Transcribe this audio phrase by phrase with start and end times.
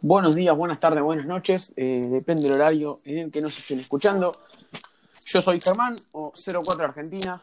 [0.00, 1.72] Buenos días, buenas tardes, buenas noches.
[1.74, 4.32] Eh, depende del horario en el que nos estén escuchando.
[5.26, 7.42] Yo soy Germán, o 04 Argentina,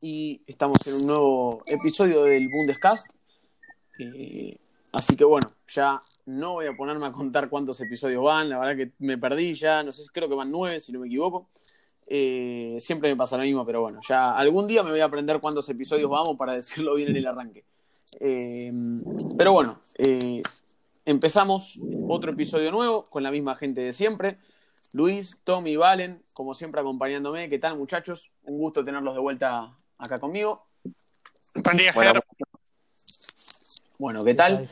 [0.00, 3.06] y estamos en un nuevo episodio del Bundescast.
[3.98, 4.56] Eh,
[4.92, 8.76] así que bueno, ya no voy a ponerme a contar cuántos episodios van, la verdad
[8.76, 11.50] que me perdí ya, no sé, creo que van nueve, si no me equivoco.
[12.06, 15.38] Eh, siempre me pasa lo mismo, pero bueno, ya algún día me voy a aprender
[15.38, 17.62] cuántos episodios vamos para decirlo bien en el arranque.
[19.36, 19.80] pero bueno,
[21.06, 24.36] Empezamos otro episodio nuevo con la misma gente de siempre.
[24.92, 27.50] Luis, Tommy, Valen, como siempre acompañándome.
[27.50, 28.30] ¿Qué tal, muchachos?
[28.44, 30.66] Un gusto tenerlos de vuelta acá conmigo.
[31.62, 32.24] Buen día, Ger.
[33.98, 34.70] Bueno, ¿qué tal?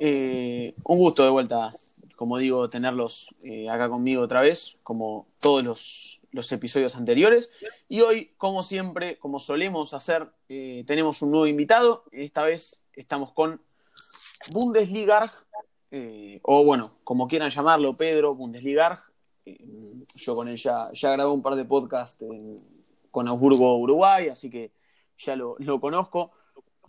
[0.00, 1.72] Eh, un gusto de vuelta,
[2.16, 7.52] como digo, tenerlos eh, acá conmigo otra vez, como todos los, episodios anteriores.
[7.88, 12.02] Y hoy, como siempre, como solemos hacer, eh, tenemos un nuevo invitado.
[12.10, 13.62] Esta vez estamos con
[14.52, 15.32] Bundesliga
[15.90, 19.04] eh, o bueno, como quieran llamarlo, Pedro, Bundesliga.
[19.44, 19.58] Eh,
[20.14, 22.24] yo con él ya, grabé un par de podcasts
[23.10, 24.72] con Augsburgo, Uruguay, así que
[25.18, 26.32] ya lo, conozco.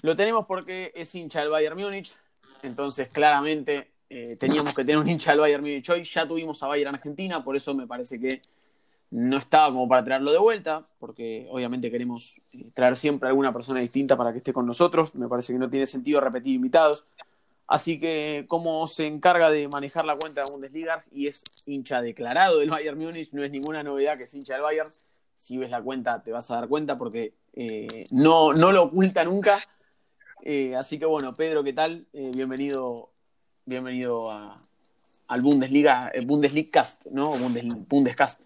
[0.03, 2.15] Lo tenemos porque es hincha del Bayern Múnich,
[2.63, 6.03] entonces claramente eh, teníamos que tener un hincha del Bayern Múnich hoy.
[6.03, 8.41] Ya tuvimos a Bayern Argentina, por eso me parece que
[9.11, 12.39] no estaba como para traerlo de vuelta, porque obviamente queremos
[12.73, 15.15] traer siempre a alguna persona distinta para que esté con nosotros.
[15.15, 17.05] Me parece que no tiene sentido repetir invitados.
[17.71, 22.59] Así que como se encarga de manejar la cuenta de Bundesliga y es hincha declarado
[22.59, 24.91] del Bayern Múnich, no es ninguna novedad que es hincha del Bayern.
[25.35, 29.23] Si ves la cuenta te vas a dar cuenta porque eh, no, no lo oculta
[29.23, 29.57] nunca.
[30.41, 32.05] Eh, así que bueno, Pedro, ¿qué tal?
[32.11, 33.13] Eh, bienvenido,
[33.63, 34.29] bienvenido
[35.29, 37.37] al Bundesliga, Bundesliga-cast, ¿no?
[37.37, 38.41] Bundescast.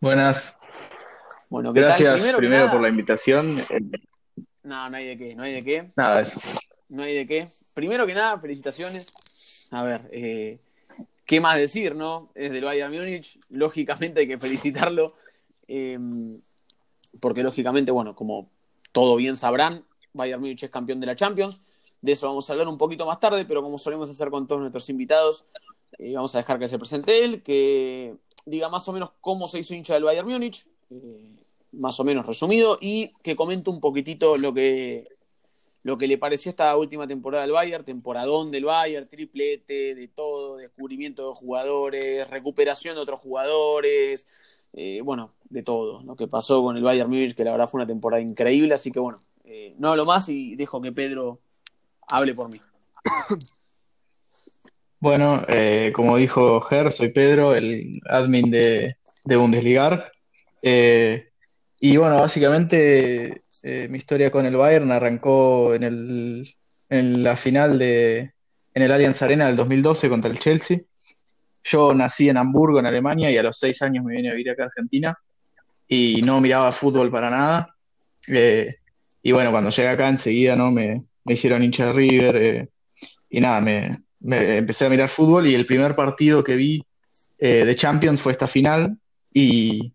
[0.00, 0.56] Buenas.
[1.50, 3.62] Bueno, Gracias primero, por la invitación.
[4.62, 5.90] No, no hay de qué, no hay de qué.
[5.96, 6.40] Nada de eso.
[6.88, 7.48] No hay de qué.
[7.74, 9.08] Primero que nada, felicitaciones.
[9.70, 10.58] A ver, eh,
[11.24, 12.30] ¿qué más decir, no?
[12.34, 15.14] Es del Bayern Múnich, lógicamente hay que felicitarlo,
[15.68, 16.40] em,
[17.20, 18.50] porque lógicamente, bueno, como
[18.92, 21.60] todo bien sabrán, Bayern Múnich es campeón de la Champions.
[22.02, 24.60] De eso vamos a hablar un poquito más tarde, pero como solemos hacer con todos
[24.60, 25.44] nuestros invitados,
[25.98, 29.60] eh, vamos a dejar que se presente él, que diga más o menos cómo se
[29.60, 30.66] hizo hincha del Bayern Múnich.
[30.90, 31.39] Eh,
[31.72, 35.08] más o menos resumido, y que comente un poquitito lo que,
[35.82, 40.56] lo que le pareció esta última temporada del Bayern, temporadón del Bayern, triplete, de todo,
[40.56, 44.26] descubrimiento de jugadores, recuperación de otros jugadores,
[44.72, 47.78] eh, bueno, de todo, lo que pasó con el Bayern Múnich, que la verdad fue
[47.78, 51.40] una temporada increíble, así que bueno, eh, no hablo más y dejo que Pedro
[52.08, 52.60] hable por mí.
[55.02, 60.12] Bueno, eh, como dijo Ger, soy Pedro, el admin de, de Bundesliga.
[61.82, 66.54] Y bueno, básicamente eh, mi historia con el Bayern arrancó en, el,
[66.90, 68.34] en la final de
[68.72, 70.78] en el Allianz Arena del 2012 contra el Chelsea.
[71.64, 74.50] Yo nací en Hamburgo, en Alemania, y a los seis años me vine a vivir
[74.50, 75.18] acá a Argentina
[75.88, 77.74] y no miraba fútbol para nada.
[78.28, 78.76] Eh,
[79.22, 80.70] y bueno, cuando llegué acá enseguida ¿no?
[80.70, 82.68] me, hicieron hincha de River eh,
[83.30, 84.04] y nada, me,
[84.58, 86.84] empecé a mirar fútbol y el primer partido que vi
[87.38, 88.98] de Champions fue esta final
[89.32, 89.94] y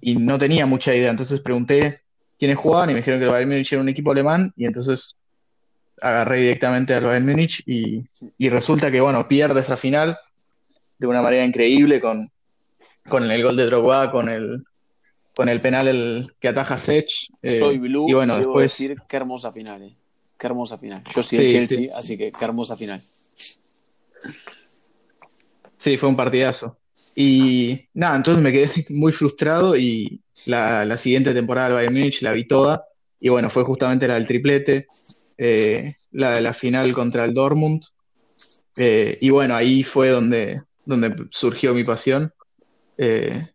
[0.00, 1.10] y no tenía mucha idea.
[1.10, 2.02] Entonces pregunté
[2.38, 5.16] quiénes jugaban y me dijeron que el Bayern Múnich era un equipo alemán y entonces
[6.00, 8.04] agarré directamente al Bayern Múnich y,
[8.48, 10.18] resulta que, bueno, pierde esa final
[10.98, 12.30] de una manera increíble con,
[13.08, 14.64] con el gol de Drogba, con el,
[15.34, 17.10] con el penal el, que ataja Sech.
[17.42, 18.72] Eh, Soy Blue y bueno, después...
[18.72, 19.96] decir qué hermosa final, eh.
[20.38, 21.02] Qué hermosa final.
[21.12, 23.02] Yo soy el Chelsea, así que qué hermosa final.
[25.76, 26.77] Sí, fue un partidazo.
[27.20, 32.30] Y nada, entonces me quedé muy frustrado y la, siguiente temporada del Bayern Múnich la
[32.30, 32.84] vi toda.
[33.18, 34.86] Y bueno, fue justamente la del triplete,
[35.36, 37.82] eh, la de la final contra el Dortmund.
[38.76, 42.32] Eh, y bueno, ahí fue donde, donde surgió mi pasión.
[42.96, 43.48] Eh,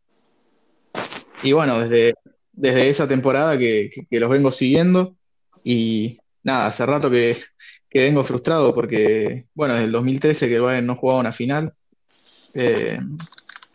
[1.41, 2.15] y bueno, desde,
[2.51, 5.15] desde esa temporada que, los vengo siguiendo.
[5.63, 7.37] Y nada, hace rato que,
[7.89, 11.73] que vengo frustrado porque, bueno, desde el 2013 que el Bayern no jugaba una final.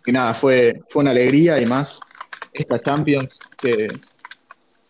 [0.09, 2.01] Y nada, fue, fue una alegría y más
[2.55, 3.89] esta Champions que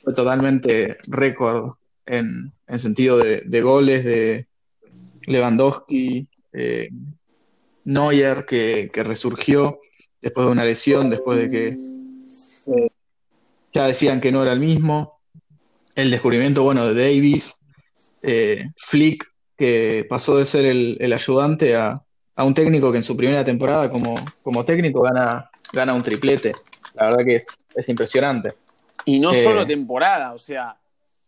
[0.00, 1.72] fue totalmente récord
[2.06, 4.46] en, en sentido de, goles de
[5.22, 6.88] Lewandowski, eh,
[7.82, 9.80] Neuer que, resurgió
[10.22, 11.66] después de una lesión, después de que
[12.76, 12.88] eh,
[13.74, 15.18] ya decían que no era el mismo,
[15.96, 17.58] el descubrimiento bueno de Davis,
[18.22, 19.26] eh, Flick
[19.56, 22.04] que pasó de ser el ayudante a,
[22.38, 24.14] a un técnico que en su primera temporada como,
[24.44, 26.54] como técnico gana, gana un triplete.
[26.94, 28.54] La verdad que es, impresionante.
[29.04, 30.76] Y no solo eh, temporada, o sea,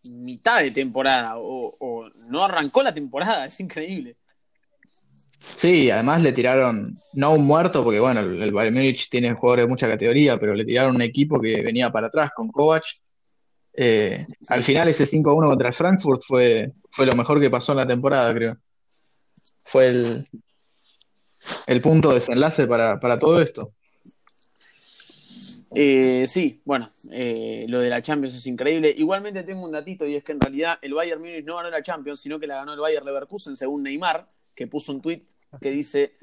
[0.05, 4.15] mitad de temporada o, no arrancó la temporada, es increíble.
[5.41, 9.69] Sí, además le tiraron, no un muerto, porque bueno, el, Bayern Múnich tiene jugadores de
[9.69, 12.85] mucha categoría, pero le tiraron un equipo que venía para atrás con Kovac.
[13.73, 17.79] Eh, al final ese 5-1 contra el Frankfurt fue, fue lo mejor que pasó en
[17.79, 18.59] la temporada, creo.
[19.63, 20.29] Fue el,
[21.67, 23.73] el punto de desenlace para, para todo esto.
[25.73, 28.93] Eh, sí, bueno, eh, lo de la Champions es increíble.
[28.97, 31.83] Igualmente tengo un datito y es que en realidad el Bayern Múnich no ganó la
[31.83, 35.23] Champions, sino que la ganó el Bayern Leverkusen, según Neymar, que puso un tweet
[35.61, 36.15] que dice: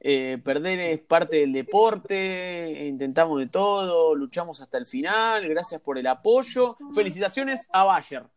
[0.00, 5.96] eh, Perder es parte del deporte, intentamos de todo, luchamos hasta el final, gracias por
[5.96, 6.76] el apoyo.
[6.94, 8.28] Felicitaciones a Bayern.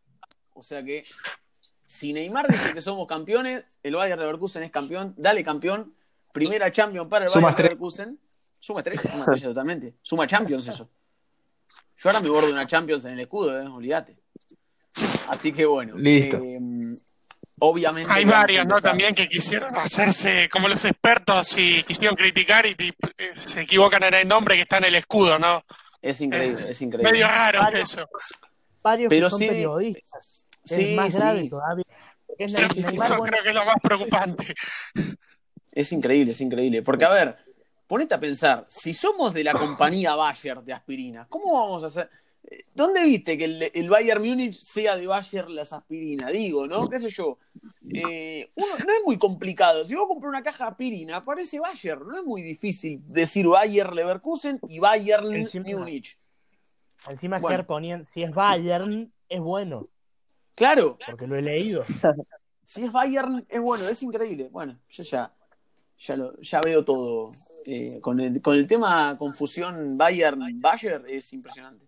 [0.54, 1.04] O sea que
[1.86, 5.94] si Neymar dice que somos campeones, el Bayern Leverkusen es campeón, dale campeón.
[6.36, 8.18] Primera Champions para el Bayern Leverkusen.
[8.60, 9.94] Suma tres, suma tres totalmente.
[10.02, 10.90] Suma Champions eso.
[11.96, 13.66] Yo ahora me bordo una Champions en el escudo, ¿eh?
[13.66, 14.18] olvídate.
[15.28, 15.96] Así que bueno.
[15.96, 16.36] Listo.
[16.36, 16.58] Eh,
[17.60, 18.12] obviamente.
[18.12, 18.80] Hay varios, ¿no?
[18.82, 24.14] También que quisieron hacerse como los expertos y quisieron criticar y eh, se equivocan en
[24.14, 25.64] el nombre que está en el escudo, ¿no?
[26.02, 27.12] Es increíble, es increíble.
[27.12, 28.06] Medio raro eso.
[28.82, 30.46] Varios Pero que son periodistas.
[30.64, 31.84] Sí, es más grave todavía.
[32.36, 34.54] eso creo que es lo más preocupante.
[35.76, 36.82] Es increíble, es increíble.
[36.82, 37.36] Porque, a ver,
[37.86, 42.08] ponete a pensar, si somos de la compañía Bayer de aspirina, ¿cómo vamos a hacer?
[42.74, 46.32] ¿Dónde viste que el, Bayern Múnich sea de Bayer las aspirinas?
[46.32, 46.88] Digo, ¿no?
[46.88, 47.38] ¿Qué sé yo?
[47.92, 49.84] Eh, no es muy complicado.
[49.84, 52.00] Si vos compras una caja de aspirina, aparece Bayer.
[52.00, 56.18] No es muy difícil decir Bayer Leverkusen y Bayern Múnich.
[57.06, 59.88] Encima que ponían, si es Bayern, es bueno.
[60.54, 60.96] Claro.
[61.04, 61.84] Porque lo he leído.
[62.64, 64.48] si es Bayern, es bueno, es increíble.
[64.50, 65.34] Bueno, yo ya,
[65.98, 66.34] ya, lo,
[66.64, 67.30] veo todo
[67.64, 71.86] eh, con, el, con el tema confusión Bayern-Bayer es impresionante.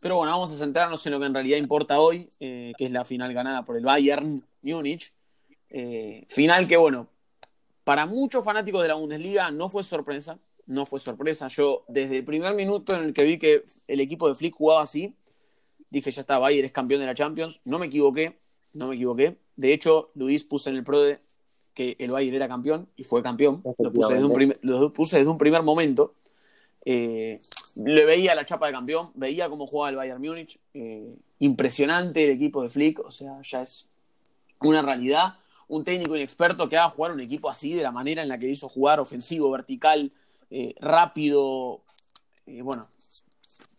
[0.00, 2.90] Pero bueno, vamos a centrarnos en lo que en realidad importa hoy, eh, que es
[2.90, 5.12] la final ganada por el Bayern Múnich.
[5.70, 7.08] Eh, final que, bueno,
[7.84, 11.46] para muchos fanáticos de la Bundesliga no fue sorpresa, no fue sorpresa.
[11.48, 14.82] Yo, desde el primer minuto en el que vi que el equipo de Flick jugaba
[14.82, 15.14] así,
[15.88, 17.60] dije, ya está, Bayern es campeón de la Champions.
[17.64, 18.40] No me equivoqué,
[18.72, 19.38] no me equivoqué.
[19.54, 21.20] De hecho, Luis puso en el PRODE
[21.74, 23.62] que el Bayern era campeón y fue campeón.
[23.78, 26.14] Lo puse desde un, primer, lo puse desde un primer momento.
[26.84, 27.40] Eh,
[27.76, 30.58] le veía la chapa de campeón, veía cómo jugaba el Bayern Múnich.
[30.74, 33.88] Eh, impresionante el equipo de Flick, o sea, ya es
[34.60, 35.34] una realidad.
[35.68, 38.48] Un técnico inexperto que haga jugar un equipo así, de la manera en la que
[38.48, 40.12] hizo jugar, ofensivo, vertical,
[40.50, 41.80] eh, rápido.
[42.46, 42.88] bueno,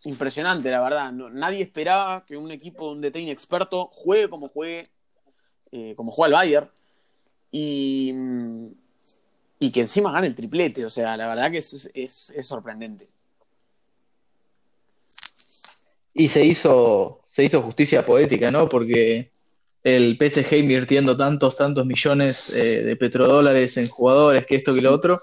[0.05, 1.11] impresionante, la verdad.
[1.11, 4.83] nadie esperaba que un equipo de un DT inexperto juegue como juegue,
[5.95, 6.69] como juega el Bayern
[7.53, 8.11] y,
[9.59, 10.85] y que encima gane el triplete.
[10.85, 13.07] O sea, la verdad que es, es, sorprendente.
[16.15, 18.67] Y se hizo, se hizo justicia poética, ¿no?
[18.67, 19.29] Porque
[19.83, 24.91] el PSG invirtiendo tantos, tantos millones eh, de petrodólares en jugadores, que esto que lo
[24.91, 25.21] otro,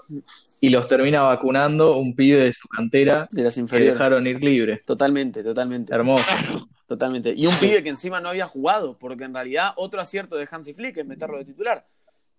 [0.61, 4.83] y los termina vacunando un pibe de su cantera de las que dejaron ir libre.
[4.85, 5.93] Totalmente, totalmente.
[5.93, 6.69] Hermoso.
[6.87, 7.33] Totalmente.
[7.35, 10.73] Y un pibe que encima no había jugado, porque en realidad otro acierto de Hansi
[10.73, 11.85] Flick es meterlo de titular.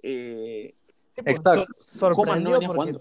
[0.03, 0.75] Eh,
[1.17, 1.67] Exacto.
[1.79, 2.99] Sorprendió porque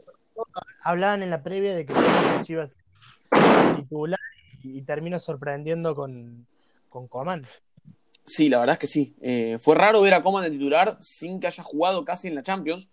[0.83, 1.94] hablaban en la previa de que
[2.42, 2.77] Chivas
[3.75, 4.19] titular
[4.63, 6.45] y, termina sorprendiendo con,
[6.89, 7.45] con Coman.
[8.25, 9.15] Sí, la verdad es que sí.
[9.21, 12.44] Eh, fue raro ver a Coman de titular sin que haya jugado casi en la
[12.44, 12.90] Champions.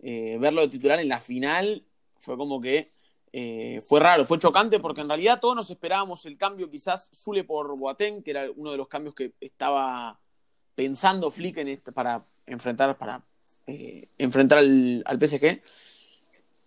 [0.00, 1.84] Eh, verlo de titular en la final
[2.18, 2.92] fue como que
[3.32, 7.44] eh, fue raro, fue chocante porque en realidad todos nos esperábamos el cambio quizás Zule
[7.44, 10.20] por Boateng, que era uno de los cambios que estaba
[10.74, 13.24] pensando Flick en este, para enfrentar, para
[13.66, 15.62] eh, enfrentar al, PSG.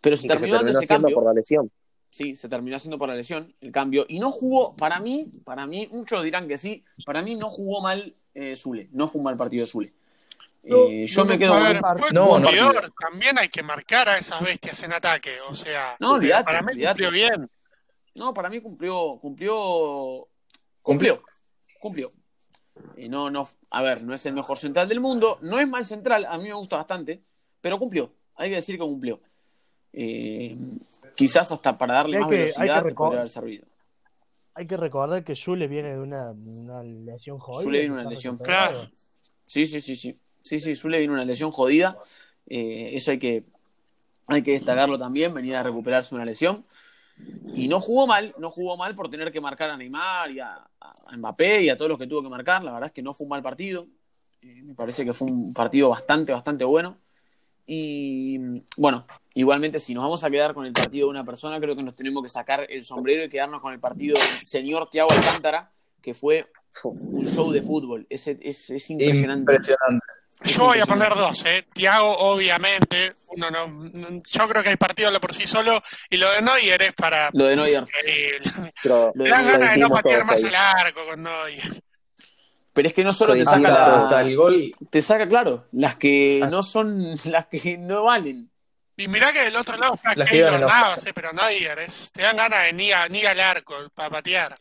[0.02, 1.16] Pero se terminó, ese cambio.
[1.16, 1.72] por la lesión.
[2.10, 4.06] Sí, se terminó haciendo por la lesión el cambio.
[4.08, 7.82] Y no jugó, para mí, para mí, muchos dirán que sí, para mí no jugó
[7.82, 9.94] mal eh, Zule, no fue un mal partido de Zule.
[10.64, 12.44] Eh, yo me quedo con
[13.00, 17.12] también hay que marcar a esas bestias en ataque, o sea, no, para mí cumplió
[17.12, 17.50] bien.
[18.16, 20.28] No, para mí cumplió, cumplió,
[20.82, 21.22] cumplió,
[21.80, 22.12] cumplió.
[22.98, 25.86] Eh, no, no, a ver, no es el mejor central del mundo, no es mal
[25.86, 27.22] central, a mí me gusta bastante,
[27.62, 29.20] pero cumplió, hay que decir que cumplió.
[29.92, 30.58] Eh,
[31.16, 33.66] quizás hasta para darle más velocidad podría haber servido.
[34.54, 36.34] Hay que recordar que Zule viene de una,
[36.84, 37.64] lesión jodida.
[37.64, 38.90] Zule viene de una lesión, claro.
[39.46, 40.18] Sí, sí, sí, sí.
[40.42, 41.98] Sí, sí, Zule viene una lesión jodida.
[42.48, 43.44] Eh, eso hay que,
[44.28, 46.66] hay que destacarlo también, venía a recuperarse una lesión.
[47.54, 50.68] Y no jugó mal, no jugó mal por tener que marcar a Neymar y a,
[51.16, 52.64] Mbappé y a todos los que tuvo que marcar.
[52.64, 53.88] La verdad es que no fue un mal partido.
[54.42, 56.98] Eh, me parece que fue un partido bastante, bastante bueno.
[57.66, 58.38] Y
[58.78, 61.84] bueno, igualmente si nos vamos a quedar con el partido de una persona, creo que
[61.84, 65.72] nos tenemos que sacar el sombrero y quedarnos con el partido del señor Thiago Alcántara,
[66.02, 66.52] que fue
[66.84, 68.06] un show de fútbol.
[68.10, 69.54] Es, es, es impresionante.
[69.54, 70.06] Impresionante.
[70.44, 71.66] Yo voy a poner dos, ¿eh?
[71.74, 73.14] Tiago, obviamente.
[73.30, 73.68] Uno no,
[74.32, 75.82] yo creo que el partido habla por sí solo.
[76.10, 77.30] Y lo de Neuer es para.
[77.34, 77.86] Lo de Neuer.
[78.84, 80.50] Pero, Lo Me de dan ganas de no patear más ahí.
[80.50, 81.82] el arco con Neuer.
[82.74, 84.72] Pero es que no solo te saca la, el gol.
[84.90, 86.48] te saca, claro, las que Ah.
[86.48, 88.52] no son, las que no valen.
[88.98, 92.22] Y mirá que del otro lado está Keylor en Navas, eh, pero Neuer es, te
[92.22, 94.58] dan ganas de ni, a- ni al arco para patear.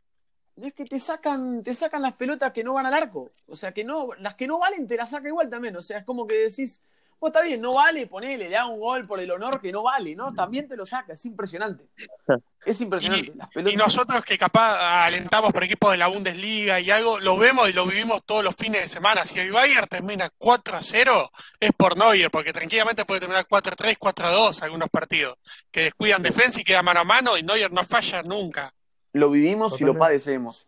[0.57, 3.33] Es que te sacan, te sacan las pelotas que no van al arco.
[3.47, 5.77] O sea, que no, las que no valen te las saca igual también.
[5.77, 6.81] O sea, es como que decís,
[7.19, 9.83] pues está bien, no vale, ponele, le da un gol por el honor que no
[9.83, 10.35] vale, ¿no?
[10.35, 11.85] También te lo saca, es impresionante.
[12.67, 13.35] Es impresionante.
[13.37, 13.75] las pelotas.
[13.75, 17.75] Y nosotros que capaz alentamos por equipos de la Bundesliga y algo, lo vemos y
[17.75, 19.27] lo vivimos todos los fines de semana.
[19.27, 21.31] Si el Bayern termina 4 a 0,
[21.61, 25.37] es por Neuer, porque tranquilamente puede terminar 4 a 3, 4 a 2 algunos partidos,
[25.71, 28.73] que descuidan defensa y queda mano a mano y Neuer no falla nunca.
[29.15, 30.67] Lo vivimos y lo padecemos.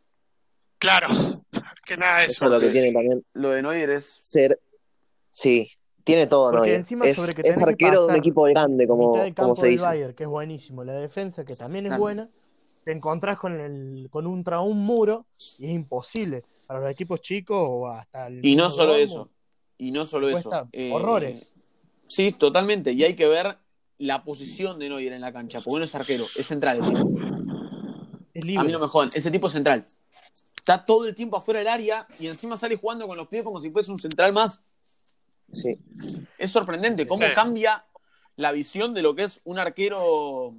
[0.78, 1.08] Claro,
[1.86, 2.44] que nada de Eso eso.
[2.46, 4.16] es lo que tiene también Lo de Neuer es.
[4.20, 4.58] ser.
[5.30, 5.68] Sí,
[6.04, 6.50] tiene todo.
[6.52, 9.54] Porque Es, encima sobre que es arquero de un equipo grande, como, mitad del como
[9.56, 9.84] se del dice.
[9.84, 12.00] Bayern, que es buenísimo, la defensa, que también es Claro.
[12.02, 12.30] buena,
[12.84, 15.26] te encontrás con el, con un, tra- un muro
[15.58, 19.28] y es imposible para los equipos chicos o hasta el Y no solo eso.
[19.76, 20.68] Y no solo eso.
[20.72, 21.52] eh, horrores.
[22.06, 22.92] Sí, totalmente.
[22.92, 23.58] Y hay que ver
[23.98, 25.60] la posición de Neuer en la cancha.
[25.60, 26.78] Porque no es arquero, es central.
[28.38, 28.60] El tipo.
[28.60, 29.10] Es A mí no me jodan.
[29.14, 29.84] Ese tipo central.
[30.56, 33.60] Está todo el tiempo afuera del área y encima sale jugando con los pies como
[33.60, 34.60] si fuese un central más.
[35.52, 35.72] Sí.
[36.38, 37.32] Es sorprendente cómo Sí.
[37.34, 37.84] cambia
[38.34, 40.54] la visión de lo que es un arquero.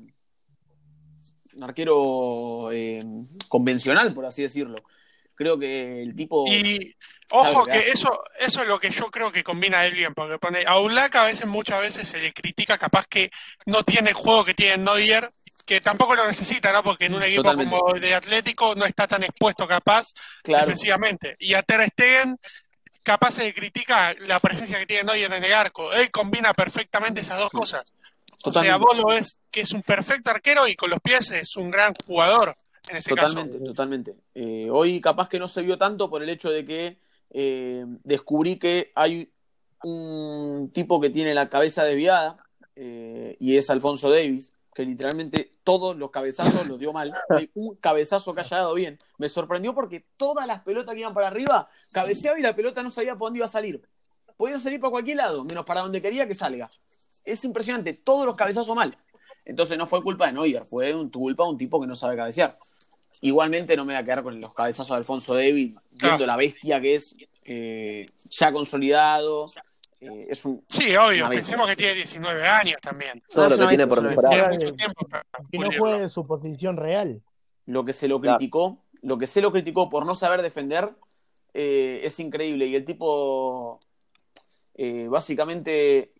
[1.54, 3.00] Un arquero eh,
[3.50, 4.76] convencional, por así decirlo.
[5.36, 6.46] Creo que el tipo.
[6.48, 6.96] Y
[7.32, 7.90] ojo que hace.
[7.92, 11.16] eso, eso es lo que yo creo que combina él bien, porque pone a Oblak
[11.16, 13.30] a veces, muchas veces se le critica capaz que
[13.66, 15.32] no tiene el juego que tiene Neuer,
[15.68, 16.82] que tampoco lo necesita, ¿no?
[16.82, 17.78] Porque en un equipo Totalmente.
[17.78, 21.36] como de Atlético no está tan expuesto capaz claro, defensivamente.
[21.40, 22.40] Y a Ter Stegen
[23.04, 25.92] capaz se critica la presencia que tiene Neuer en el arco.
[25.92, 27.94] Él combina perfectamente esas dos cosas.
[28.46, 28.80] O sea, Totalmente.
[28.80, 31.94] vos lo ves que es un perfecto arquero y con los pies es un gran
[32.06, 32.56] jugador
[32.90, 33.66] en ese Totalmente, caso.
[33.66, 34.16] totalmente.
[34.36, 36.98] Eh, hoy capaz que no se vio tanto por el hecho de que
[37.32, 39.30] eh, descubrí que hay
[39.84, 42.38] un tipo que tiene la cabeza desviada
[42.76, 47.10] eh, y es Alfonso Davis, que literalmente todos los cabezazos los dio mal.
[47.30, 48.96] No Hay un cabezazo que haya dado bien.
[49.18, 52.92] Me sorprendió porque todas las pelotas que iban para arriba cabeceaba y la pelota no
[52.92, 53.82] sabía por dónde iba a salir.
[54.38, 56.70] Podía salir para cualquier lado, menos para donde quería que salga.
[57.26, 58.96] Es impresionante, todos los cabezazos mal.
[59.46, 62.16] Entonces no fue culpa de Neuer, fue un, culpa de un tipo que no sabe
[62.16, 62.56] cabecear.
[63.22, 66.26] Igualmente no me voy a quedar con los cabezazos de Alfonso David, viendo Claro.
[66.28, 67.16] la bestia que es,
[67.46, 69.48] eh, ya consolidado.
[70.00, 73.22] Eh, es un, Sí, obvio, pensemos que tiene 19 años también.
[73.34, 74.32] Todo lo que tiene por mejorar.
[74.32, 77.22] Tiene mucho tiempo para que no juegue de su posición real.
[77.66, 78.38] lo que se lo Claro.
[78.38, 80.96] criticó, lo que se lo criticó por no saber defender,
[81.54, 82.66] eh, es increíble.
[82.68, 83.80] Y el tipo,
[84.76, 86.14] eh, básicamente,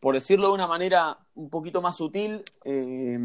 [0.00, 3.18] por decirlo de una manera un poquito más sutil, eh,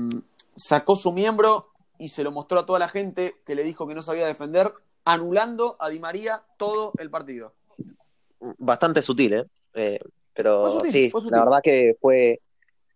[0.56, 3.96] sacó su miembro y se lo mostró a toda la gente que le dijo que
[3.96, 4.72] no sabía defender,
[5.04, 7.54] anulando a Di María todo el partido.
[8.60, 9.46] Bastante sutil, ¿eh?
[9.74, 10.00] Eh,
[10.34, 12.42] pero Fue sutil, sí, fue la verdad que fue.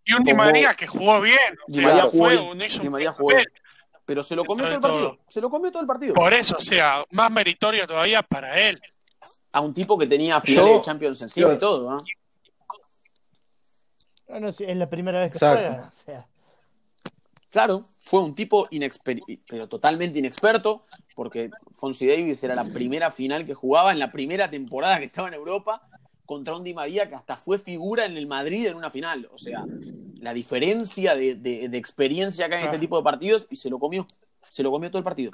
[0.04, 1.36] Y un Di María que jugó bien.
[1.68, 2.42] o Di sea, María fue jugó bien.
[2.42, 3.46] un- hizo Di María jugó papel.
[3.52, 3.62] bien.
[4.04, 5.18] Pero se lo comió todo el partido.
[5.28, 6.14] Se lo comió todo el partido.
[6.14, 8.80] Por eso, o sea, más meritorio todavía para él.
[9.52, 11.98] A un tipo que tenía finales Yo- de Champions encima y todo, ¿no?
[14.28, 15.66] No, no, sí, es la primera vez que Exacto.
[15.68, 15.88] juega.
[15.88, 16.26] O sea,
[17.50, 23.44] Claro, fue un tipo inexper- pero totalmente inexperto, porque Fonsi Davis era la primera final
[23.44, 25.82] que jugaba en la primera temporada que estaba en Europa
[26.32, 29.28] contra un Di María que hasta fue figura en el Madrid en una final.
[29.32, 29.64] O sea,
[30.20, 32.80] la diferencia de, de- de experiencia hay en este Claro.
[32.80, 34.06] tipo de partidos y se lo comió.
[34.48, 35.32] Se lo comió todo el partido.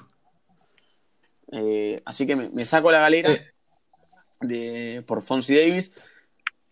[1.53, 3.41] Eh, así que me, me saco la galera Sí.
[4.49, 5.93] de, por Fonsi Davis.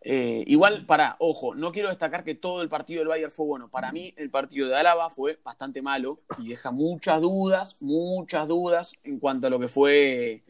[0.08, 3.68] Eh, igual, para, ojo, no quiero destacar que todo el partido del Bayern fue bueno.
[3.68, 8.92] Para mí, el partido de Álava fue bastante malo y deja muchas dudas, muchas dudas
[9.02, 10.44] en cuanto a lo que fue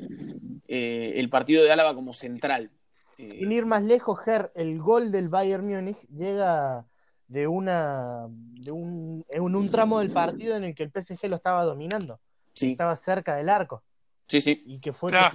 [0.69, 2.71] eh, el partido de Álava como central.
[3.17, 6.87] Sin ir más lejos, Ger, el gol del Bayern Múnich llega
[7.29, 11.37] de una de un, en un tramo del partido en el que el PSG lo
[11.37, 12.21] estaba dominando,
[12.53, 13.83] sí, estaba cerca del arco
[14.29, 14.63] sí, sí.
[14.67, 15.35] y que fue, Claro.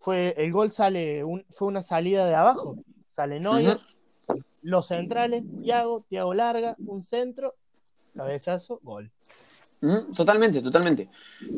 [0.00, 2.76] fue el gol sale un- fue una salida de abajo,
[3.10, 3.78] sale Neuer,
[4.62, 7.54] los centrales, Thiago, Thiago larga, un centro,
[8.14, 9.10] cabezazo, gol.
[10.14, 11.08] Totalmente, totalmente.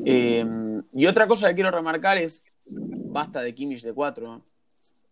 [0.04, 0.44] Eh,
[0.92, 4.44] y otra cosa que quiero remarcar es, basta de Kimmich de 4.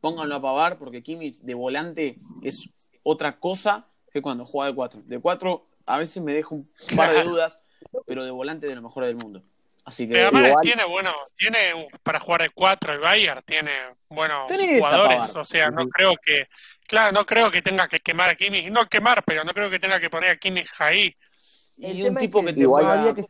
[0.00, 2.68] Pónganlo a pavar porque Kimmich de volante es
[3.02, 5.02] otra cosa que cuando juega de 4.
[5.04, 7.60] De 4 a veces me deja un par de dudas,
[8.06, 9.42] pero de volante de lo mejor del mundo.
[9.84, 13.70] Así que Pero además igual- tiene, bueno, tiene para jugar de 4 el Bayern, tiene
[14.08, 16.46] buenos Tenés jugadores, o sea, no creo que,
[16.86, 19.78] claro, no creo que tenga que quemar a Kimmich, no quemar, pero no creo que
[19.78, 21.14] tenga que poner a Kimmich ahí.
[21.78, 23.24] El y un tema es tipo que te igual juega- que-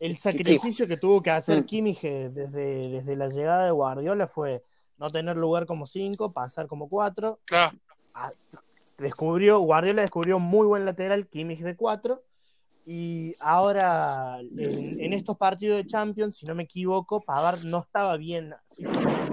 [0.00, 1.64] el sacrificio que tuvo que hacer Mm.
[1.66, 4.62] Kimmich eh, desde, desde la llegada de Guardiola fue
[4.98, 7.40] no tener lugar como 5, pasar como 4.
[7.44, 7.76] Claro,
[8.98, 12.22] Descubrió, Guardiola descubrió un muy buen lateral, Kimmich de 4.
[12.86, 18.16] Y ahora, en, en estos partidos de Champions, si no me equivoco, Pavard no estaba
[18.16, 19.32] bien físicamente.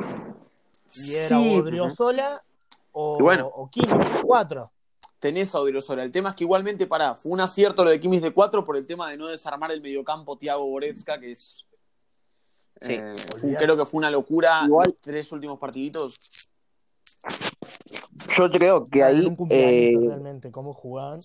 [0.95, 2.43] Y era Sí, o Odriozola
[2.91, 3.47] o, Y bueno.
[3.53, 4.71] o Kimmich de 4.
[5.19, 6.03] tenés a Odriozola.
[6.03, 8.77] El tema es que igualmente, pará, fue un acierto lo de Kimmich de 4 por
[8.77, 11.65] el tema de no desarmar el mediocampo Thiago Goretzka, que es...
[12.81, 12.93] Sí.
[12.93, 16.19] eh, fue- creo que fue una locura Igual- los tres últimos partiditos.
[18.37, 19.71] Yo creo que ahí, un cumpleaños
[20.03, 21.19] eh, realmente, cómo jugaban.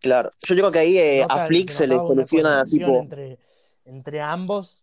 [0.00, 3.38] claro, yo creo que ahí eh, a Flick se le soluciona tipo, entre,
[3.84, 4.82] entre ambos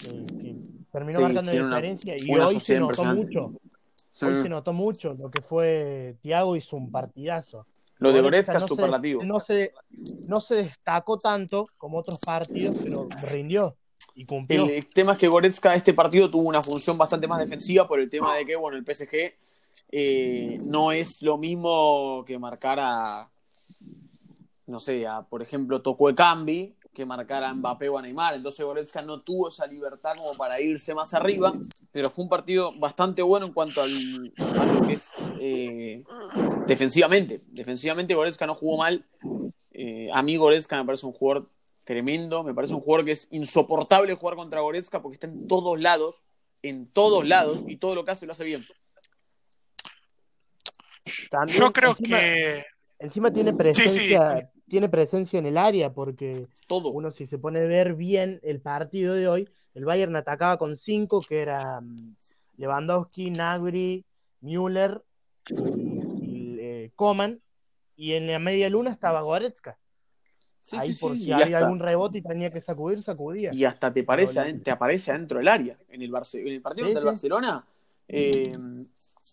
[0.00, 0.56] que, que
[0.92, 3.52] terminó Sí, marcando una- diferencia y una hoy se notó mucho.
[4.22, 7.66] Hoy se notó mucho lo que fue Thiago hizo un partidazo.
[7.98, 9.24] Lo de Goretzka no se- superlativo.
[9.24, 9.72] No se,
[10.28, 13.76] no se destacó tanto como otros partidos, pero rindió
[14.16, 18.08] El tema es que Goretzka este partido tuvo una función bastante más defensiva por el
[18.08, 19.34] tema de que, bueno, el PSG
[19.90, 23.28] eh, no es lo mismo que marcar a,
[24.66, 28.34] no sé, a, por ejemplo, Tocó Cambi, que marcar a Mbappé o a Neymar.
[28.34, 31.52] Entonces Goretzka no tuvo esa libertad como para irse más arriba,
[31.92, 34.32] pero fue un partido bastante bueno en cuanto al,
[35.40, 36.04] eh,
[36.66, 37.42] defensivamente.
[37.48, 39.04] Defensivamente Goretzka no jugó mal.
[39.72, 41.48] Eh, a mí Goretzka me parece un jugador
[41.84, 45.80] tremendo, me parece un jugador que es insoportable jugar contra Goretzka porque está en todos
[45.80, 46.24] lados,
[46.62, 48.64] en todos lados, y todo lo que hace lo hace bien.
[51.30, 52.64] También, yo creo encima, que
[52.98, 56.90] encima tiene Sí, presencia, tiene presencia en el área porque Todo.
[56.90, 60.76] uno si se pone a ver bien el partido de hoy, el Bayern atacaba con
[60.78, 62.16] cinco, que era mm,
[62.56, 64.06] Lewandowski, Nagri,
[64.40, 65.02] Müller
[65.50, 65.54] y,
[66.22, 67.40] y, eh, Coman,
[67.96, 69.78] y en la media luna estaba Goretzka.
[70.64, 73.50] Sí, Ahí sí, por si había hasta- algún rebote y tenía que sacudir, sacudía.
[73.52, 75.76] Y hasta te, parece, te aparece adentro del área.
[75.90, 77.06] En el, Barce- en el partido contra el.
[77.06, 77.66] Barcelona,
[78.08, 78.56] eh,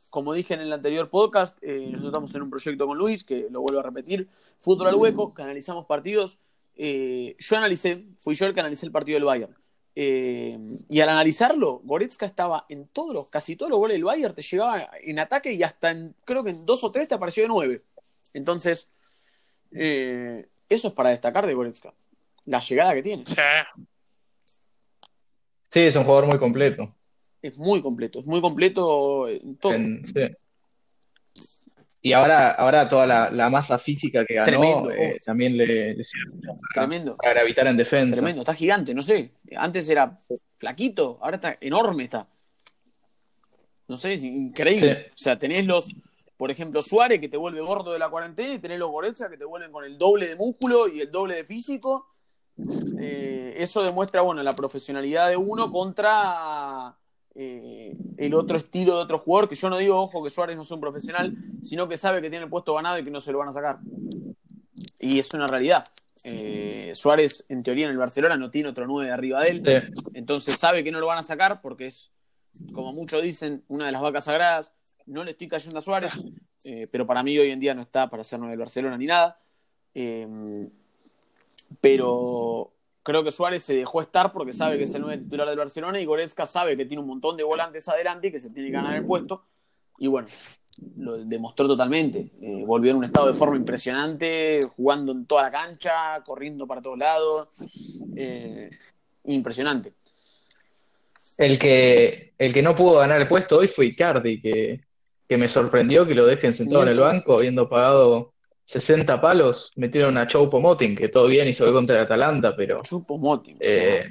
[0.09, 3.47] como dije en el anterior podcast, eh, nosotros estamos en un proyecto con Luis, que
[3.49, 4.27] lo vuelvo a repetir,
[4.59, 6.37] Fútbol al Hueco, que analizamos partidos.
[6.75, 9.55] Eh, yo analicé, fui yo el que analicé el partido del Bayern.
[9.95, 10.57] Eh,
[10.89, 14.41] y al analizarlo, Goretzka estaba en todos los, casi todos los goles del Bayern, te
[14.41, 17.49] llegaba en ataque y hasta en, creo que en dos o tres te apareció de
[17.49, 17.83] nueve.
[18.33, 18.89] Entonces,
[19.71, 21.93] eh, eso es para destacar de Goretzka.
[22.45, 23.23] La llegada que tiene.
[23.25, 23.35] sí,
[25.69, 26.93] Sí, es un jugador muy completo.
[27.41, 29.73] Es muy completo, es muy completo en todo.
[29.73, 30.21] En- sí.
[32.03, 35.23] Y ahora, ahora toda la, la masa física que ganó Tremendo, eh, oh.
[35.23, 36.57] también le, le sirve para,
[36.87, 38.15] Tremendo, para gravitar en defensa.
[38.15, 38.41] tremendo.
[38.41, 39.31] Está gigante, no sé.
[39.55, 40.15] Antes era
[40.57, 42.27] flaquito, ahora está enorme está.
[43.87, 45.09] No sé, es increíble.
[45.11, 45.93] O sea, tenés los,
[46.41, 49.37] por ejemplo, Suárez que te vuelve gordo de la cuarentena y tenés los Goretzka que
[49.37, 52.07] te vuelven con el doble de músculo y el doble de físico.
[52.99, 56.97] Eh, eso demuestra, bueno, la profesionalidad de uno contra
[57.35, 60.63] eh, el otro estilo de otro jugador, que yo no digo, ojo, que Suárez no
[60.63, 63.31] sea un profesional, sino que sabe que tiene el puesto ganado y que no se
[63.31, 63.77] lo van a sacar.
[64.97, 65.83] Y es una realidad.
[66.23, 69.91] Eh, Suárez, en teoría, en el Barcelona no tiene otro 9 arriba de él.
[70.15, 72.09] Entonces sabe que no lo van a sacar porque es,
[72.73, 74.71] como muchos dicen, una de las vacas sagradas.
[75.05, 76.11] No le estoy cayendo a Suárez,
[76.63, 79.05] eh, pero para mí hoy en día no está para ser 9 del Barcelona ni
[79.05, 79.39] nada.
[79.93, 80.67] Eh,
[81.79, 82.71] pero
[83.03, 85.99] creo que Suárez se dejó estar porque sabe que es el 9 titular del Barcelona
[85.99, 88.75] y Goretzka sabe que tiene un montón de volantes adelante y que se tiene que
[88.75, 89.45] ganar el puesto.
[89.97, 90.27] Y bueno,
[90.97, 92.31] lo demostró totalmente.
[92.41, 96.81] Eh, volvió en un estado de forma impresionante, jugando en toda la cancha, corriendo para
[96.81, 97.49] todos lados.
[98.15, 98.69] Eh,
[99.25, 99.93] impresionante.
[101.37, 104.81] El que, el que no pudo ganar el puesto hoy fue Icardi, que,
[105.31, 108.33] que me sorprendió que lo dejen sentado en el banco, habiendo pagado
[108.65, 112.81] 60 palos, metieron a Choupo Moting, que todo bien hizo el contra el Atalanta, pero
[112.83, 113.55] Chupo Moting.
[113.61, 114.09] eh,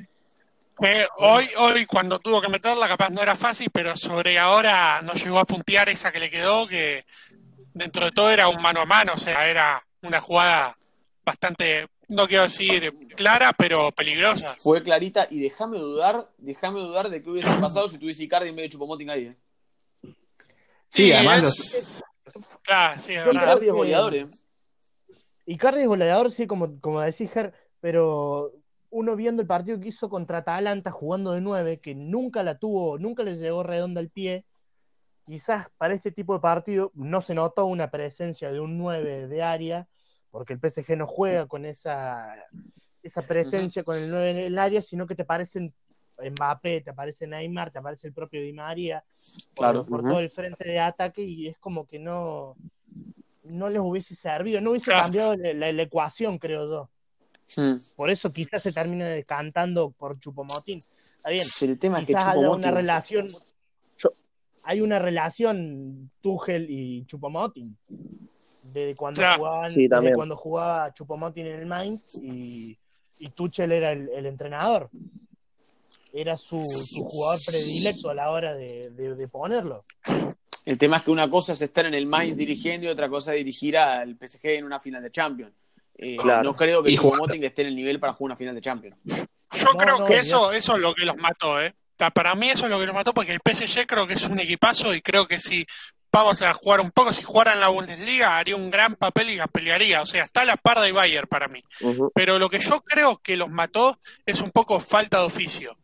[0.82, 5.12] Eh, hoy, hoy cuando tuvo que meterla, capaz no era fácil, pero sobre ahora no
[5.12, 7.04] llegó a puntear esa que le quedó, que
[7.74, 10.74] dentro de todo era un mano a mano, o sea, era una jugada
[11.22, 14.54] bastante, no quiero decir clara, pero peligrosa.
[14.56, 18.56] Fue clarita y déjame dudar, déjame dudar de qué hubiese pasado si tuviese Icardi en
[18.56, 19.24] vez de Chupomoting ahí.
[19.26, 19.36] ¿eh?
[20.90, 22.02] Sí, Y además es-
[22.62, 23.26] Claro, sí, es.
[23.34, 24.26] Icardi es goleador, ¿eh?
[25.46, 28.52] Icardi es goleador, sí, como, como decís, Ger, pero
[28.90, 32.98] uno viendo el partido que hizo contra Atalanta jugando de nueve, que nunca la tuvo,
[32.98, 34.44] nunca le llegó redonda al pie,
[35.24, 39.42] quizás para este tipo de partido no se notó una presencia de un 9 de
[39.42, 39.88] área,
[40.30, 42.34] porque el PSG no juega con esa
[43.02, 45.74] esa presencia con el 9 en el área, sino que te parecen
[46.30, 49.02] Mbappé, te aparece Neymar, te aparece el propio Di María,
[49.54, 52.56] por, Claro, por todo el frente de ataque y es como que no,
[53.44, 55.02] no les hubiese servido, no hubiese Claro.
[55.04, 56.90] cambiado la, la- la ecuación, creo yo.
[57.56, 57.76] Hmm.
[57.96, 60.78] Por eso quizás se termine decantando por Chupomotín.
[61.16, 63.26] Está bien, El tema es que quizás haya una relación,
[63.96, 64.10] Yo-
[64.62, 67.76] hay una relación Tuchel y Chupomotín.
[68.62, 69.38] De cuando Claro.
[69.38, 72.78] jugaban, Sí, desde cuando jugaba Chupomoting en el Mainz y,
[73.18, 74.88] y Tuchel era el, el entrenador.
[76.12, 79.84] Era su, su jugador predilecto a la hora de, de- de ponerlo.
[80.64, 83.32] El tema es que una cosa es estar en el Mainz dirigiendo y otra cosa
[83.32, 85.52] es dirigir al PSG en una final de Champions.
[85.96, 86.42] Eh, Claro.
[86.44, 88.96] No creo que Choupo-Moting esté en el nivel para jugar una final de Champions.
[89.04, 89.24] Yo
[89.72, 91.74] No, creo no, que eso, eso es lo que los mató, ¿eh?
[92.14, 94.38] Para mí eso es lo que los mató porque el PSG creo que es un
[94.40, 95.66] equipazo y creo que si
[96.10, 99.36] vamos a jugar un poco, si jugara en la Bundesliga haría un gran papel y
[99.36, 100.00] la pelearía.
[100.00, 101.62] O sea, está a la par de Bayern para mí.
[102.14, 105.76] Pero lo que yo creo que los mató es un poco falta de oficio.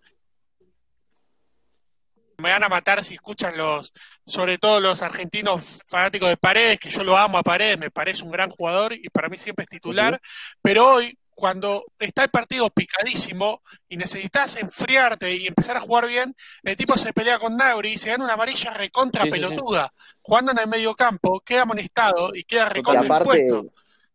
[2.38, 3.92] Me van a matar si escuchan los,
[4.26, 8.24] sobre todo los argentinos fanáticos de Paredes, que yo lo amo a Paredes, me parece
[8.24, 10.20] un gran jugador y para mí siempre es titular.
[10.60, 16.34] Pero hoy, cuando está el partido picadísimo y necesitas enfriarte y empezar a jugar bien,
[16.62, 19.40] el tipo se pelea con Nauri y se gana una amarilla recontra Sí, sí, sí.
[19.42, 19.92] pelotuda.
[20.20, 23.66] Jugando en el medio campo, queda amonestado y queda Y recontra aparte, impuesto.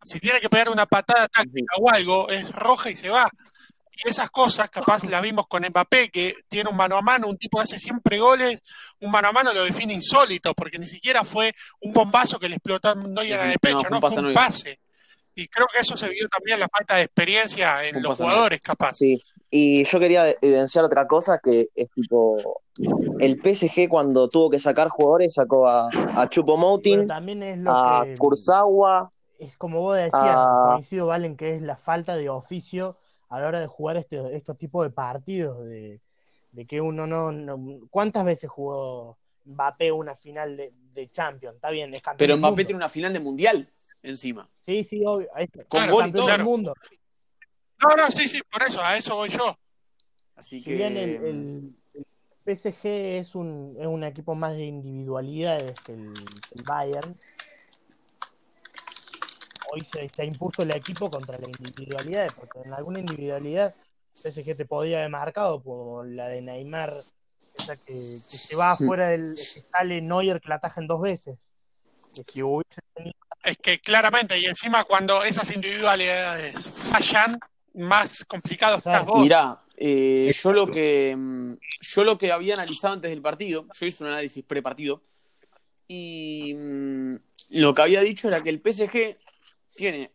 [0.03, 3.29] Si tiene que pegar una patada táctica o algo, es roja y se va.
[4.03, 7.37] Y esas cosas, capaz las vimos con Mbappé, que tiene un mano a mano, un
[7.37, 8.61] tipo que hace siempre goles,
[8.99, 12.55] un mano a mano lo define insólito, porque ni siquiera fue un bombazo que le
[12.55, 14.79] explotó a Neuer en el No, pecho, fue un no, pase fue a un pase.
[15.33, 18.23] Y creo que eso se vio también la falta de experiencia en Un los a
[18.25, 18.93] jugadores, capaz.
[18.93, 22.61] Sí, y yo quería evidenciar otra cosa que es tipo
[23.19, 26.29] el PSG cuando tuvo que sacar jugadores sacó a, a
[27.43, 30.71] es lo a que Kurzawa, es como vos decías, Ah.
[30.73, 32.97] coincido, Valen, que es la falta de oficio
[33.31, 36.01] a la hora de jugar este, estos tipos de partidos, de,
[36.51, 41.55] de que uno no, no- ¿Cuántas veces jugó Mbappé una final de, de Champions?
[41.55, 42.65] Está bien, es campeón Pero Mbappé mundo.
[42.67, 43.69] tiene una final de mundial
[44.03, 44.49] encima.
[44.65, 45.29] Sí, sí, obvio.
[45.33, 45.63] ahí está.
[45.63, 46.25] Con Es gol y todo.
[46.27, 46.43] del Claro.
[46.43, 46.73] mundo.
[47.81, 49.57] No, no, sí, sí, por eso, a eso voy yo.
[50.35, 52.05] Así Si que bien el, el- el
[52.43, 57.17] PSG es un, es un equipo más de individualidades que el, que el Bayern,
[59.73, 63.73] hoy se, se impuso el equipo contra la individualidad, porque en alguna individualidad
[64.13, 67.03] PSG te podía haber marcado, como la de Neymar,
[67.57, 68.83] esa que, que se va Sí.
[68.83, 69.35] afuera del.
[69.35, 71.47] que sale Neuer que la atajan dos veces.
[72.13, 73.15] Que si hubiese tenido.
[73.43, 77.39] Es que claramente, y encima cuando esas individualidades fallan,
[77.73, 79.21] más complicado estás vos.
[79.21, 83.85] Mirá, eh, yo lo que mm, yo lo que había analizado antes del partido, yo
[83.85, 85.01] hice un análisis pre-partido,
[85.87, 87.15] y mm,
[87.51, 89.17] lo que había dicho era que el PSG
[89.75, 90.11] tiene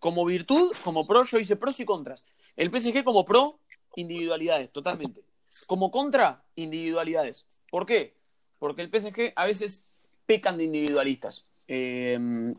[0.00, 2.24] como virtud, como pro, yo hice pros y contras.
[2.56, 3.58] El PSG como pro,
[3.96, 5.22] individualidades, totalmente.
[5.66, 7.44] Como contra, individualidades.
[7.70, 8.16] ¿Por qué?
[8.58, 9.84] Porque el PSG a veces
[10.26, 11.46] pecan de individualistas.
[11.66, 12.54] Eh,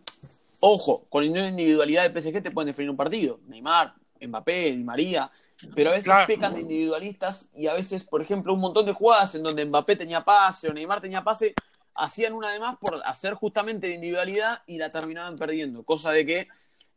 [0.59, 3.39] ojo, con la individualidad del PSG te pueden definir un partido.
[3.47, 5.31] Neymar, Mbappé, Di María.
[5.75, 6.27] Pero a veces Claro.
[6.27, 9.97] pecan de individualistas y a veces, por ejemplo, un montón de jugadas en donde Mbappé
[9.97, 11.53] tenía pase o Neymar tenía pase,
[11.99, 15.83] hacían una de más por hacer justamente de individualidad y la terminaban perdiendo.
[15.83, 16.47] Cosa de que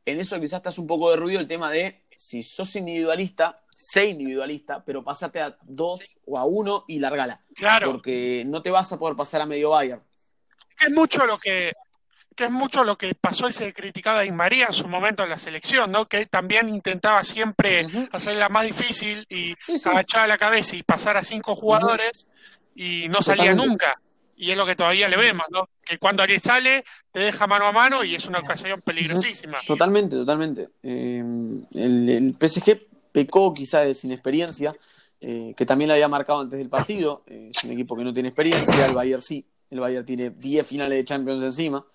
[0.05, 4.07] en eso quizás estás un poco de ruido el tema de si sos individualista, sé
[4.07, 7.41] individualista, pero pasate a dos o a uno y largala.
[7.55, 7.93] Claro.
[7.93, 10.03] Porque no te vas a poder pasar a medio Bayern.
[10.77, 11.73] que es mucho lo que
[12.35, 15.29] que es mucho lo que pasó y se criticaba a María en su momento en
[15.29, 16.07] la selección, ¿no?
[16.07, 19.87] Que él también intentaba siempre hacerla más difícil y Sí, sí.
[19.87, 22.27] agachar la cabeza y pasar a cinco jugadores
[22.75, 24.01] y no salía nunca.
[24.43, 25.69] Y es lo que todavía le vemos, ¿no?
[25.85, 29.61] Que cuando alguien sale, te deja mano a mano y es una ocasión peligrosísima.
[29.65, 30.69] Totalmente, totalmente.
[30.83, 31.23] Eh,
[31.75, 32.77] el, el PSG
[33.13, 34.75] pecó quizás de sin experiencia,
[35.21, 37.23] eh, que también lo había marcado antes del partido.
[37.29, 39.47] Eh, es un equipo que no tiene experiencia, el Bayern sí.
[39.71, 41.87] El Bayern tiene 10 finales de Champions encima.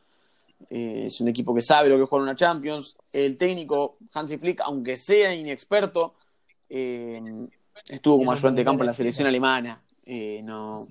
[0.70, 2.96] Eh, es un equipo que sabe lo que es jugar una Champions.
[3.12, 6.16] El técnico Hansi Flick, aunque sea inexperto,
[6.70, 7.22] eh,
[7.90, 9.82] estuvo como ayudante de campo en la selección alemana.
[10.06, 10.88] Eh, no,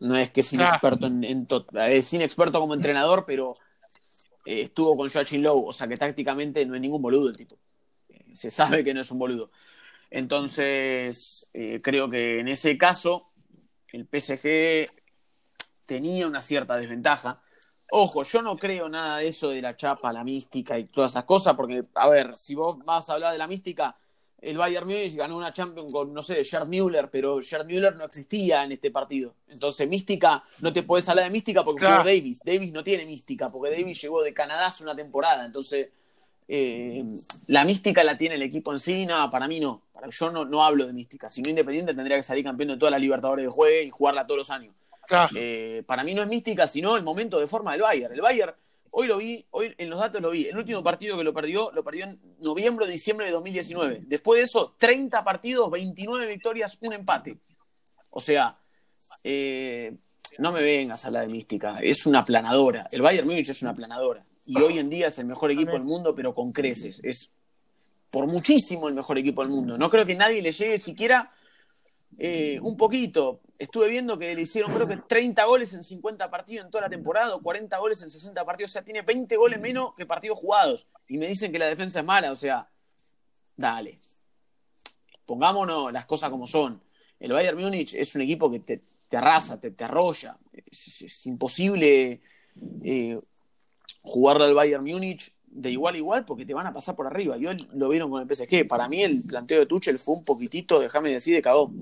[0.00, 0.64] no es que es Claro.
[0.64, 1.48] inexperto en, en
[1.88, 3.56] es inexperto como entrenador, pero
[4.44, 7.56] eh, estuvo con Joachim Lowe, o sea que tácticamente no es ningún boludo el tipo.
[8.08, 9.50] Eh, se sabe que no es un boludo.
[10.10, 13.26] Entonces, eh, creo que en ese caso,
[13.92, 14.90] el PSG
[15.86, 17.42] tenía una cierta desventaja.
[17.92, 21.24] Ojo, yo no creo nada de eso de la chapa, la mística y todas esas
[21.24, 23.96] cosas, porque, a ver, si vos vas a hablar de la mística,
[24.42, 28.04] el Bayern Múnich ganó una Champions con, no sé, Gerd Müller, pero Gerd Müller no
[28.04, 29.34] existía en este partido.
[29.48, 31.96] Entonces, mística, no te puedes hablar de mística porque Claro.
[31.98, 32.40] jugó Davis.
[32.44, 35.44] Davis no tiene mística, porque Davis llegó de Canadá hace una temporada.
[35.44, 35.88] Entonces,
[36.48, 37.04] eh,
[37.46, 39.82] la mística la tiene el equipo en sí, no, para mí no.
[39.92, 41.30] Para, yo no, no hablo de mística.
[41.30, 44.26] Si no Independiente tendría que salir campeón de todas las Libertadores de juegue y jugarla
[44.26, 44.74] todos los años.
[45.06, 45.30] Claro.
[45.36, 48.14] Eh, para mí no es mística, sino el momento de forma del Bayern.
[48.14, 48.54] El Bayern,
[48.90, 50.46] hoy lo vi, hoy en los datos lo vi.
[50.46, 54.02] El último partido que lo perdió, lo perdió en noviembre o diciembre de 2019.
[54.06, 57.38] Después de eso, 30 partidos, 29 victorias, un empate.
[58.10, 58.58] O sea,
[59.22, 59.96] eh,
[60.38, 61.78] no me vengas a hablar de mística.
[61.80, 62.86] Es una planadora.
[62.90, 64.24] El Bayern Múnich es una planadora.
[64.46, 67.00] Y hoy en día es el mejor equipo del mundo, pero con creces.
[67.02, 67.30] Es
[68.10, 69.78] por muchísimo el mejor equipo del mundo.
[69.78, 71.30] No creo que nadie le llegue siquiera
[72.18, 73.40] eh, un poquito.
[73.58, 76.90] Estuve viendo que le hicieron creo que 30 goles en 50 partidos en toda la
[76.90, 78.70] temporada, o 40 goles en 60 partidos.
[78.70, 80.88] O sea, tiene 20 goles menos que partidos jugados.
[81.08, 82.32] Y me dicen que la defensa es mala.
[82.32, 82.68] O sea,
[83.56, 84.00] dale.
[85.26, 86.82] Pongámonos las cosas como son.
[87.18, 90.38] El Bayern Múnich es un equipo que te, te arrasa, te, te arrolla.
[90.52, 92.22] Es imposible
[92.82, 93.20] eh,
[94.02, 97.36] jugarle al Bayern Múnich de igual a igual porque te van a pasar por arriba.
[97.36, 98.66] Y hoy lo vieron con el PSG.
[98.68, 101.74] Para mí el planteo de Tuchel fue un poquitito, déjame decir, de cagón.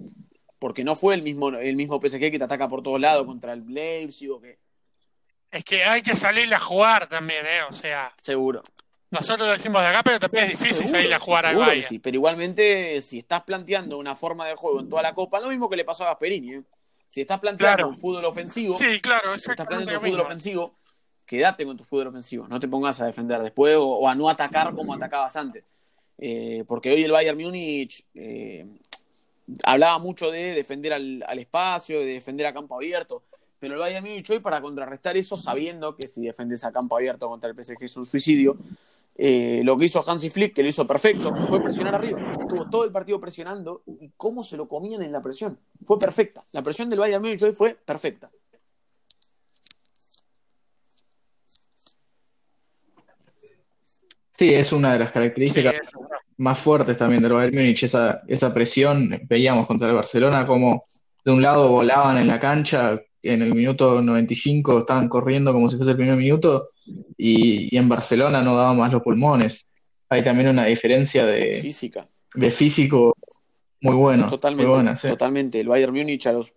[0.59, 3.52] Porque no fue el mismo, el mismo PSG que te ataca por todos lados contra
[3.52, 4.59] el Leipzig o que...
[5.50, 7.61] Es que hay que salir a jugar también, ¿eh?
[7.68, 8.61] O sea, Seguro.
[9.11, 11.88] nosotros lo decimos de acá, pero también es difícil Seguro, salir a jugar al Bayern.
[11.88, 15.48] sí, pero igualmente, si estás planteando una forma de juego en toda la Copa, lo
[15.48, 16.62] mismo que le pasó a Gasperini, ¿eh?
[17.09, 17.88] Si estás planteando Claro.
[17.88, 20.74] un fútbol ofensivo, Sí, claro, si estás planteando un fútbol ofensivo,
[21.28, 22.48] quédate con tu fútbol ofensivo.
[22.48, 25.62] No te pongas a defender después o, o a no atacar como atacabas antes.
[26.16, 28.66] Eh, porque hoy el Bayern Múnich eh,
[29.62, 33.22] hablaba mucho de defender al, al espacio, de defender a campo abierto.
[33.60, 37.28] Pero el Bayern Múnich hoy, para contrarrestar eso, sabiendo que si defendes a campo abierto
[37.28, 38.56] contra el PSG es un suicidio,
[39.16, 42.20] eh, lo que hizo Hansi Flick, que lo hizo perfecto, fue presionar arriba.
[42.40, 45.58] Estuvo todo el partido presionando y cómo se lo comían en la presión.
[45.84, 46.42] Fue perfecta.
[46.52, 48.30] La presión del Bayern Múnich hoy fue perfecta.
[54.38, 55.74] Sí, es una de las características
[56.37, 59.11] más fuertes también del Bayern Múnich, esa, esa presión.
[59.29, 60.85] Veíamos contra el Barcelona como
[61.24, 65.77] de un lado volaban en la cancha, en el minuto 95 estaban corriendo como si
[65.77, 66.68] fuese el primer minuto,
[67.16, 69.72] y, y en Barcelona no daban más los pulmones.
[70.09, 72.07] Hay también una diferencia de, Física.
[72.35, 73.14] de físico
[73.81, 74.70] muy bueno, muy Totalmente.
[74.70, 75.09] buena, sí.
[75.09, 75.61] Totalmente.
[75.61, 76.55] El Bayern Múnich a los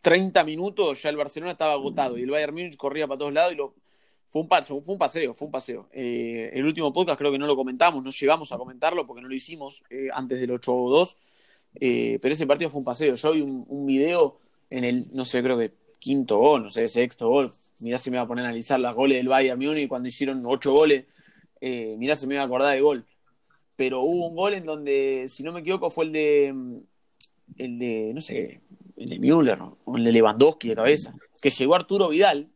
[0.00, 3.52] 30 minutos ya el Barcelona estaba agotado y el Bayern Múnich corría para todos lados
[3.52, 3.74] y lo...
[4.34, 5.88] Fue un, paseo, fue un paseo, fue un paseo.
[5.92, 9.28] Eh, el último podcast creo que no lo comentamos, no llegamos a comentarlo porque no
[9.28, 11.14] lo hicimos eh, antes del 8-2,
[11.78, 13.14] eh, pero ese partido fue un paseo.
[13.14, 15.70] Yo vi un, video en el, no sé, creo que
[16.00, 17.52] quinto gol, no sé, sexto gol.
[17.78, 20.42] Mirá si me va a poner a analizar las goles del Bayern Múnich cuando hicieron
[20.44, 21.04] ocho goles.
[21.60, 23.04] Eh, mirá si me va a acordar de gol.
[23.76, 26.48] Pero hubo un gol en donde, si no me equivoco, fue el de,
[27.56, 28.62] el de, no sé,
[28.96, 32.50] el de Müller o el de Lewandowski de cabeza, que llegó Arturo Vidal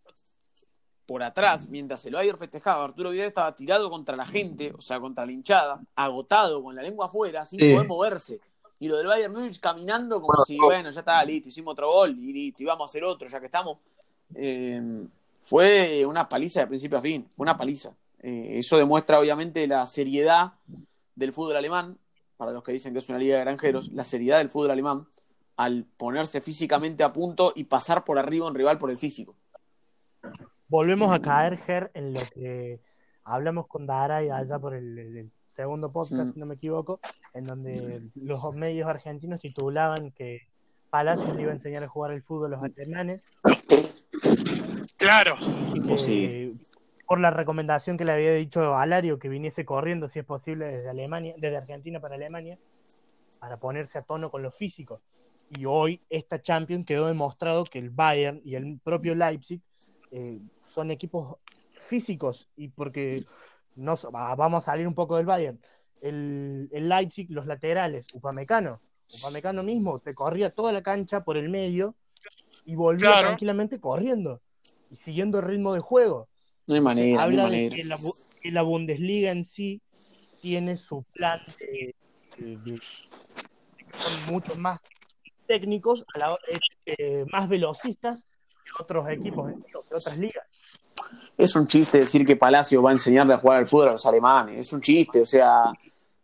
[1.09, 5.01] por atrás, mientras el Bayern festejaba, Arturo Vidal estaba tirado contra la gente, o sea,
[5.01, 7.73] contra la hinchada, agotado, con la lengua afuera, sin Sí.
[7.73, 8.41] poder moverse.
[8.79, 12.11] Y lo del Bayern Múnich caminando como si, bueno, ya está, listo, hicimos otro gol
[12.11, 13.79] y listo, y vamos a hacer otro, ya que estamos.
[14.35, 15.07] Eh,
[15.43, 17.95] fue una paliza de principio a fin, fue una paliza.
[18.21, 20.53] Eh, eso demuestra, obviamente, la seriedad
[21.15, 21.97] del fútbol alemán,
[22.37, 25.09] para los que dicen que es una liga de granjeros, la seriedad del fútbol alemán
[25.57, 29.35] al ponerse físicamente a punto y pasar por arriba a un rival por el físico.
[30.69, 32.81] Volvemos a caer, Ger, en lo que
[33.25, 36.33] hablamos con Daray allá por el, segundo podcast, Mm.
[36.35, 37.01] si no me equivoco,
[37.33, 40.43] en donde los medios argentinos titulaban que
[40.91, 43.25] Palacios le iba a enseñar a jugar el fútbol a los alemanes
[44.97, 46.55] Claro, y que Imposible.
[47.07, 50.89] por la recomendación que le había dicho Alario que viniese corriendo si es posible desde
[50.91, 52.59] Alemania, desde Argentina para Alemania,
[53.39, 55.01] para ponerse a tono con los físicos.
[55.51, 59.63] Y hoy esta Champions quedó demostrado que el Bayern y el propio Leipzig
[60.11, 61.37] eh, son equipos
[61.73, 63.25] físicos y porque
[63.77, 65.61] no, so- va- vamos a salir un poco del Bayern.
[66.01, 68.81] El, el Leipzig, los laterales, Upamecano,
[69.13, 71.95] Upamecano mismo te corría toda la cancha por el medio
[72.65, 73.29] y volvía Claro.
[73.29, 74.41] tranquilamente corriendo
[74.91, 76.29] y siguiendo el ritmo de juego.
[76.67, 77.99] No hay manera, no hay Habla de que la,
[78.41, 79.81] que la Bundesliga en sí
[80.41, 81.95] tiene su plan de,
[82.37, 82.81] de- de-
[83.99, 84.81] son mucho más
[85.47, 86.39] técnicos, a la-
[86.87, 88.23] eh, más velocistas
[88.77, 90.45] que otros equipos de, de otras ligas.
[91.37, 94.05] Es un chiste decir que Palacio va a enseñarle a jugar al fútbol a los
[94.07, 94.59] alemanes.
[94.67, 95.65] Es un chiste, o sea,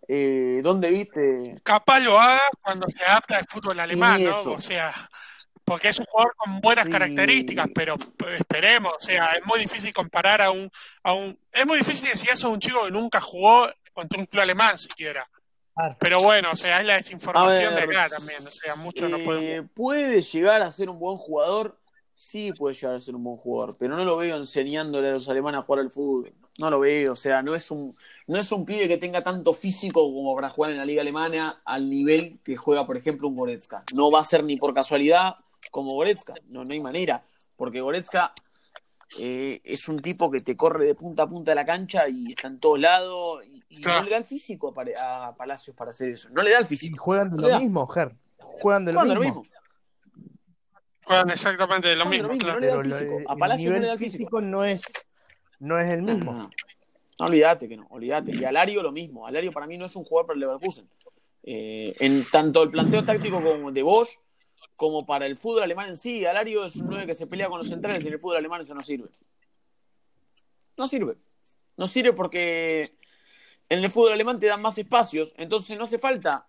[0.09, 1.57] eh, ¿dónde viste?
[1.62, 4.52] capaz lo haga cuando se adapta al fútbol alemán, ¿no?
[4.52, 4.90] O sea,
[5.64, 6.90] porque es un jugador con buenas Sí.
[6.90, 7.94] características, pero
[8.37, 10.68] esperemos, o sea, es muy difícil comparar a un,
[11.04, 14.26] a un, es muy difícil decir eso a un chico que nunca jugó contra un
[14.26, 15.26] club alemán siquiera.
[15.98, 19.16] Pero bueno, o sea, es la desinformación ver, de acá también, o sea, mucho no
[19.16, 19.70] Eh, podemos.
[19.74, 21.78] puede llegar a ser un buen jugador,
[22.16, 25.29] sí puede llegar a ser un buen jugador, pero no lo veo enseñándole a los
[25.29, 26.33] alemanes a jugar al fútbol.
[26.59, 27.96] No lo veo, o sea, no es un,
[28.29, 31.61] no es un pibe que tenga tanto físico como para jugar en la liga alemana
[31.64, 33.83] al nivel que juega, por ejemplo, un Goretzka.
[33.96, 35.35] No va a ser ni por casualidad
[35.70, 37.24] como Goretzka, no, no hay manera,
[37.57, 38.33] porque Goretzka
[39.18, 42.31] eh, es un tipo que te corre de punta a punta de la cancha y
[42.31, 44.00] está en todos lados y, y Claro.
[44.00, 46.29] no le da el físico a, Palacios para hacer eso.
[46.31, 47.03] No le da el Y físico.
[47.03, 48.14] juegan de No lo mismo, Ger.
[48.61, 49.44] Juegan de lo de mismo.
[51.04, 52.60] Juegan exactamente lo de mismo, lo mismo, claro.
[52.60, 53.30] no le da Pero el lo- físico.
[53.30, 54.40] A el Palacios no nivel le da el físico, físico.
[54.40, 54.82] no es,
[55.60, 56.32] no es el No, mismo.
[56.32, 56.50] no, no.
[57.20, 58.34] No, olvídate que no, olvídate.
[58.34, 59.26] Y Alario lo mismo.
[59.26, 60.88] Alario para mí no es un jugador para el Leverkusen.
[61.44, 64.08] Eh, en tanto el planteo táctico como de Bosch,
[64.76, 67.58] como para el fútbol alemán en sí, Alario es un 9 que se pelea con
[67.58, 69.10] los centrales y en el fútbol alemán eso no sirve.
[70.76, 71.16] No sirve.
[71.76, 72.90] No sirve porque
[73.68, 76.46] en el fútbol alemán te dan más espacios, entonces no hace falta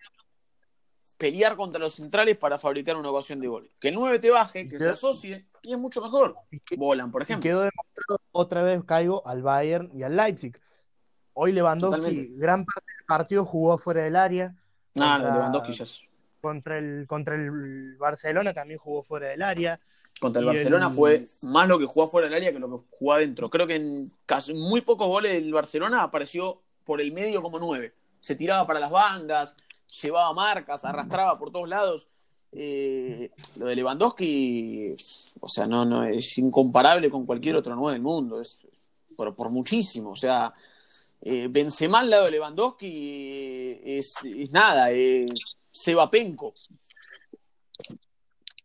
[1.18, 3.70] pelear contra los centrales para fabricar una ocasión de gol.
[3.80, 6.36] Que el 9 te baje, que se asocie, y es mucho mejor.
[6.66, 7.42] Que- Volan, por ejemplo.
[7.44, 10.54] quedó demostrado, otra vez caigo al Bayern y al Leipzig.
[11.34, 12.34] Hoy Lewandowski, Totalmente.
[12.40, 14.56] gran parte del partido jugó fuera del área.
[14.96, 16.02] No, contra- no, Lewandowski ya es-
[16.42, 19.80] Contra el, contra el Barcelona también jugó fuera del área.
[20.22, 22.70] Contra el Y Barcelona el- fue más lo que jugó fuera del área que lo
[22.78, 23.50] que jugó adentro.
[23.50, 27.94] Creo que en casi muy pocos goles del Barcelona apareció por el medio como nueve.
[28.22, 29.56] Se tiraba para las bandas,
[30.02, 32.08] llevaba marcas, arrastraba por todos lados.
[32.52, 34.96] Eh, lo de Lewandowski,
[35.40, 38.42] o sea, no, no es incomparable con cualquier otro nueve del mundo.
[38.42, 38.58] Es
[39.16, 40.12] por, por muchísimo.
[40.12, 40.54] O sea,
[41.22, 45.32] eh, Benzema al lado de Lewandowski es, es nada, es
[45.72, 46.54] Seba Penco.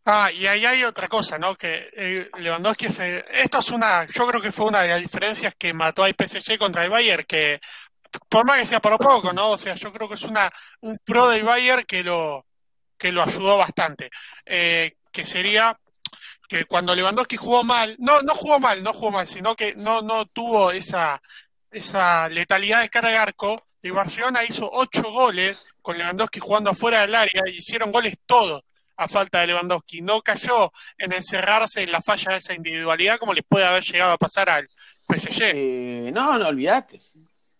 [0.05, 1.55] Ah, y ahí hay otra cosa, ¿no?
[1.55, 5.01] Que eh, Lewandowski es, eh, esto es una, yo creo que fue una de las
[5.01, 7.59] diferencias que mató al PSG contra el Bayern, que
[8.29, 9.51] por más que sea por poco, ¿no?
[9.51, 10.49] O sea, yo creo que es una
[10.81, 12.45] un pro del Bayern que lo
[12.97, 14.09] que lo ayudó bastante,
[14.45, 15.77] Eh, que sería
[16.47, 20.01] que cuando Lewandowski jugó mal, no no jugó mal, no jugó mal, sino que no
[20.01, 21.21] no tuvo esa
[21.71, 23.65] esa letalidad de cara al arco.
[23.83, 28.61] Y Barcelona hizo ocho goles con Lewandowski jugando afuera del área, y hicieron goles todos
[28.97, 30.01] a falta de Lewandowski.
[30.01, 34.11] No cayó en encerrarse en la falla de esa individualidad como les puede haber llegado
[34.13, 34.67] a pasar al
[35.07, 35.41] PSG.
[35.53, 36.99] Eh, no, no, olvídate.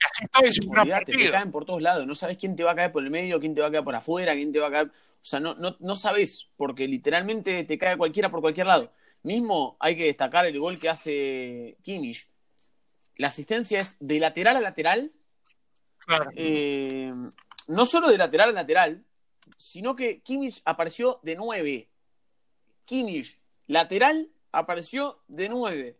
[0.01, 2.07] Y así todo es un gran Olvídate, te caen por todos lados.
[2.07, 3.83] No sabes quién te va a caer por el medio, quién te va a caer
[3.83, 4.87] por afuera, quién te va a caer.
[4.87, 8.91] O sea, no, no, no sabes, porque literalmente te cae cualquiera por cualquier lado.
[9.23, 12.27] Mismo hay que destacar el gol que hace Kimmich.
[13.17, 15.11] La asistencia es de lateral a lateral,
[15.99, 16.31] Claro.
[16.35, 17.13] eh,
[17.67, 19.05] no solo de lateral a lateral,
[19.57, 21.89] sino que Kimmich apareció de 9.
[22.85, 25.97] Kimmich, lateral, apareció de 9.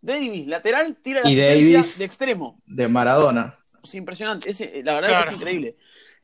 [0.00, 2.60] Davis, lateral, tira la Y asistencia Davis- de extremo.
[2.66, 3.58] de Maradona.
[3.82, 4.50] Es impresionante.
[4.50, 5.24] Ese, la verdad Claro.
[5.28, 5.76] que es increíble.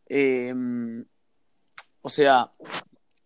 [0.09, 0.53] Eh,
[2.03, 2.51] o sea,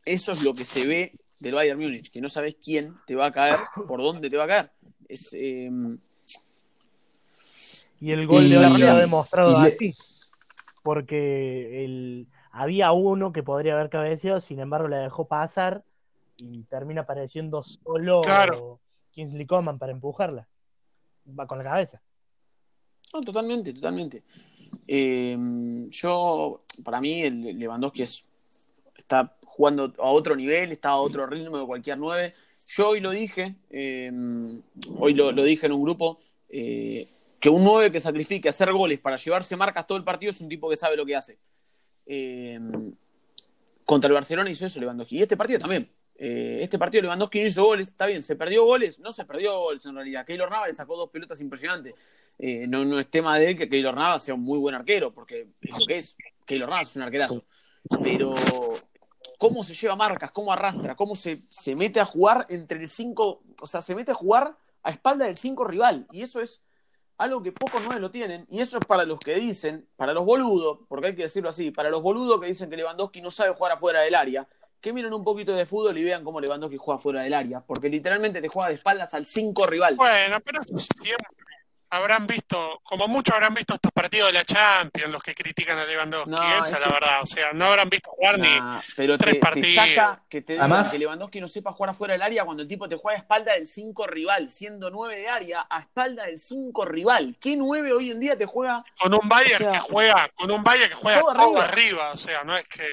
[0.05, 3.27] eso es lo que se ve del Bayern Múnich, que no sabes quién te va
[3.27, 4.71] a caer, por dónde te va a caer.
[5.09, 5.71] Es, eh,
[8.01, 9.95] Y el gol Y- de lo ha demostrado y así.
[10.83, 15.83] Porque el, había uno que podría haber cabeceado, sin embargo la dejó pasar
[16.37, 18.79] y termina apareciendo solo Claro.
[19.19, 20.47] Kingsley Coman para empujarla.
[21.37, 22.01] Va con la cabeza.
[23.13, 24.23] no, totalmente, totalmente.
[24.87, 25.37] Eh,
[25.91, 28.25] yo, para mí, el Lewandowski es,
[28.97, 32.35] está jugando a otro nivel, está a otro ritmo de cualquier nueve.
[32.69, 34.13] Yo hoy lo dije, eh,
[35.01, 37.05] hoy lo, dije en un grupo, eh,
[37.41, 40.49] que un 9 que sacrifique hacer goles para llevarse marcas todo el partido es un
[40.49, 41.39] tipo que sabe lo que hace.
[42.07, 42.61] Eh,
[43.85, 45.17] contra el Barcelona hizo eso Lewandowski.
[45.17, 45.89] Y este partido también.
[46.21, 49.57] Eh, este partido Lewandowski no hizo goles, está bien, se perdió goles, no se perdió
[49.57, 50.27] goles en realidad.
[50.27, 51.95] Keylor Navas le sacó dos pelotas impresionantes.
[52.39, 55.47] Eh, no, no es tema de que Keylor Navas sea un muy buen arquero, porque
[55.61, 56.17] es lo que es.
[56.45, 57.45] Keylor Navas es un arquerazo.
[58.03, 58.35] Pero
[59.39, 63.43] cómo se lleva marcas, cómo arrastra, cómo se, se mete a jugar entre el 5,
[63.61, 66.07] o sea, se mete a jugar a espalda del 5 rival.
[66.11, 66.61] Y eso es
[67.19, 68.47] algo que pocos nueve lo tienen.
[68.49, 71.71] Y eso es para los que dicen, para los boludos, porque hay que decirlo así,
[71.71, 74.49] para los boludos que dicen que Lewandowski no sabe jugar afuera del área,
[74.81, 77.61] que miren un poquito de fútbol y vean cómo Lewandowski juega fuera del área.
[77.61, 79.97] Porque literalmente te juega de espaldas al 5 rival.
[79.97, 81.27] Bueno, pero eso siempre
[81.91, 85.87] habrán visto, como muchos habrán visto estos partidos de la Champions, los que critican a
[85.87, 87.23] Lewandowski, No, esa es es la que- verdad.
[87.23, 88.59] O sea, no habrán visto jugar ni.
[88.95, 89.87] Pero te, tres te partidos.
[89.89, 92.89] saca que te Además- que Lewandowski no sepa jugar afuera del área cuando el tipo
[92.91, 96.85] te juega a espalda del 5 rival, siendo 9 de área, a espalda del 5
[96.85, 97.37] rival.
[97.41, 98.85] ¿Qué 9 hoy en día te juega?
[99.01, 101.65] Con un Bayern O sea, que juega, con un Bayern que juega todo todo, arriba.
[101.65, 102.11] arriba.
[102.13, 102.85] o sea, no es que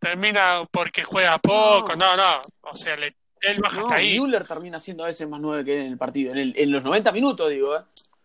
[0.00, 4.18] termina porque juega poco, no, no, o sea, le- él baja No, hasta ahí.
[4.18, 6.32] Müller termina siendo a veces más 9 que él en el partido.
[6.32, 7.80] En, el- en los 90 minutos, digo, ¿eh?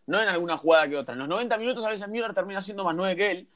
[0.08, 1.14] no en alguna jugada que otra.
[1.14, 3.48] En los 90 minutos a veces Müller termina siendo más 9 que él.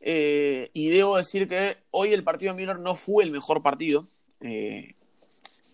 [0.00, 4.06] Eh, y debo decir que hoy el partido de Müller no fue el mejor partido.
[4.40, 4.94] Eh,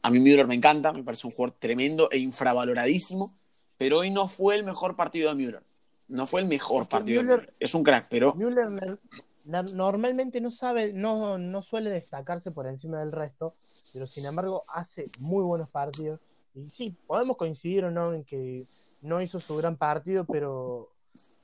[0.03, 3.37] a mí Müller me encanta, me parece un jugador tremendo e infravaloradísimo,
[3.77, 5.63] pero hoy no fue el mejor partido de Müller.
[6.09, 7.23] No fue el mejor Es que partido.
[7.23, 7.55] de Müller- Müller.
[7.61, 8.99] Es un crack, pero Müller
[9.45, 13.55] normalmente no sabe, no, no suele destacarse por encima del resto,
[13.93, 16.21] pero sin embargo hace muy buenos partidos.
[16.55, 18.67] Y sí, podemos coincidir o no en que
[19.03, 20.91] no hizo su gran partido, pero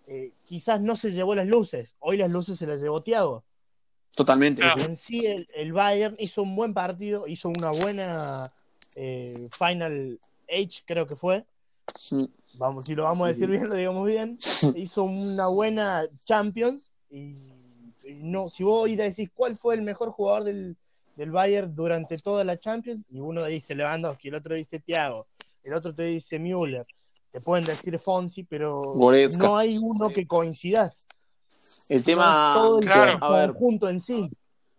[0.06, 1.94] eh, quizás no se llevó las luces.
[1.98, 3.44] Hoy las luces se las llevó Thiago.
[4.14, 4.62] totalmente.
[4.78, 8.50] En sí, el, el Bayern hizo un buen partido, hizo una buena
[8.94, 11.44] eh, Final H, creo que fue.
[11.96, 12.30] Sí.
[12.54, 14.38] Vamos, si lo vamos a decir bien, lo digamos bien.
[14.74, 16.92] Hizo una buena Champions.
[17.10, 17.34] Y
[18.20, 20.76] no, si vos hoy decís cuál fue el mejor jugador del,
[21.16, 25.26] del Bayern durante toda la Champions, y uno dice Lewandowski, el otro dice Thiago,
[25.62, 26.82] el otro te dice Müller,
[27.30, 29.46] te pueden decir Fonsi, pero Goretzka.
[29.46, 31.06] no hay uno que coincidas.
[31.88, 33.18] El tema, todo el Claro.
[33.24, 34.30] a ver, conjunto en sí.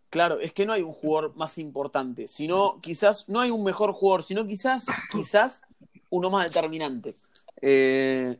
[0.09, 3.93] Claro, es que no hay un jugador más importante, sino quizás, no hay un mejor
[3.93, 5.61] jugador, sino quizás, quizás
[6.09, 7.15] uno más determinante.
[7.61, 8.37] Eh,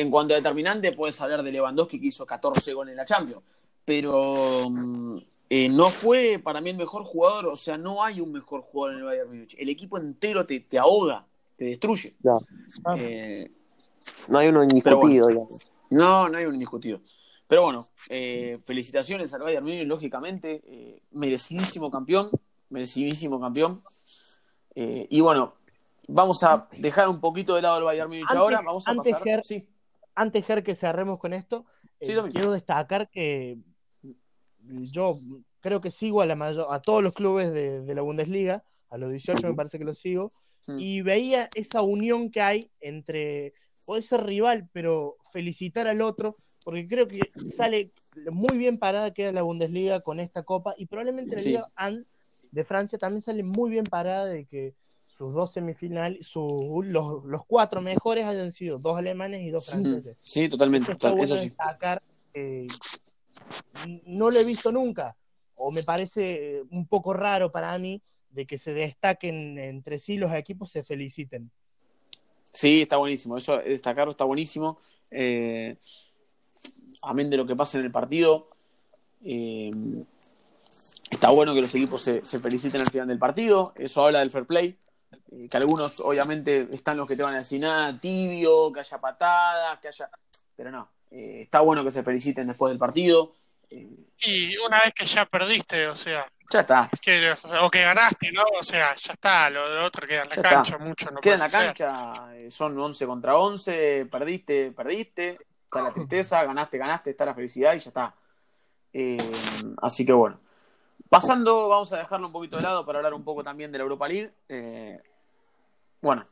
[0.00, 3.42] en cuanto a determinante, puedes hablar de Lewandowski que hizo 14 goles en la Champions,
[3.84, 5.18] pero mm,
[5.50, 8.94] eh, no fue para mí el mejor jugador, o sea, no hay un mejor jugador
[8.94, 9.56] en el Bayern Múnich.
[9.58, 11.24] El equipo entero te, te ahoga,
[11.56, 12.14] te destruye.
[12.22, 12.32] Ya.
[12.84, 12.94] Ah.
[12.98, 13.50] Eh,
[14.28, 15.48] No hay uno indiscutido, digamos.
[15.90, 17.00] no, no hay un indiscutido.
[17.48, 20.60] Pero bueno, eh, felicitaciones al Bayern Múnich, lógicamente.
[20.66, 22.30] eh, merecidísimo campeón,
[22.70, 23.80] merecidísimo campeón.
[24.74, 25.54] Eh, y bueno,
[26.06, 28.60] vamos a dejar un poquito de lado el Bayern Múnich ahora.
[28.60, 29.26] Vamos a antes, pasar.
[29.26, 29.66] Ger- Sí,
[30.18, 31.64] antes, Ger, que cerremos con esto,
[32.00, 33.58] eh, Sí, quiero destacar que
[34.62, 35.18] yo
[35.60, 38.98] creo que sigo a, la mayor, a todos los clubes de, de la Bundesliga, a
[38.98, 40.32] los 18 me parece que los sigo,
[40.66, 40.78] Mm.
[40.80, 43.54] y veía esa unión que hay entre,
[43.86, 47.90] puede ser rival, pero felicitar al otro, porque creo que sale
[48.30, 51.48] muy bien parada queda la Bundesliga con esta copa, y probablemente la Sí.
[51.50, 51.70] Liga
[52.50, 54.74] de Francia también sale muy bien parada de que
[55.18, 60.16] sus dos semifinales, sus, los, los cuatro mejores hayan sido dos alemanes y dos franceses.
[60.22, 60.92] Sí, totalmente.
[60.92, 61.48] Eso total- bueno eso sí.
[61.48, 62.00] destacar.
[62.34, 62.68] eh,
[64.06, 65.16] no lo he visto nunca,
[65.56, 68.00] o me parece eh, un poco raro para mí
[68.30, 71.50] de que se destaquen entre sí los equipos, se feliciten.
[72.52, 73.36] Sí, está buenísimo.
[73.36, 74.78] Eso, destacarlo está buenísimo.
[75.10, 75.76] Eh,
[77.02, 78.48] amén de lo que pasa en el partido.
[79.24, 79.70] eh,
[81.10, 83.64] está bueno que los equipos se, se feliciten al final del partido.
[83.76, 84.76] Eso habla del fair play.
[85.30, 88.98] Eh, que algunos, obviamente, están los que te van a decir nada, tibio, que haya
[89.00, 90.10] patadas, que haya.
[90.56, 90.90] Pero no.
[91.10, 93.32] eh, está bueno que se feliciten después del partido.
[93.70, 93.88] Eh,
[94.26, 96.90] Y una vez que ya perdiste, o sea, ya está.
[97.62, 98.42] o que ganaste, ¿no?
[98.58, 100.78] O sea, ya está, lo, lo otro queda en la Ya cancha, está.
[100.84, 101.74] mucho no Queda en la hacer.
[101.74, 102.12] cancha,
[102.50, 107.80] son 11 contra 11, perdiste, perdiste, está la tristeza, ganaste, ganaste, está la felicidad y
[107.80, 108.14] ya está.
[108.92, 109.30] Eh,
[109.82, 110.40] así que bueno.
[111.10, 113.84] Pasando, vamos a dejarlo un poquito de lado para hablar un poco también de la
[113.84, 114.32] Europa League.
[114.48, 115.00] Eh,
[116.00, 116.26] bueno,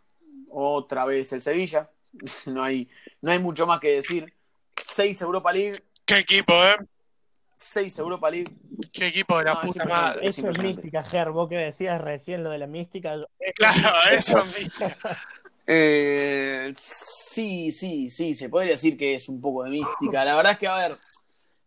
[0.51, 1.91] otra vez el Sevilla,
[2.47, 2.89] no hay,
[3.21, 4.33] no hay mucho más que decir.
[4.85, 6.77] 6 Europa League, ¿Qué equipo, eh?
[7.59, 8.55] 6 Europa League.
[8.93, 10.17] ¿Qué equipo de la No, es puta impresionante.
[10.19, 10.29] madre?
[10.29, 13.17] Es Eso es mística, Ger, vos que decías recién lo de la mística.
[13.57, 14.97] Claro, eso viste.
[15.69, 20.25] Eh, sí, sí, sí, se podría decir que es un poco de mística.
[20.25, 20.99] La verdad es que, a ver,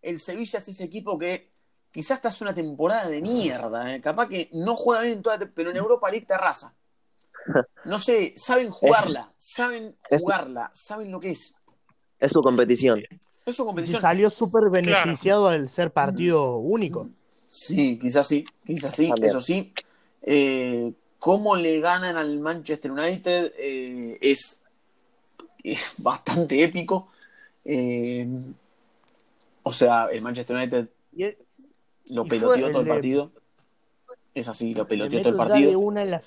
[0.02, 1.52] el Sevilla es ese equipo que
[1.91, 3.93] quizás esta es una temporada de mierda.
[3.93, 4.00] eh.
[4.00, 6.74] Capaz que no juega bien en toda, pero en Europa League te arrasa.
[7.86, 11.56] No sé, saben jugarla, saben es- jugarla, saben lo que es.
[12.20, 13.02] Es su competición.
[13.45, 14.02] Es su y competición.
[14.02, 17.10] salió súper beneficiado al ser partido único.
[17.50, 19.30] Sí, quizás sí, quizás sí, También.
[19.30, 19.74] eso sí.
[20.22, 24.62] Eh, cómo le ganan al Manchester United eh, es,
[25.64, 27.08] es bastante épico.
[27.66, 28.28] Eh,
[29.64, 31.38] o sea, el Manchester United Y el-
[32.10, 33.32] lo peloteó el todo el partido.
[34.34, 35.80] Es así, lo peloteó todo el ya de partido.
[35.80, 36.22] una en la,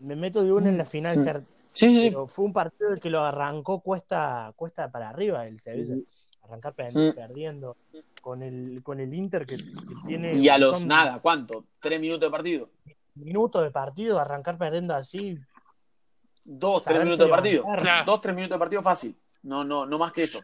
[0.00, 1.24] me meto de una en la final, Mm.
[1.24, 1.42] Ger,
[1.72, 2.10] Sí, sí, sí.
[2.10, 5.94] pero fue un partido que lo arrancó cuesta, cuesta para arriba el Sevilla.
[6.42, 7.76] Arrancar per- perdiendo
[8.22, 9.64] con el, con el Inter que, que
[10.06, 11.64] tiene Y a los son nada, ¿cuánto?
[11.80, 12.70] ¿Tres minutos de partido?
[13.14, 15.38] minutos de partido, arrancar perdiendo así.
[16.44, 17.64] Dos, tres minutos de partido.
[17.64, 18.04] Claro.
[18.06, 19.14] Dos, tres minutos de partido fácil.
[19.42, 20.40] No, no, no más que eso.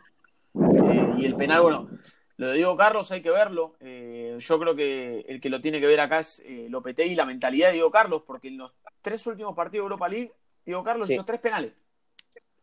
[0.54, 1.88] Eh, y el penal, bueno,
[2.36, 3.74] lo de Diego Carlos hay que verlo.
[3.80, 7.16] Eh, yo creo que el que lo tiene que ver acá es eh, Lopetegui y
[7.16, 8.72] la mentalidad de Diego Carlos, porque en los
[9.04, 10.32] tres últimos partidos de Europa League,
[10.64, 11.12] Diego Carlos Sí.
[11.12, 11.72] hizo tres penales.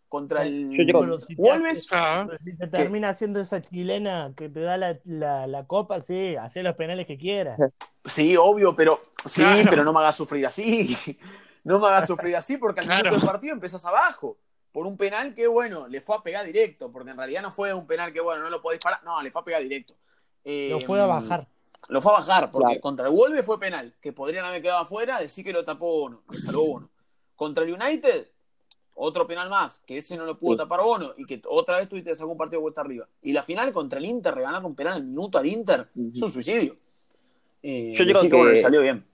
[0.10, 1.88] Contra el Yo digo- Pero si te- Wolves,
[2.44, 6.66] si te termina haciendo esa chilena que te da la, la, la copa, sí, hacer
[6.66, 7.58] los penales que quieras.
[8.06, 9.70] sí, obvio, pero sí, Claro.
[9.70, 10.98] pero no me hagas sufrir así.
[11.64, 13.04] No me hagas sufrir así porque al Claro.
[13.04, 14.36] minuto del partido empezás abajo.
[14.72, 17.72] Por un penal que, bueno, le fue a pegar directo, porque en realidad no fue
[17.72, 19.04] un penal que, bueno, no lo podés parar.
[19.04, 19.96] No, le fue a pegar directo.
[20.44, 21.48] Eh, Lo fue a bajar.
[21.90, 22.82] Lo fue a bajar, porque Claro.
[22.82, 26.22] contra el Wolves fue penal, que podrían haber quedado afuera, decir que lo tapó Bono,
[26.30, 26.90] lo salvó Bono.
[27.36, 28.28] Contra el United,
[28.94, 30.58] otro penal más, que ese no lo pudo Sí.
[30.60, 33.08] tapar Bono, y que otra vez tuviste que un partido de vuelta arriba.
[33.22, 36.32] Y la final contra el Inter, regalar un penal al minuto al Inter, es un
[36.32, 36.78] suicidio.
[37.64, 39.06] Eh, Yo creo decir que- bueno, le salió bien.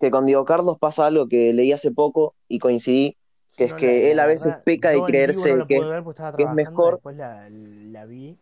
[0.00, 3.16] Que con Diego Carlos pasa algo que leí hace poco y coincidí,
[3.56, 5.66] que es No, que la- él la a veces verdad, peca de creerse no la
[5.66, 6.04] que, ver
[6.36, 6.94] que es mejor.
[6.94, 8.36] Después la, la vi.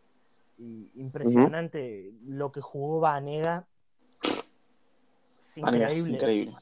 [0.59, 3.67] Y impresionante lo que jugó Vanega.
[4.23, 6.17] Es Vanega es increíble.
[6.19, 6.57] increíble.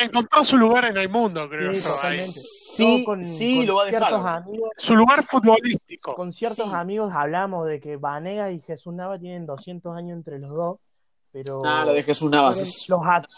[0.00, 2.40] Encontró su lugar en el mundo, creo Sí, totalmente.
[2.40, 4.08] Sí, con, sí, con lo va a dejar.
[4.08, 6.14] ciertos amigos, Su lugar futbolístico.
[6.14, 6.74] con ciertos Sí.
[6.74, 10.78] amigos hablamos de que Vanega y Jesús Nava tienen 200 años entre los dos,
[11.30, 13.28] pero Ah, lo de Jesús fueron es- los act-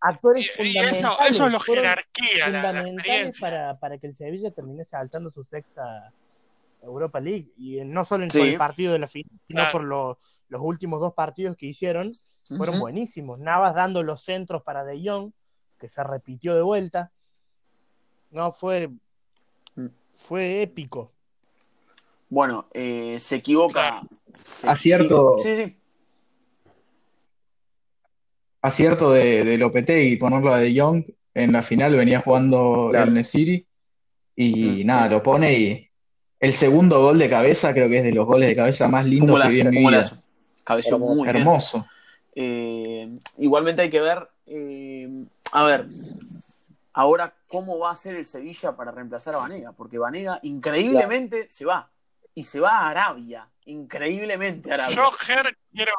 [0.00, 0.98] actores Y, y fundamentales.
[1.00, 3.40] eso, eso es lo jerarquía, la, la fundamentales experiencia.
[3.50, 6.12] para, para que el Sevilla terminase alzando su sexta
[6.84, 7.50] Europa League.
[7.56, 8.40] Y no solo en Sí.
[8.40, 9.72] el partido de la final, sino Claro.
[9.72, 10.18] por lo-
[10.48, 12.12] los últimos dos partidos que hicieron,
[12.46, 13.38] fueron buenísimos.
[13.38, 15.32] Navas dando los centros para De Jong,
[15.78, 17.10] que se repitió de vuelta.
[18.30, 18.90] No, fue,
[19.76, 19.86] Mm.
[20.14, 21.12] fue épico.
[22.28, 24.02] Bueno, eh, se equivoca.
[24.44, 25.38] se- Acierto.
[25.38, 25.64] Sí, sí.
[25.64, 25.76] sí.
[28.62, 31.04] Acierto de, de Lopetegui ponerlo a De Jong.
[31.34, 33.08] En la final venía jugando Claro.
[33.08, 33.66] el Nesiri.
[34.36, 35.10] Y Mm, nada, sí.
[35.10, 35.90] lo pone y
[36.40, 39.40] el segundo gol de cabeza creo que es de los goles de cabeza más lindos
[39.42, 40.04] que vi en mi vida.
[40.66, 40.98] Hermoso.
[40.98, 41.36] muy bien.
[41.36, 41.86] Hermoso.
[42.34, 45.08] Eh, igualmente hay que ver, eh,
[45.52, 45.86] a ver,
[46.92, 51.64] ahora cómo va a ser el Sevilla para reemplazar a Vanega, porque Vanega increíblemente se
[51.64, 51.90] va
[52.34, 54.96] y se va a Arabia, increíblemente a Arabia.
[54.96, 55.92] Yo, Ger, quiero,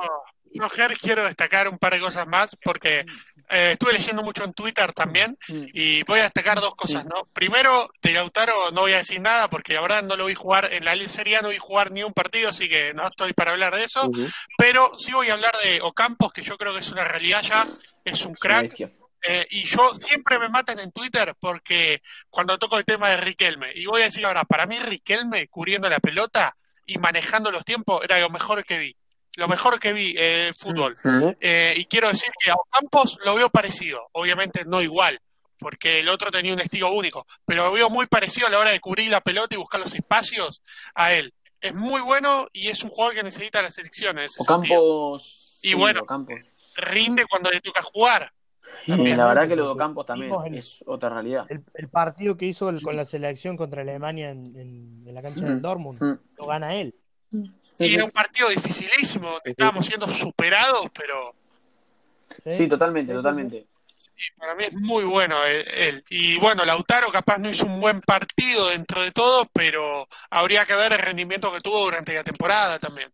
[0.60, 3.06] yo, Ger, quiero destacar un par de cosas más porque
[3.50, 7.06] eh, estuve leyendo mucho en Twitter también Mm, y voy a destacar dos cosas.
[7.06, 7.28] ¿no?
[7.34, 10.74] Primero, de Lautaro no voy a decir nada porque la verdad no lo vi jugar
[10.74, 13.76] en la Serie no vi jugar ni un partido, así que no estoy para hablar
[13.76, 14.10] de eso.
[14.58, 17.66] Pero sí voy a hablar de Ocampos, que yo creo que es una realidad ya,
[18.04, 18.90] es un crack.
[19.28, 23.72] Eh, y yo siempre me matan en Twitter porque cuando toco el tema de Riquelme,
[23.76, 28.04] y voy a decir ahora, para mí Riquelme cubriendo la pelota y manejando los tiempos
[28.04, 28.96] era lo mejor que vi.
[29.38, 30.96] Lo mejor que vi eh, el fútbol.
[31.04, 35.20] Mm, Eh, y quiero decir que a Ocampos lo veo parecido, obviamente no igual,
[35.60, 38.72] porque el otro tenía un estilo único, pero lo veo muy parecido a la hora
[38.72, 40.62] de cubrir la pelota y buscar los espacios
[40.94, 41.34] a él.
[41.62, 44.76] Es muy bueno y es un jugador que necesita la selección en ese sentido.
[44.80, 45.58] Ocampos.
[45.62, 46.58] Y sí, bueno, Ocampos.
[46.76, 48.32] Rinde cuando le toca jugar.
[48.88, 51.46] Y la verdad que lo de Ocampos también es otra realidad.
[51.50, 55.22] El, el partido que hizo el- con la selección contra Alemania en, en- en la
[55.22, 56.20] cancha Mm, del Dortmund, mm.
[56.38, 56.94] lo gana él.
[57.80, 61.36] Y era un partido dificilísimo, donde estábamos siendo superados, pero
[62.50, 63.66] Sí, totalmente, totalmente.
[63.96, 66.04] sí, para mí es muy bueno él, él.
[66.10, 70.76] Y bueno, Lautaro capaz no hizo un buen partido dentro de todo, pero habría que
[70.76, 73.12] ver el rendimiento que tuvo durante la temporada también.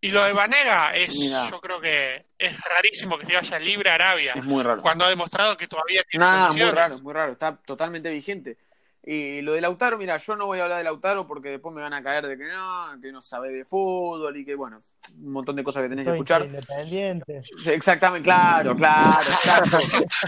[0.00, 1.48] Y lo de Vanega es, Mira.
[1.48, 4.82] yo creo que es rarísimo que se vaya libre a Arabia, Es muy raro.
[4.82, 7.32] cuando ha demostrado que todavía tiene Nada, muy raro, muy raro.
[7.32, 8.58] Está totalmente vigente.
[9.06, 11.82] Y lo de Lautaro, mira, yo no voy a hablar de Lautaro porque después me
[11.82, 14.80] van a caer de que no, que no sabe de fútbol y que, bueno,
[15.18, 16.46] un montón de cosas que tenés que Soy escuchar.
[16.46, 17.42] independiente.
[17.66, 19.78] Exactamente, claro, claro, exacto.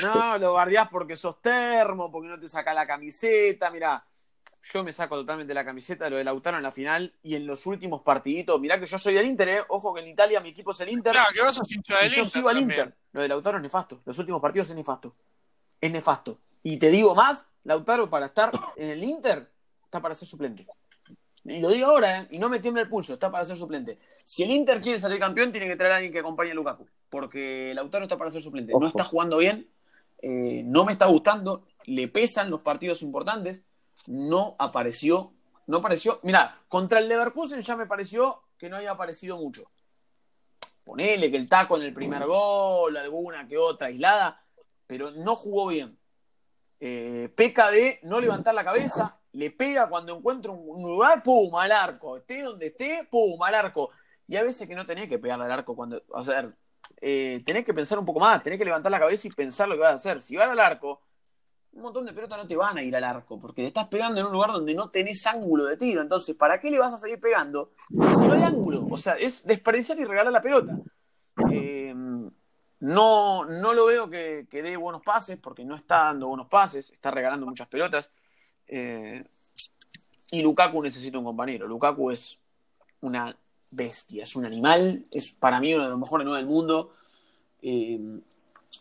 [0.03, 3.71] No, lo guardiás porque sos termo, porque no te sacás la camiseta.
[3.71, 4.05] Mirá,
[4.63, 7.47] yo me saco totalmente la camiseta de lo de Lautaro en la final y en
[7.47, 8.61] los últimos partiditos.
[8.61, 9.63] Mirá que yo soy del Inter, ¿eh?
[9.69, 11.13] Ojo que en Italia mi equipo es el Inter.
[11.13, 12.59] Claro, que vos sos hincha del yo Inter sigo al.
[12.59, 12.95] Inter.
[13.13, 14.03] Lo de Lautaro es nefasto.
[14.05, 15.15] Los últimos partidos es nefasto.
[15.81, 16.41] Es nefasto.
[16.63, 19.51] Y te digo más, Lautaro para estar en el Inter
[19.85, 20.67] está para ser suplente.
[21.45, 22.29] Y lo digo ahora, ¿eh?
[22.31, 23.99] y no me tiembla el pulso, está para ser suplente.
[24.25, 26.87] Si el Inter quiere salir campeón, tiene que traer a alguien que acompañe a Lukaku.
[27.11, 28.73] Porque Lautaro está para ser suplente.
[28.73, 29.69] No está jugando bien,
[30.23, 33.65] eh, no me está gustando, le pesan los partidos importantes,
[34.07, 35.33] no apareció,
[35.67, 36.21] no apareció.
[36.23, 39.71] Mira, contra el Leverkusen ya me pareció que no había aparecido mucho.
[40.85, 44.41] Ponele que el taco en el primer gol, alguna que otra aislada,
[44.87, 45.99] pero no jugó bien.
[46.79, 51.73] Eh, peca de no levantar la cabeza, le pega cuando encuentra un lugar, pum, al
[51.73, 52.17] arco.
[52.17, 53.91] Esté donde esté, pum, al arco.
[54.29, 56.03] Y a veces que no tenés que pegarle al arco cuando.
[56.09, 56.53] O sea,
[57.01, 59.75] eh, tenés que pensar un poco más, tenés que levantar la cabeza y pensar lo
[59.75, 60.21] que vas a hacer.
[60.23, 61.03] Si vas al arco,
[61.73, 64.21] un montón de pelotas no te van a ir al arco, porque le estás pegando
[64.21, 66.01] en un lugar donde no tenés ángulo de tiro.
[66.01, 68.87] Entonces, ¿para qué le vas a seguir pegando si no hay ángulo?
[68.91, 70.79] O sea, es desperdiciar y regalar la pelota.
[71.51, 71.86] Eh,
[72.81, 76.91] no, no lo veo que, que dé buenos pases, porque no está dando buenos pases,
[76.91, 78.11] está regalando muchas pelotas.
[78.67, 79.25] Eh,
[80.31, 81.67] y Lukaku necesita un compañero.
[81.67, 82.39] Lukaku es
[83.01, 83.37] una
[83.71, 86.95] bestia, es un animal, es para mí uno de los mejores nueve del mundo.
[87.63, 88.21] Eh,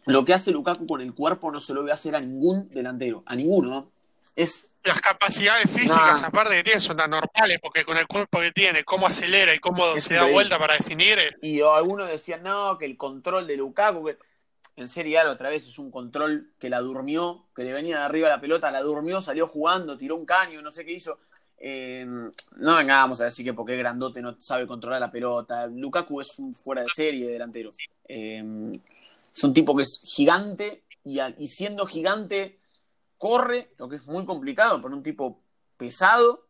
[0.06, 3.24] lo que hace Lukaku con el cuerpo no se lo ve hacer a ningún delantero,
[3.26, 3.70] a ninguno.
[3.70, 3.92] ¿no?
[4.36, 6.28] Es las capacidades físicas, Nah.
[6.28, 9.96] aparte que tiene, son anormales, porque con el cuerpo que tiene, cómo acelera y cómo
[9.96, 13.58] Es se da vuelta para definir, es- Y algunos decían, no, que el control de
[13.58, 14.18] Lukaku, que
[14.78, 18.04] en Serie A otra vez es un control que la durmió, que le venía de
[18.04, 21.20] arriba la pelota, la durmió, salió jugando, tiró un caño, no sé qué hizo.
[21.58, 22.06] Eh,
[22.58, 25.66] no vengamos a decir que porque es grandote no sabe controlar la pelota.
[25.68, 27.72] Lukaku es un fuera de serie delantero.
[28.08, 28.44] Eh,
[29.34, 32.60] es un tipo que es gigante y siendo gigante
[33.18, 35.42] corre, lo que es muy complicado para un tipo
[35.78, 36.46] pesado.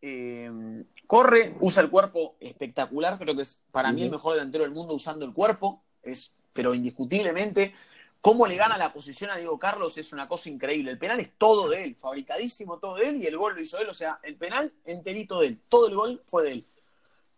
[0.00, 4.72] Eh, corre, usa el cuerpo espectacular, creo que es para mí el mejor delantero del
[4.72, 7.74] mundo usando el cuerpo, es, pero indiscutiblemente.
[8.20, 10.90] Cómo le gana la posición a Diego Carlos es una cosa increíble.
[10.90, 13.78] El penal es todo de él, fabricadísimo todo de él y el gol lo hizo
[13.78, 13.88] él.
[13.90, 15.60] O sea, el penal enterito de él.
[15.68, 16.66] Todo el gol fue de él.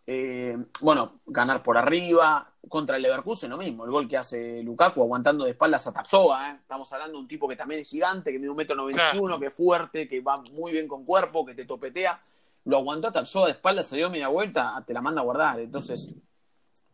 [0.05, 2.53] Eh, bueno, ganar por arriba.
[2.69, 3.85] Contra el Leverkusen lo mismo.
[3.85, 6.49] El gol que hace Lukaku aguantando de espaldas a Tapsoba.
[6.51, 6.55] ¿eh?
[6.61, 9.19] Estamos hablando de un tipo que también es gigante, que mide un metro noventa y
[9.19, 12.21] uno, que es fuerte, que va muy bien con cuerpo, que te topetea.
[12.65, 15.59] Lo aguantó a Tapsoba de espaldas, se dio media vuelta, te la manda a guardar.
[15.59, 16.13] Entonces,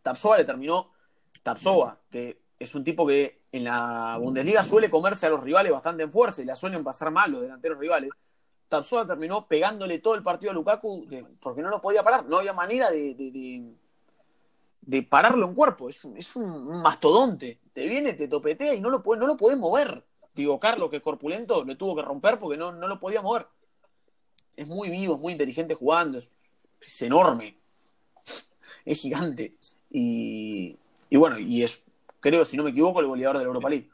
[0.01, 0.91] Tapsoba le terminó.
[1.41, 6.03] Tapsoba, que es un tipo que en la Bundesliga suele comerse a los rivales bastante
[6.03, 8.09] en fuerza y la suelen pasar mal los delanteros rivales.
[8.69, 11.05] Tapsoba terminó pegándole todo el partido a Lukaku
[11.41, 12.26] porque no lo podía parar.
[12.26, 13.74] No había manera de, de, de-
[14.86, 15.90] de pararlo en cuerpo.
[15.90, 17.60] Es un, es un- mastodonte.
[17.74, 20.04] Te viene, te topetea y no lo, puede, no lo podés mover.
[20.36, 23.48] Digo, Carlos, que es corpulento, lo tuvo que romper porque no, no lo podía mover.
[24.56, 26.18] Es muy vivo, es muy inteligente jugando.
[26.18, 26.32] Es,
[26.82, 27.58] es enorme.
[28.86, 29.54] Es gigante.
[29.90, 30.76] Y,
[31.10, 31.84] y bueno, y es,
[32.20, 33.90] creo, si no me equivoco, el goleador de la Europa League.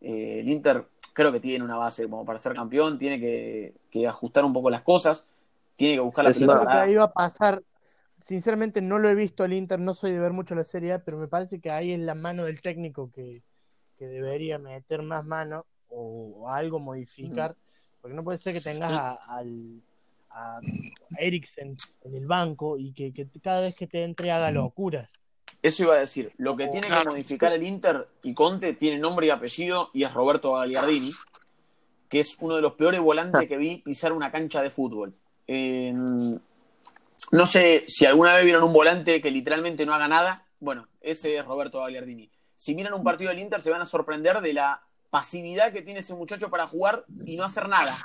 [0.00, 4.06] Eh, el Inter creo que tiene una base como para ser campeón, tiene que, que
[4.08, 5.24] ajustar un poco las cosas,
[5.76, 7.62] tiene que buscar la Encima- Creo que ahí va a pasar.
[8.24, 11.04] Sinceramente no lo he visto al Inter, no soy de ver mucho la Serie A,
[11.04, 13.42] pero me parece que ahí es la mano del técnico que,
[13.98, 17.54] que debería meter más mano o, o algo modificar,
[18.00, 19.82] porque no puede ser que tengas a, al,
[20.30, 20.58] a
[21.18, 25.12] Eriksen en el banco y que, que cada vez que te entre haga locuras.
[25.60, 26.32] Eso iba a decir.
[26.38, 30.14] Lo que tiene que modificar el Inter y Conte tiene nombre y apellido y es
[30.14, 31.12] Roberto Gagliardini,
[32.08, 35.14] que es uno de los peores volantes que vi pisar una cancha de fútbol.
[35.46, 35.92] Eh,
[37.30, 40.46] no sé si alguna vez vieron un volante que literalmente no haga nada.
[40.60, 42.30] Bueno, ese es Roberto Gagliardini.
[42.56, 46.00] Si miran un partido del Inter se van a sorprender de la pasividad que tiene
[46.00, 47.96] ese muchacho para jugar y no hacer nada.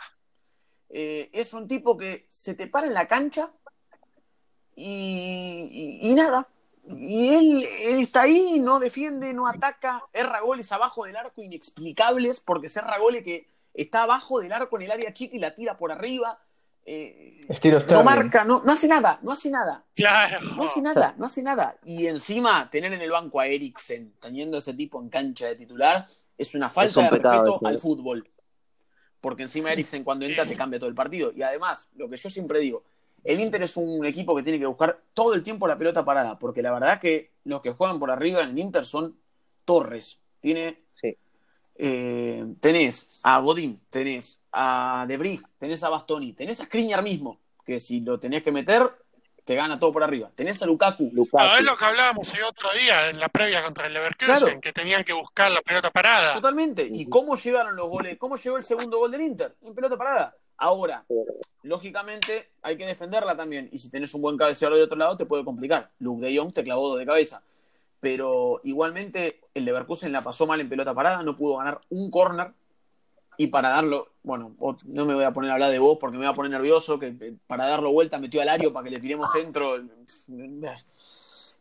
[0.90, 3.52] Eh, es un tipo que se te para en la cancha
[4.76, 6.48] y, nada.
[6.88, 12.40] Y él, él está ahí, no defiende, no ataca, erra goles abajo del arco inexplicables,
[12.40, 15.54] porque se erra goles que está abajo del arco en el área chica y la
[15.54, 16.40] tira por arriba.
[16.92, 19.86] Eh, Estilo no marca, no, no hace nada, no hace nada.
[19.96, 20.38] Claro.
[20.58, 21.78] No hace nada, no hace nada.
[21.84, 26.08] Y encima tener en el banco a Eriksen, teniendo ese tipo en cancha de titular,
[26.38, 27.68] es una falta Es un de pecado respeto ese.
[27.68, 28.28] al fútbol.
[29.22, 31.32] Porque encima Eriksen cuando entra te cambia todo el partido.
[31.36, 32.84] Y además, lo que yo siempre digo,
[33.24, 36.40] el Inter es un equipo que tiene que buscar todo el tiempo la pelota parada,
[36.40, 39.16] porque la verdad que los que juegan por arriba en el Inter son
[39.66, 40.18] torres.
[40.40, 41.16] Tiene, Sí.
[41.76, 47.80] eh, tenés a Godín, tenés a Debris, tenés a Bastoni, tenés a Skriniar mismo, que
[47.80, 48.90] si lo tenés que meter,
[49.46, 50.30] te gana todo por arriba.
[50.36, 51.44] Tenés a Lukaku, Lukaku.
[51.44, 54.62] No, es lo que hablábamos el otro día en la previa contra el Leverkusen, Claro.
[54.62, 56.34] que tenían que buscar la pelota parada.
[56.36, 56.88] Totalmente.
[56.92, 58.18] ¿Y cómo llegaron los goles?
[58.20, 59.56] ¿Cómo llegó el segundo gol del Inter?
[59.64, 60.36] En pelota parada.
[60.58, 61.04] Ahora,
[61.64, 63.70] lógicamente, hay que defenderla también.
[63.72, 65.90] Y si tenés un buen cabeceador de otro lado, te puede complicar.
[66.00, 67.42] Luke de Jong te clavó dos de cabeza.
[68.00, 72.52] Pero igualmente, el Leverkusen la pasó mal en pelota parada, no pudo ganar un córner.
[73.42, 76.26] Y para darlo, bueno, no me voy a poner a hablar de vos porque me
[76.26, 79.32] voy a poner nervioso, que para darlo vuelta metió al Ario para que le tiremos
[79.32, 79.78] centro.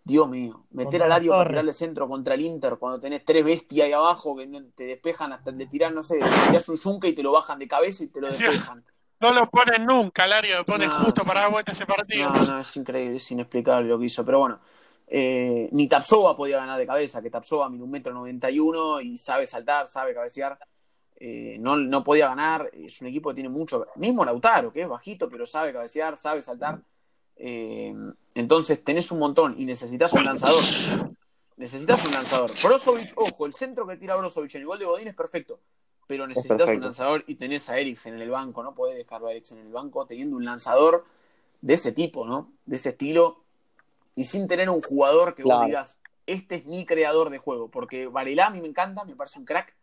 [0.02, 3.86] Dios mío, meter al Ario para tirarle centro contra el Inter cuando tenés tres bestias
[3.86, 6.18] ahí abajo que te despejan hasta de tirar, no sé,
[6.48, 8.84] tirás un yunque y te lo bajan de cabeza y te lo despejan.
[9.20, 12.28] No lo ponen nunca, Lario, lo ponen No, justo para dar vuelta ese partido.
[12.28, 14.24] No, no, es increíble, es inexplicable lo que hizo.
[14.24, 14.58] Pero bueno,
[15.06, 19.00] eh, ni Tapsova podía ganar de cabeza, que Tapsova mide un metro noventa y uno
[19.00, 20.58] y sabe saltar, sabe cabecear.
[21.20, 22.70] Eh, no, no podía ganar.
[22.72, 23.86] Es un equipo que tiene mucho.
[23.96, 26.80] Mismo Lautaro, que es bajito, pero sabe cabecear, sabe saltar.
[27.36, 27.94] Eh,
[28.34, 30.62] entonces tenés un montón y necesitas un lanzador.
[31.56, 32.52] Necesitas un lanzador.
[32.62, 35.58] Brozovic, ojo, el centro que tira Brozovic en el gol de Godín es perfecto.
[36.06, 38.62] Pero necesitas un lanzador y tenés a Eriksen en el banco.
[38.62, 41.04] No podés dejarlo a Eriksen en el banco teniendo un lanzador
[41.60, 42.52] de ese tipo, ¿no?
[42.64, 43.40] De ese estilo.
[44.14, 45.60] Y sin tener un jugador que Claro.
[45.60, 47.68] vos digas, este es mi creador de juego.
[47.68, 49.74] Porque Varela a mí me encanta, me parece un crack.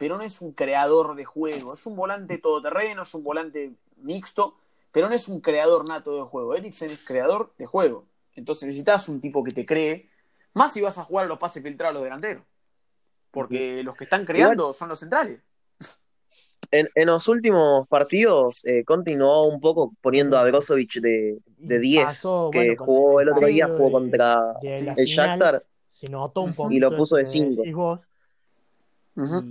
[0.00, 1.74] Pero no es un creador de juego.
[1.74, 4.56] Es un volante todoterreno, es un volante mixto.
[4.90, 6.54] Pero no es un creador nato de juego.
[6.54, 8.06] Eriksen es creador de juego.
[8.34, 10.08] Entonces necesitas un tipo que te cree.
[10.54, 12.44] Más si vas a jugar a los pases filtrados a los delanteros.
[13.30, 15.40] Porque los que están creando son los centrales.
[16.72, 21.78] en, en los últimos partidos eh, continuó un poco poniendo a Brozovic de, de Y
[21.78, 25.64] 10, pasó, que bueno, jugó el otro día, jugó de- contra el final, Shakhtar.
[25.90, 26.56] Se notó un Ujú.
[26.62, 27.56] poquito Y lo puso de que cinco.
[27.62, 28.00] decís vos,
[29.16, 29.42] Ujú.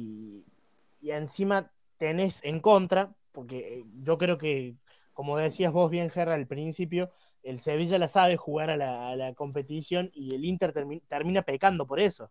[1.10, 4.76] Y, encima tenés en contra, porque eh, yo creo que,
[5.14, 7.12] como decías vos bien, Gerra, al principio,
[7.44, 11.42] el Sevilla la sabe jugar a la, a la competición y el Inter termi- termina
[11.42, 12.30] pecando por eso.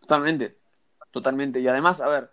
[0.00, 0.58] Totalmente,
[1.10, 1.60] totalmente.
[1.60, 2.30] Y además, a ver,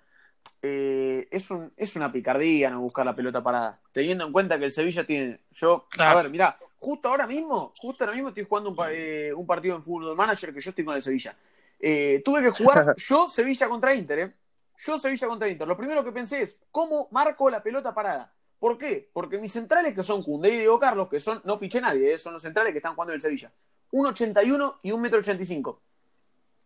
[0.61, 3.79] eh, es, un, es una picardía no buscar la pelota parada.
[3.91, 5.41] Teniendo en cuenta que el Sevilla tiene.
[5.51, 9.33] Yo, a ver, mirá, justo ahora mismo, justo ahora mismo estoy jugando un, pa- eh,
[9.33, 11.35] un partido en Fútbol Manager que yo estoy con el Sevilla.
[11.79, 14.33] Eh, tuve que jugar yo Sevilla contra Inter, ¿eh?
[14.77, 15.67] Yo Sevilla contra Inter.
[15.67, 18.33] Lo primero que pensé es, ¿cómo marco la pelota parada?
[18.59, 19.09] ¿Por qué?
[19.13, 22.17] Porque mis centrales, que son Cundé y Diego Carlos, que son, no fiché nadie, ¿eh?
[22.17, 23.51] son los centrales que están jugando en el Sevilla.
[23.91, 25.79] 1,81 y 1,85 m.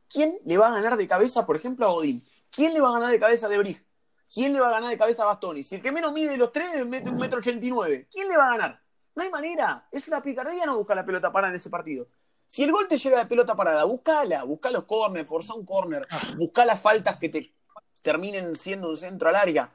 [0.10, 2.24] ¿Quién le va a ganar de cabeza, por ejemplo, a Godín?
[2.50, 3.86] ¿Quién le va a ganar de cabeza a Debrig?
[4.34, 5.64] ¿Quién le va a ganar de cabeza a Bastoni?
[5.64, 8.28] Si el que menos mide de los tres mete un metro ochenta y nueve, ¿quién
[8.28, 8.82] le va a ganar?
[9.16, 9.88] No hay manera.
[9.92, 12.08] Es una picardía no buscar la pelota parada en ese partido.
[12.48, 16.08] Si el gol te llega de pelota parada, buscala, busca los corners, forza un corner,
[16.38, 17.54] busca las faltas que te
[18.02, 19.70] terminen siendo un centro al área.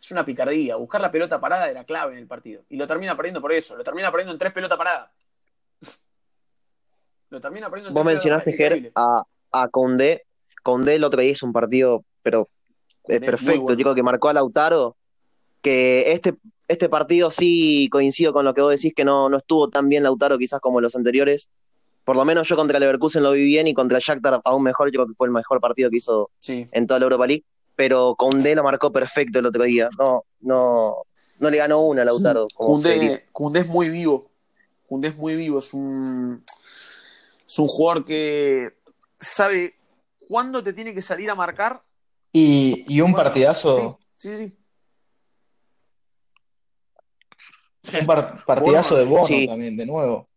[0.00, 0.76] Es una picardía.
[0.76, 2.62] Buscar la pelota parada era clave en el partido.
[2.68, 3.76] Y lo termina perdiendo por eso.
[3.76, 5.10] Lo termina perdiendo en tres pelotas paradas.
[7.30, 8.82] Lo termina perdiendo en Vos tres mencionaste, pelotas paradas.
[8.84, 8.92] Ger,
[9.52, 10.24] a, a Condé.
[10.62, 12.48] Condé el otro día hizo un partido, pero
[13.08, 13.62] eh, perfecto.
[13.62, 13.76] bueno.
[13.82, 14.96] Creo que marcó a Lautaro.
[15.62, 16.34] Que este,
[16.68, 20.02] este partido sí coincido con lo que vos decís, que no, no estuvo tan bien
[20.04, 21.48] Lautaro quizás como los anteriores.
[22.04, 24.88] Por lo menos yo contra Leverkusen lo vi bien y contra Shakhtar aún mejor.
[24.92, 26.66] Yo creo que fue el mejor partido que hizo Sí.
[26.70, 27.44] en toda la Europa League.
[27.76, 29.88] Pero Condé lo marcó perfecto el otro día.
[29.98, 30.96] No, no,
[31.38, 32.46] no le ganó una a Lautaro.
[32.54, 34.30] Koundé es muy vivo.
[34.88, 35.58] Koundé es muy vivo.
[35.58, 36.42] Es un,
[37.46, 38.74] es un jugador que
[39.20, 39.74] sabe
[40.28, 41.82] cuándo te tiene que salir a marcar.
[42.32, 44.56] Y, y un Bueno, partidazo, Sí, sí, sí.
[47.82, 47.96] Sí.
[48.00, 49.46] un par- partidazo de Bono, sí.
[49.46, 50.28] también, de nuevo.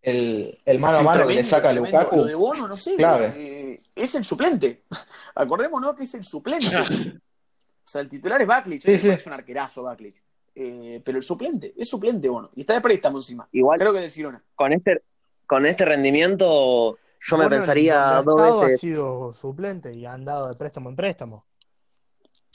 [0.00, 1.72] El, el mano a mano que le saca a.
[1.72, 2.16] Lukaku.
[2.16, 2.94] Lo de Bono, no sé.
[2.94, 3.32] Clave.
[3.36, 3.63] eh,
[3.94, 4.84] es el suplente.
[5.34, 6.76] Acordémonos que es el suplente.
[6.76, 8.82] O sea, el titular es Baklich.
[8.82, 10.22] Sí, parece un arquerazo Baklich.
[10.54, 12.50] Eh, pero el suplente, es suplente Bono.
[12.54, 13.48] Y está de préstamo encima.
[13.52, 14.42] Igual Creo que de Girona.
[14.54, 15.02] con este,
[15.46, 18.80] con este rendimiento, yo me pensaría dos ha estado Ha veces.
[18.80, 21.44] sido suplente y ha andado de préstamo en préstamo.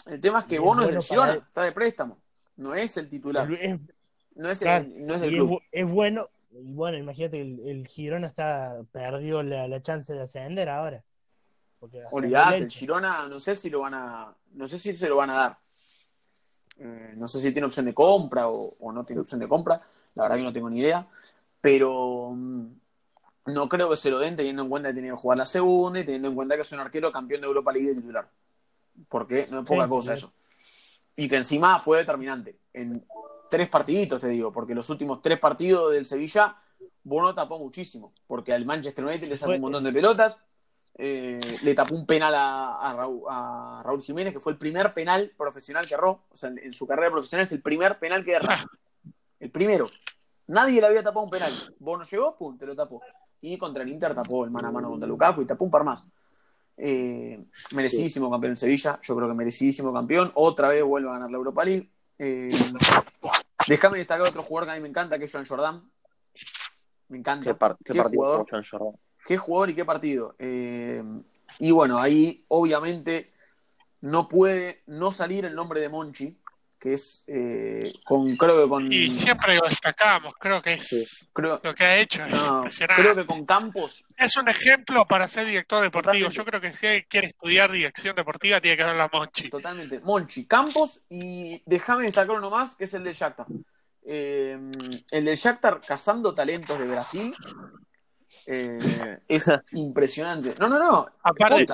[0.05, 2.17] El tema es que es Bono es bueno del Girona, está de préstamo.
[2.55, 3.51] No es el titular.
[3.53, 3.79] Es,
[4.35, 5.49] No es, el- claro, no es del y es, club.
[5.51, 10.21] bu- es bueno, y bueno, imagínate, el, el Girona está perdió la, la chance de
[10.21, 11.03] ascender ahora.
[12.11, 12.69] Olvídate, el.
[12.69, 14.35] Girona no sé si lo van a.
[14.53, 15.59] No sé si se lo van a dar.
[16.79, 19.81] Eh, no sé si tiene opción de compra o, o no tiene opción de compra.
[20.15, 21.07] La verdad que no tengo ni idea.
[21.61, 22.65] Pero mm,
[23.47, 25.99] no creo que se lo den teniendo en cuenta que tiene que jugar la segunda
[25.99, 28.29] y teniendo en cuenta que es un arquero campeón de Europa League de titular.
[29.07, 30.17] Porque no es poca Sí, cosa sí.
[30.17, 30.33] eso.
[31.15, 32.59] Y que encima fue determinante.
[32.73, 33.05] En
[33.49, 36.55] tres partiditos, te digo, porque los últimos tres partidos del Sevilla,
[37.03, 38.13] Bono tapó muchísimo.
[38.27, 40.37] Porque al Manchester United le sacó un montón de pelotas.
[41.01, 44.93] Eh, le tapó un penal a, a Raúl, a Raúl Jiménez, que fue el primer
[44.93, 46.25] penal profesional que erró.
[46.29, 48.57] O sea, en, en su carrera profesional es el primer penal que erra.
[49.39, 49.89] El primero.
[50.47, 51.53] Nadie le había tapado un penal.
[51.79, 53.01] Bono llegó, pum, te lo tapó.
[53.41, 55.85] Y contra el Inter tapó el mano a mano contra Lukaku y tapó un par
[55.85, 56.03] más.
[56.75, 60.31] Eh, merecidísimo campeón en Sevilla, yo creo que merecidísimo campeón.
[60.35, 61.89] Otra vez vuelve a ganar la Europa League.
[62.17, 62.49] Eh,
[63.67, 65.89] déjame destacar otro jugador que a mí me encanta, que es Joan Jordan.
[67.07, 67.45] Me encanta.
[67.45, 68.93] ¿Qué, par- qué Qué partido Joan Jordan?
[69.25, 70.35] Qué jugador y qué partido.
[70.39, 71.03] Eh,
[71.59, 73.31] y bueno, ahí obviamente
[74.01, 76.37] no puede no salir el nombre de Monchi,
[76.79, 78.91] que es eh, con, creo que con.
[78.93, 81.27] Y siempre lo destacamos, creo que es Sí.
[81.33, 83.01] creo, lo que ha hecho es no, impresionante.
[83.03, 84.05] creo que con Campos.
[84.15, 86.29] Es un ejemplo para ser director deportivo.
[86.29, 86.37] Totalmente.
[86.37, 89.49] Yo creo que si alguien quiere estudiar dirección deportiva, tiene que ver la Monchi.
[89.49, 89.99] Totalmente.
[89.99, 93.47] Monchi, Campos y déjame destacar uno más, que es el del Shakhtar.
[94.05, 94.57] Eh,
[95.11, 97.35] el del Shakhtar cazando talentos de Brasil
[98.51, 100.55] eh, es impresionante.
[100.59, 101.07] No, no, no.
[101.23, 101.65] Aparte-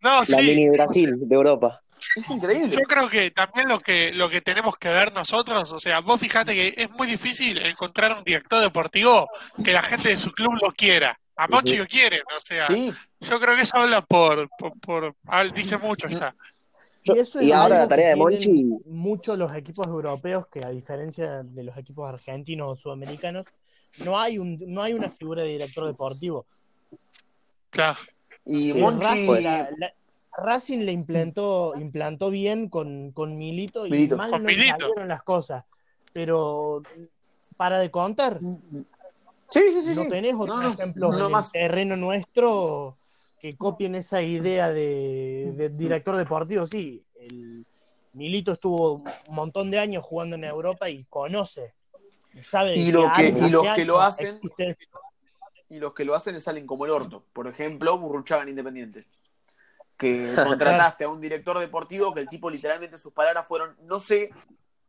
[0.00, 0.36] No, La sí.
[0.36, 1.80] mini Brasil de Europa.
[2.16, 2.70] es increíble.
[2.70, 6.20] Yo creo que también lo que lo que tenemos que ver nosotros, o sea, vos
[6.20, 9.28] fijate que es muy difícil encontrar un director deportivo
[9.64, 11.18] que la gente de su club lo quiera.
[11.38, 11.82] A Monchi Ujú.
[11.82, 12.90] lo quieren, o sea, Sí,
[13.20, 16.34] yo creo que eso habla por, por, por- dice mucho ya.
[17.04, 21.42] Eso y es ahora la tarea de Monchi, Muchos los equipos europeos que a diferencia
[21.44, 23.44] de los equipos argentinos o sudamericanos,
[24.04, 26.46] no hay un no hay una figura de director deportivo.
[27.70, 27.98] Claro.
[28.44, 29.04] y Sí, Monchi.
[29.06, 29.94] Racing, la- la-
[30.38, 34.16] Racing le implantó, implantó bien con, con Milito y Milito.
[34.16, 34.76] mal Con no le Milito.
[34.78, 35.64] salieron las cosas.
[36.12, 36.82] Pero
[37.56, 38.38] para de contar,
[39.50, 39.94] Sí, sí, sí.
[39.94, 40.08] no sí.
[40.10, 41.46] tenés otros No, no, ejemplos no en más.
[41.46, 42.98] el terreno nuestro
[43.40, 46.66] que copien esa idea de, de director deportivo.
[46.66, 47.64] Sí, el
[48.12, 48.94] Milito estuvo
[49.28, 51.74] un montón de años jugando en Europa y conoce,
[52.42, 54.76] sabe Y lo que- y los que lo hacen- existe
[55.70, 57.24] y los que lo hacen le salen como el orto.
[57.32, 59.06] Por ejemplo, Burruchaga en Independiente.
[59.96, 60.32] Que
[60.94, 64.30] contrataste a un director deportivo que el tipo literalmente sus palabras fueron, no sé,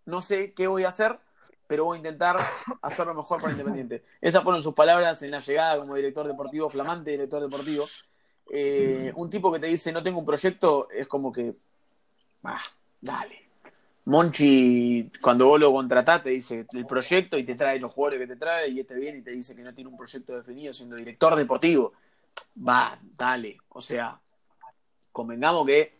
[0.06, 1.18] no sé qué voy a hacer,
[1.66, 2.38] pero voy a intentar
[2.82, 4.04] hacerlo mejor para Independiente.
[4.22, 7.86] Esas fueron sus palabras en la llegada como director deportivo, flamante director deportivo.
[8.50, 11.54] Eh, un tipo que te dice, no tengo un proyecto, es como que,
[12.44, 12.62] ah,
[13.02, 13.47] dale.
[14.12, 18.28] Monchi, cuando vos lo contratás, te dice el proyecto y te trae los jugadores que
[18.28, 20.96] te trae y este viene y te dice que no tiene un proyecto definido siendo
[20.96, 21.92] director deportivo.
[22.66, 23.58] Va, dale.
[23.68, 24.18] O sea,
[25.12, 25.96] convengamos que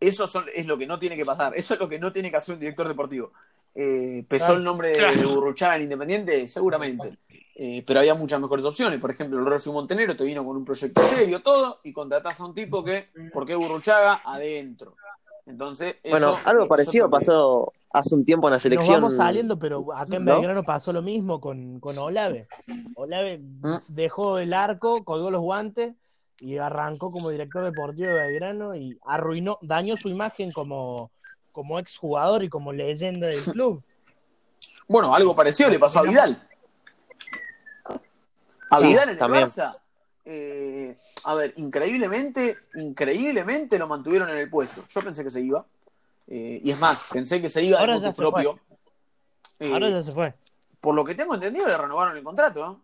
[0.00, 1.52] eso son- es lo que no tiene que pasar.
[1.56, 3.32] Eso es lo que no tiene que hacer un director deportivo.
[3.76, 4.58] Eh, ¿Pesó Claro.
[4.58, 5.20] el nombre de, Claro.
[5.20, 6.48] de Burruchaga en Independiente?
[6.48, 7.16] Seguramente.
[7.54, 9.00] Eh, pero había muchas mejores opciones.
[9.00, 12.44] Por ejemplo, el Refi Montenegro te vino con un proyecto serio, todo, y contratás a
[12.44, 14.20] un tipo que, ¿por qué Burruchaga?
[14.24, 14.96] Adentro.
[15.46, 17.18] Entonces, Bueno, algo eso parecido también.
[17.20, 19.00] pasó hace un tiempo en la Nos selección.
[19.00, 20.34] vamos saliendo, pero acá en ¿no?
[20.34, 22.48] Belgrano pasó lo mismo con, con Olave.
[22.96, 23.76] Olave Mm.
[23.88, 25.94] dejó el arco, colgó los guantes
[26.40, 31.10] y arrancó como director deportivo de Belgrano y arruinó, dañó su imagen como,
[31.52, 33.82] como exjugador y como leyenda del club.
[34.88, 36.42] Bueno, algo parecido le pasó a Vidal.
[38.70, 39.44] A Sí, Vidal en el también.
[39.46, 39.76] Barça.
[40.24, 40.98] eh,
[41.28, 44.84] a ver, increíblemente, increíblemente lo mantuvieron en el puesto.
[44.88, 45.66] Yo pensé que se iba.
[46.28, 48.60] eh, y es más, pensé que se iba Ahora ya se propio.
[49.58, 50.34] Eh, Ahora ya se fue.
[50.80, 52.64] Por lo que tengo entendido, le renovaron el contrato.
[52.64, 52.80] ¿no?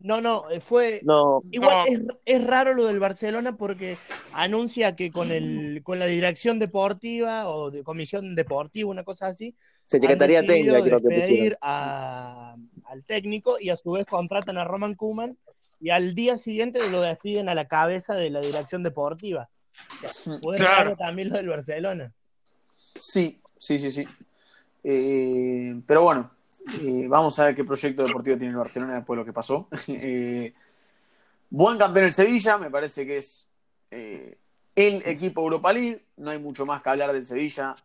[0.00, 1.00] No, no, eh, fue.
[1.04, 2.12] No, Igual No.
[2.12, 3.96] es, es raro lo del Barcelona porque
[4.32, 9.54] anuncia que con el con la dirección deportiva o de comisión deportiva, una cosa así,
[9.84, 12.56] Secretaría han Técnica creo que a-
[12.86, 15.38] al técnico y a su vez contratan a Roman Kuman
[15.84, 19.50] y al día siguiente lo despiden a la cabeza de la dirección deportiva.
[20.42, 20.96] O sea, Claro.
[20.96, 22.10] también lo del Barcelona.
[22.98, 24.08] Sí, sí, sí, sí.
[24.82, 26.30] Eh, pero bueno,
[26.80, 29.68] eh, vamos a ver qué proyecto deportivo tiene el Barcelona después de lo que pasó.
[29.88, 30.54] Eh,
[31.50, 33.44] buen campeón el Sevilla, me parece que es
[33.90, 36.02] el equipo Europa League.
[36.16, 37.76] No hay mucho más que hablar del Sevilla.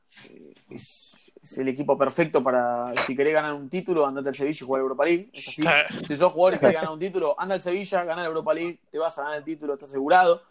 [0.69, 1.08] Es,
[1.41, 4.81] es el equipo perfecto para, si querés ganar un título, andate al Sevilla y jugar
[4.81, 5.29] Europa League.
[5.33, 5.63] Es así.
[5.63, 6.05] Sí.
[6.07, 8.79] Si sos jugador y querés ganar un título, anda al Sevilla, gana la Europa League,
[8.91, 10.41] te vas a ganar el título, está asegurado.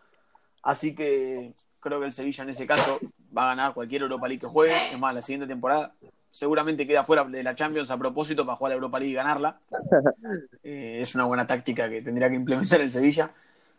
[0.62, 2.98] Así que creo que el Sevilla en ese caso
[3.36, 4.74] va a ganar cualquier Europa League que juegue.
[4.92, 5.94] Es más, la siguiente temporada
[6.30, 9.58] seguramente queda fuera de la Champions a propósito para jugar la Europa League y ganarla.
[10.62, 13.30] Eh, es una buena táctica que tendría que implementar el Sevilla.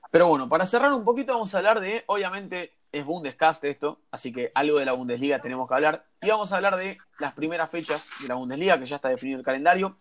[0.10, 4.32] Pero bueno, para cerrar un poquito vamos a hablar de, obviamente es Bundescast esto, así
[4.32, 6.06] que algo de la Bundesliga tenemos que hablar.
[6.22, 9.40] Y vamos a hablar de las primeras fechas de la Bundesliga, que ya está definido
[9.40, 9.96] el calendario.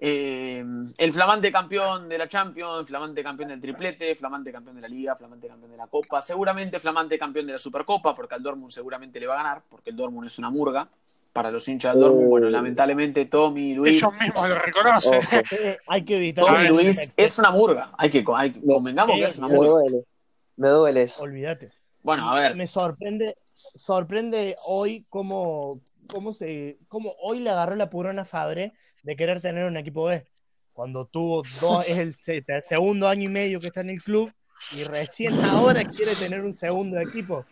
[0.00, 0.64] Eh,
[0.96, 5.16] el flamante campeón de la Champions, flamante campeón del triplete, flamante campeón de la Liga,
[5.16, 9.18] flamante campeón de la Copa, seguramente flamante campeón de la Supercopa, porque al Dortmund seguramente
[9.18, 10.88] le va a ganar, porque el Dortmund es una murga.
[11.32, 12.30] Para los hinchas del Dortmund, Oh.
[12.30, 15.20] bueno, lamentablemente Tommy y Luis, Ellos mismos lo reconocen.
[15.88, 17.90] Hay que evitar Tommy y Luis es una murga.
[17.98, 19.70] Hay que, hay Me- convengamos que es una me murga.
[19.70, 20.04] duele.
[20.56, 21.22] Me duele eso.
[21.22, 21.70] Olvídate.
[22.02, 23.34] Bueno, a ver, Me sorprende,
[23.76, 28.72] sorprende hoy cómo, cómo se, cómo hoy le agarró la purona a Fabre
[29.02, 30.26] de querer tener un equipo B.
[30.72, 34.02] Cuando tuvo dos, es el se- el segundo año y medio que está en el
[34.02, 34.32] club
[34.76, 37.44] y recién ahora quiere tener un segundo equipo.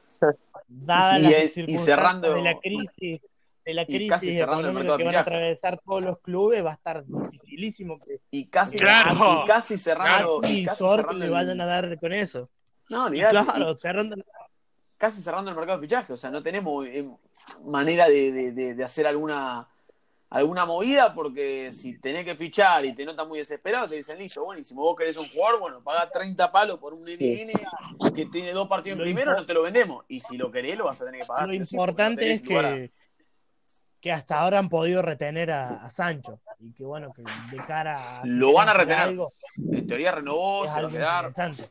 [0.69, 3.21] Dadas Y- las y- cerrando- de la crisis,
[3.65, 6.19] de la y crisis casi cerrando el económica mercado que van a atravesar todos los
[6.21, 9.43] clubes, va a estar dificilísimo que y casi, Claro.
[9.45, 10.41] y casi cerrando.
[10.45, 10.85] Y casi
[11.19, 12.49] le el- vayan a dar con eso.
[12.89, 14.17] No, olvidate, claro, y cerrando,
[14.97, 16.13] casi cerrando el mercado de fichaje.
[16.13, 17.09] O sea, no tenemos eh,
[17.65, 19.69] manera de, de- de- de hacer alguna
[20.29, 24.45] alguna movida porque si tenés que fichar y te notas muy desesperado, te dicen, listo,
[24.45, 27.53] buenísimo, vos querés un jugador, bueno, pagá 30 palos por un NN
[28.13, 30.05] que tiene dos partidos en primero, no te lo vendemos.
[30.09, 31.47] Y si lo querés, lo vas a tener que pagar.
[31.47, 32.93] Lo importante es a- que,
[34.01, 38.21] que hasta ahora han podido retener a, a Sancho y que bueno, que de cara
[38.23, 38.99] a Lo van a retener.
[39.05, 41.25] algo, En teoría renovó, se va a quedar.
[41.27, 41.71] interesante.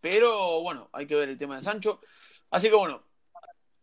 [0.00, 2.00] Pero bueno, hay que ver el tema de Sancho.
[2.50, 3.02] Así que bueno,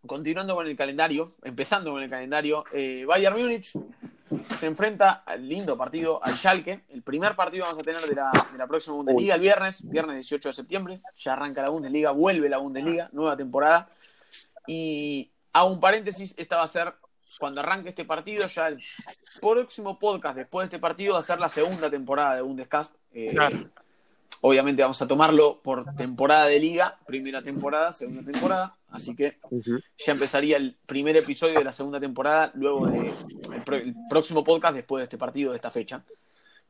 [0.05, 3.74] continuando con el calendario, empezando con el calendario, eh, Bayern Múnich
[4.58, 6.86] se enfrenta al lindo partido, al Schalke.
[6.89, 10.16] El primer partido vamos a tener de la, de la próxima Bundesliga el viernes, viernes
[10.16, 11.01] 18 de septiembre.
[11.20, 13.89] Ya arranca la Bundesliga, vuelve la Bundesliga, nueva temporada.
[14.66, 16.93] Y hago un paréntesis, esta va a ser
[17.39, 18.82] cuando arranque este partido, ya el
[19.39, 22.95] próximo podcast después de este partido va a ser la segunda temporada de Bundescast.
[23.14, 23.58] Eh, Claro.
[24.42, 29.38] Obviamente vamos a tomarlo por temporada de liga, primera temporada, segunda temporada, así que
[30.06, 33.12] ya empezaría el primer episodio de la segunda temporada, luego del
[34.10, 36.04] próximo podcast después de este partido, de esta fecha.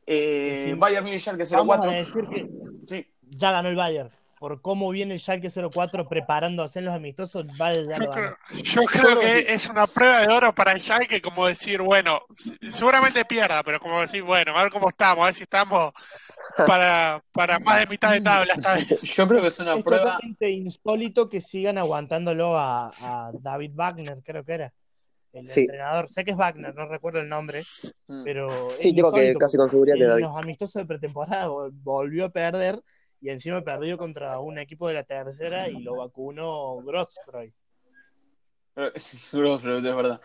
[0.06, 0.72] Eh, Sí.
[0.74, 1.90] Bayern Munich Schalke Vamos a 04.
[1.92, 2.48] decir que
[2.86, 4.08] Sí, ya ganó el Bayern.
[4.38, 8.24] por cómo viene el Schalke 04 preparándose en los amistosos, vale, ya Yo lo creo,
[8.48, 8.62] ganó.
[8.62, 12.22] yo creo que es una prueba de oro para el Schalke, como decir, bueno,
[12.70, 15.92] seguramente pierda, pero como decir, bueno, a ver cómo estamos, a ver si estamos
[16.56, 19.02] para, para más de mitad de tabla esta vez.
[19.02, 20.18] Yo creo que es una Es prueba.
[20.40, 24.72] insólito que sigan aguantándolo a, a David Wagner, creo que era.
[25.32, 25.60] El Sí.
[25.60, 27.62] entrenador, sé que es Wagner, no recuerdo el nombre,
[28.06, 28.24] Mm.
[28.24, 30.22] pero Sí, creo que casi con seguridad que en David.
[30.22, 32.80] los amistosos de pretemporada vol- volvió a perder
[33.20, 37.42] y encima perdió contra un equipo de la tercera y lo vacunó Bro, pero
[38.94, 40.20] es verdad.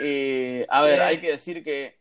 [0.00, 1.02] Eh, a ver, Eh.
[1.02, 1.99] hay que decir que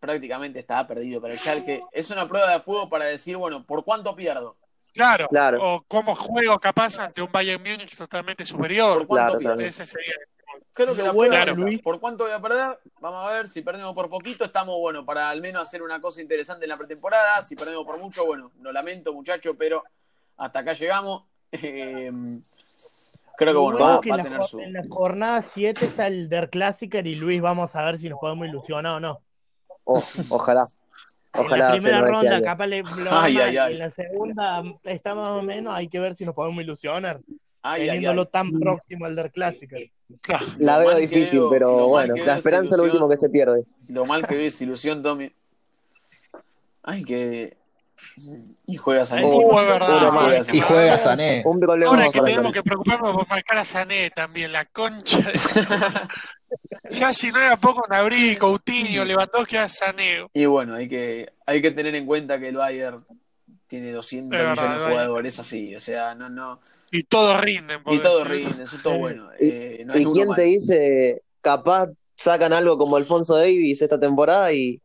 [0.00, 1.84] prácticamente estaba perdido para el Schalke.
[1.92, 4.56] Es una prueba de fuego para decir, bueno, ¿por cuánto pierdo?
[4.92, 5.58] Claro, Claro.
[5.62, 9.06] o cómo juego capaz ante un Bayern Múnich totalmente ¿Por superior.
[9.06, 9.54] cuánto Claro, pierdo?
[9.56, 9.68] claro.
[9.68, 10.14] Ese sería.
[10.72, 11.58] Creo que la bueno, es.
[11.58, 12.78] Luis- ¿Por cuánto voy a perder?
[13.00, 13.46] Vamos a ver.
[13.46, 16.76] Si perdemos por poquito, estamos, bueno, para al menos hacer una cosa interesante en la
[16.78, 17.40] pretemporada.
[17.42, 19.84] Si perdemos por mucho, bueno, lo lamento, muchachos, pero
[20.38, 21.24] hasta acá llegamos.
[21.52, 22.12] Eh,
[23.36, 24.60] creo que, bueno, bueno va, que a la, tener su...
[24.60, 28.20] en la jornada 7 está el Der Klassiker y Luis, vamos a ver si nos
[28.20, 29.20] podemos ilusionar o no.
[29.92, 30.66] Oh, ojalá.
[31.32, 35.32] En la Ojalá primera este ronda capaz le Ay, ay, en la segunda está más
[35.32, 37.20] o menos, hay que ver si nos podemos ilusionar,
[37.62, 38.28] teniéndolo ay.
[38.32, 39.30] tan próximo al Der.
[39.32, 40.46] Claro.
[40.58, 43.64] La veo difícil, veo- pero bueno, la esperanza es lo último que se pierde.
[43.88, 45.32] Lo mal que ves ilusión, Tommy.
[46.82, 47.56] Ay, que.
[48.66, 49.22] Y juega Sané.
[49.24, 49.98] Ay, es verdad.
[50.08, 50.48] Uno más.
[50.48, 51.42] Ay, Y juega Sané.
[51.44, 52.52] Un Ahora es que tenemos Sané.
[52.52, 55.38] que preocuparnos por marcar a Sané también, la concha de...
[56.90, 60.26] Ya si no era poco Nabri, Coutinho, Lewandowski a Sané.
[60.34, 63.04] Y bueno, hay que, hay que tener en cuenta que el Bayern
[63.68, 65.76] tiene 200 Es verdad, millones de jugadores así.
[65.76, 66.60] O sea, no, no.
[66.90, 67.78] Y todos rinden.
[67.80, 68.98] Y porque todo si- rinde, eso es todo Sí.
[68.98, 69.28] bueno.
[69.38, 70.36] ¿Y- Eh, no hay ¿Y uno quién mal.
[70.36, 74.80] te dice, capaz sacan algo como Alfonso Davis esta temporada Y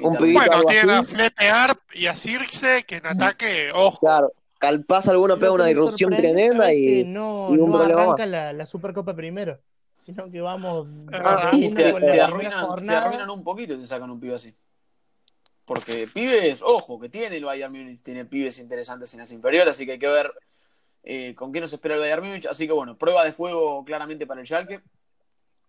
[0.00, 1.04] un Bueno, algo tienen a?
[1.04, 3.98] Flete Arp y a Circe que en ataque, ojo.
[3.98, 8.52] Claro, capaz alguno pega una irrupción sorprende, tremenda y no, y un no arranca la,
[8.52, 9.58] la Supercopa primero,
[10.04, 10.86] sino que vamos
[11.52, 14.34] Y una te, con te arruinan, te arruinan un poquito y te sacan un pibe
[14.34, 14.54] así.
[15.64, 19.84] Porque pibes, ojo, que tiene el Bayern Múnich, tiene pibes interesantes en las inferiores, así
[19.84, 20.32] que hay que ver
[21.02, 22.46] eh, con qué nos espera el Bayern Múnich.
[22.46, 24.80] Así que bueno, prueba de fuego claramente para el Schalke.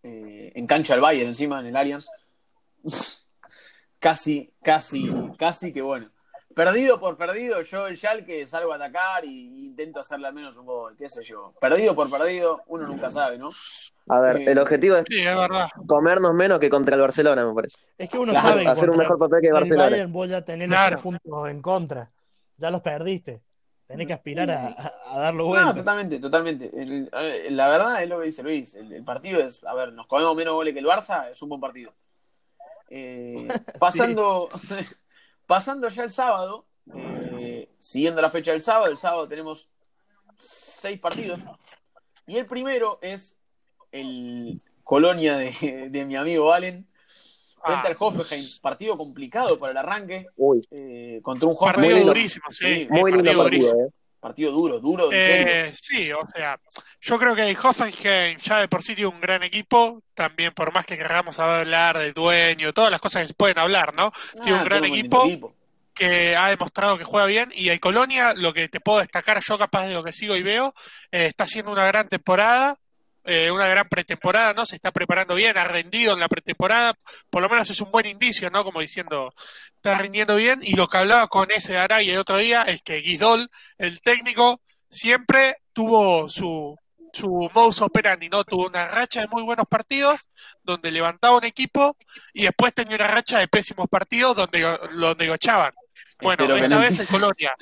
[0.01, 2.07] Eh, en cancha el Bayern encima, en el Allianz.
[3.99, 6.09] Casi, casi, casi que bueno.
[6.55, 10.65] Perdido por perdido, yo el Schalke salgo a atacar y intento hacerle al menos un
[10.65, 11.53] gol, qué sé yo.
[11.61, 13.49] Perdido por perdido, uno nunca sabe, ¿no?
[14.11, 15.67] a ver, el Eh, objetivo es Sí, es verdad.
[15.85, 17.77] comernos menos que contra el Barcelona, me parece.
[17.95, 19.89] Es que uno Claro, sabe que Hacer un mejor papel que el Barcelona.
[19.91, 20.95] Bayern vos ya tenés los Claro.
[20.95, 22.11] tres puntos en contra,
[22.57, 23.41] ya los perdiste,
[23.85, 25.75] tenés que aspirar a, a- a darlo No, vuelta.
[25.75, 26.71] totalmente, totalmente.
[26.73, 27.21] El- a
[27.51, 28.73] la verdad es lo que dice Luis.
[28.73, 31.49] El, el partido es, a ver, nos comemos menos goles que el Barça, es un
[31.49, 31.93] buen partido.
[32.89, 33.47] Eh,
[33.79, 34.49] pasando,
[35.47, 36.65] pasando ya el sábado,
[36.95, 39.69] eh, siguiendo la fecha del sábado, el sábado tenemos
[40.39, 41.41] seis partidos.
[42.27, 43.35] Y el primero es
[43.91, 46.87] el Colonia de, de mi amigo Valen
[47.63, 47.87] frente Ah.
[47.87, 48.45] al Hoffenheim.
[48.61, 52.07] Partido complicado para el arranque, Uy, eh, contra un Partido Hoffenheim.
[52.07, 52.83] durísimo, sí.
[52.83, 53.87] Sí, muy lindo partido partido, durísimo.
[53.87, 53.91] eh.
[54.19, 55.09] Partido duro, duro.
[55.13, 56.59] Eh, sí, o sea,
[56.99, 60.73] yo creo que el Hoffenheim ya de por sí tiene un gran equipo, también por
[60.73, 64.11] más que queramos hablar de dueño, todas las cosas que se pueden hablar, ¿no?
[64.43, 65.55] tiene un Ah, gran equipo.
[65.93, 69.57] que ha demostrado que juega bien y el Colonia, lo que te puedo destacar yo
[69.57, 70.73] capaz de lo que sigo y veo,
[71.11, 72.77] eh, está haciendo una gran temporada,
[73.25, 74.65] eh, una gran pretemporada, ¿no?
[74.65, 76.93] Se está preparando bien, ha rendido en la pretemporada,
[77.29, 78.63] por lo menos es un buen indicio, ¿no?
[78.63, 79.33] Como diciendo,
[79.75, 82.81] está rindiendo bien y lo que hablaba con ese de Araya el otro día es
[82.81, 86.77] que Guidol, el técnico, siempre tuvo su
[87.13, 88.43] su modus operandi, ¿no?
[88.43, 90.29] Tuvo una racha de muy buenos partidos
[90.63, 91.97] donde levantaba un equipo
[92.33, 95.73] y después tenía una racha de pésimos partidos donde lo negochaban.
[96.21, 97.11] Bueno, Espero esta vez empiece.
[97.11, 97.55] Colonia.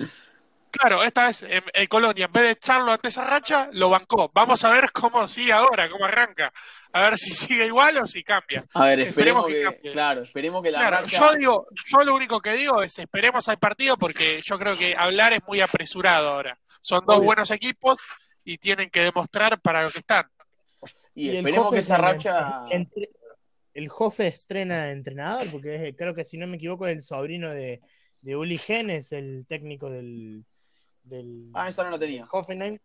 [0.79, 4.29] Claro, esta vez el Colonia, en vez de echarlo ante esa racha, lo bancó.
[4.33, 6.51] Vamos a ver cómo sigue ahora, cómo arranca.
[6.93, 8.63] A ver si sigue igual o si cambia.
[8.73, 9.91] A ver, Esperemos esperemos que que, cambie.
[9.91, 13.47] claro, esperemos que la Claro, racha- yo digo, yo lo único que digo es esperemos
[13.49, 16.57] al partido porque yo creo que hablar es muy apresurado ahora.
[16.81, 17.25] Son dos Obvio.
[17.25, 17.97] buenos equipos
[18.43, 20.25] y tienen que demostrar para lo que están.
[21.15, 23.09] y, el esperemos que esa racha entre-
[23.73, 27.49] el Hofe estrena entrenador, porque es- creo que si no me equivoco es el sobrino
[27.49, 27.81] de,
[28.21, 30.43] de Uli Genes, el técnico del,
[31.09, 32.27] del Ah, esa no la tenía.
[32.31, 32.77] Hoffenheim,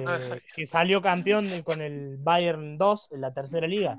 [0.00, 3.98] no es- que, salió campeón de- con el Bayern 2 en la tercera liga.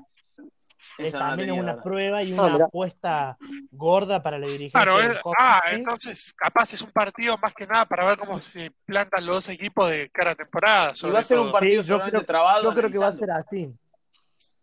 [0.98, 3.36] Es, Esa no la también tenía, es una prueba y Ah, una apuesta
[3.70, 7.84] gorda para la dirigencia Claro, es- ah, entonces capaz es un partido más que nada
[7.86, 10.92] para ver cómo se plantan los dos equipos de cara a temporada.
[11.02, 12.62] Y va a ser un partido Sí, yo creo- trabado.
[12.64, 13.70] Yo creo que va a ser así.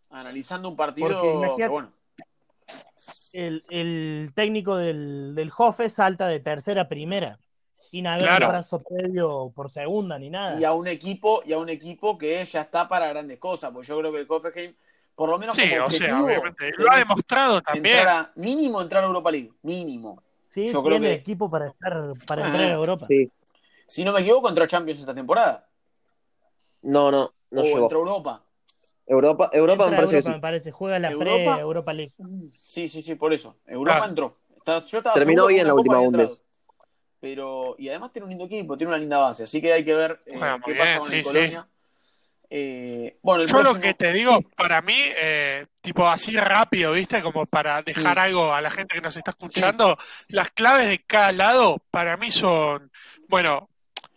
[0.10, 1.08] Analizando un partido.
[1.22, 1.92] Porque bueno,
[3.34, 5.52] El, el técnico del, del
[5.90, 7.38] salta de tercera a primera.
[7.90, 8.46] Sin haber Claro.
[8.48, 10.60] un brazo previo por segunda ni nada.
[10.60, 13.88] y a un equipo y a un equipo que ya está para grandes cosas, porque
[13.88, 14.76] yo creo que el Hoffenheim,
[15.16, 16.72] por lo menos Sí, como o sea, obviamente.
[16.78, 17.98] Lo ha demostrado también.
[17.98, 20.22] entrar a- mínimo entrar a Europa League, mínimo.
[20.48, 23.06] sí, yo creo tiene que- equipo para estar para Ah, entrar a Europa.
[23.08, 23.30] Sí.
[23.88, 25.68] Si no me equivoco, entró a Champions esta temporada.
[26.82, 27.80] No, no, no o llegó.
[27.84, 28.44] entró a Europa.
[29.06, 30.72] Europa, Europa me parece Europa, que me parece.
[30.72, 31.54] Juega la Europa.
[31.54, 32.14] pre-Europa League.
[32.66, 33.58] Sí, sí, sí, por eso.
[33.68, 34.08] Europa Ah.
[34.08, 34.38] entró.
[34.58, 36.44] Está- yo estaba Terminó bien la última Bundes.
[37.24, 39.94] Pero, y además tiene un lindo equipo, tiene una linda base, así que hay que
[39.94, 41.32] ver eh, Juega qué muy pasa bien, con sí, el sí.
[41.32, 41.68] Colonia.
[42.50, 47.22] Eh, bueno, el Yo lo que te digo, para mí, eh, tipo así rápido, ¿viste?
[47.22, 48.20] Como para dejar Sí.
[48.24, 49.98] algo a la gente que nos está escuchando,
[50.28, 52.92] las claves de cada lado para mí son,
[53.30, 53.70] bueno,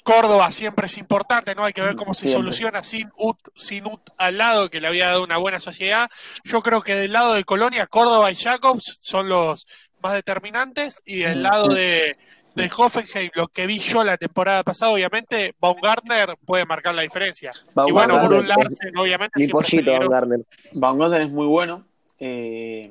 [0.02, 1.64] Córdoba siempre es importante, ¿no?
[1.64, 2.40] Hay que ver cómo se Siempre.
[2.40, 6.10] soluciona sin UT, sin UT al lado, que le había dado una buena sociedad.
[6.42, 9.64] Yo creo que del lado de Colonia, Córdoba y Jacobs son los
[10.02, 12.16] más determinantes, y del lado de,
[12.56, 17.52] de Hoffenheim, lo que vi yo la temporada pasada, obviamente, Baumgartner puede marcar la diferencia.
[17.86, 20.08] Y bueno, Baumgartner Brun es- Larsen, obviamente, Mi pollito.
[20.08, 20.40] Garner.
[20.72, 21.84] Baumgartner es muy bueno.
[22.18, 22.90] Eh,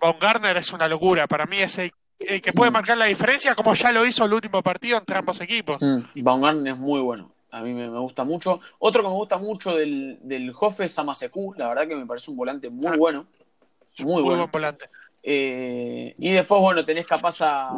[0.00, 1.26] Baumgartner es una locura.
[1.26, 4.32] Para mí es el, el que puede marcar la diferencia, como ya lo hizo el
[4.32, 5.78] último partido entre ambos equipos.
[5.80, 7.32] mm, Baumgartner es muy bueno.
[7.52, 8.60] A mí me, me gusta mucho.
[8.78, 11.54] Otro que me gusta mucho del, del es Samaseku.
[11.56, 12.96] La verdad que me parece un volante muy Ah.
[12.96, 13.26] bueno.
[13.98, 14.38] Muy Muy bueno.
[14.42, 14.86] buen volante.
[15.22, 17.70] Eh, y después, bueno, tenés capaz a,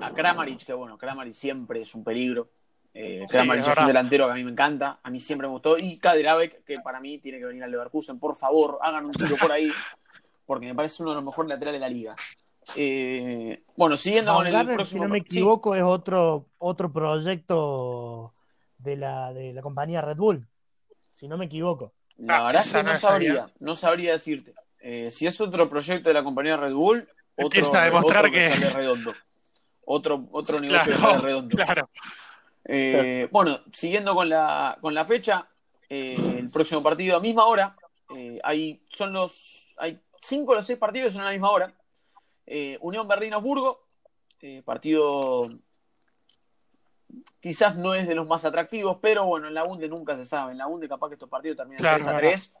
[0.00, 2.50] a Kramaric, que bueno, Kramaric siempre es un peligro.
[2.94, 5.46] Eh, Sí, Kramaric es es, un delantero que a mí me encanta, a mí siempre
[5.48, 5.76] me gustó.
[5.78, 8.18] Y Kaderabek, que para mí tiene que venir al Leverkusen.
[8.18, 9.70] Por favor, hagan un tiro por ahí,
[10.46, 12.16] porque me parece uno de los mejores laterales de la liga.
[12.76, 14.84] Eh, bueno, siguiendo con el próximo.
[14.84, 18.34] si no me sí, equivoco, es otro, otro proyecto
[18.78, 20.46] de la, de la compañía Red Bull.
[21.10, 21.94] Si no me equivoco.
[22.18, 23.54] la Ah, verdad es que no sabría, sabía.
[23.60, 24.54] no sabría decirte.
[24.80, 28.40] Eh, si es otro proyecto de la compañía Red Bull, otro, a demostrar otro.
[28.50, 29.12] Sale redondo.
[29.84, 31.56] Otro, otro claro, que sale redondo.
[31.56, 31.90] Claro.
[32.64, 35.48] Eh, bueno, siguiendo con la, con la fecha,
[35.88, 37.76] eh, el próximo partido a misma hora.
[38.42, 41.72] hay, son los, hay cinco o los seis partidos son a la misma hora.
[42.80, 43.84] Unión Berlín-Osburgo,
[44.64, 45.48] partido
[47.40, 50.52] quizás no es de los más atractivos, pero bueno, en la UNDE nunca se sabe.
[50.52, 52.54] En la UNDE capaz que estos partidos terminan claro, 3 a 3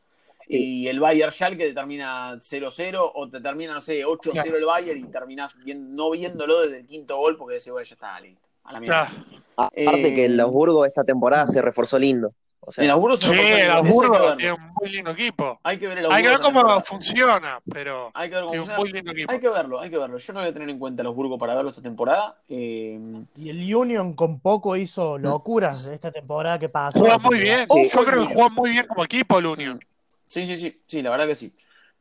[0.48, 4.98] y el Bayern Schalke te termina 0-0 o te termina, no sé, 8-0 el Bayern
[4.98, 8.48] y terminás bien, no viéndolo desde el quinto gol porque decís, bueno, ya está listo.
[8.64, 9.10] A la mierda.
[9.56, 12.32] Aparte que el eh, Augsburgo esta temporada se reforzó lindo.
[12.60, 15.58] O sea, el Augsburgo sí, el Augsburgo tiene un muy lindo equipo.
[15.62, 19.32] Hay que ver, cómo funciona, pero hay que ver tiene un muy lindo equipo.
[19.32, 20.18] Hay que verlo, hay que verlo.
[20.18, 22.36] Yo no voy a tener en cuenta el Augsburgo para verlo esta temporada.
[22.48, 23.00] Eh,
[23.36, 26.98] y el Union con poco hizo locuras esta temporada que pasó.
[26.98, 27.66] Juega muy bien.
[27.68, 29.80] Yo creo que juega muy bien como equipo el Union
[30.28, 31.52] sí, sí, sí, la verdad que sí.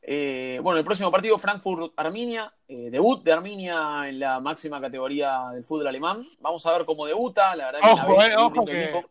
[0.01, 2.53] Eh, bueno, el próximo partido, Frankfurt-Arminia.
[2.69, 6.25] eh, debut de Arminia en la máxima categoría del fútbol alemán.
[6.39, 7.55] Vamos a ver cómo debuta.
[7.55, 9.09] La verdad que Ojo, eh, ojo que- equipo.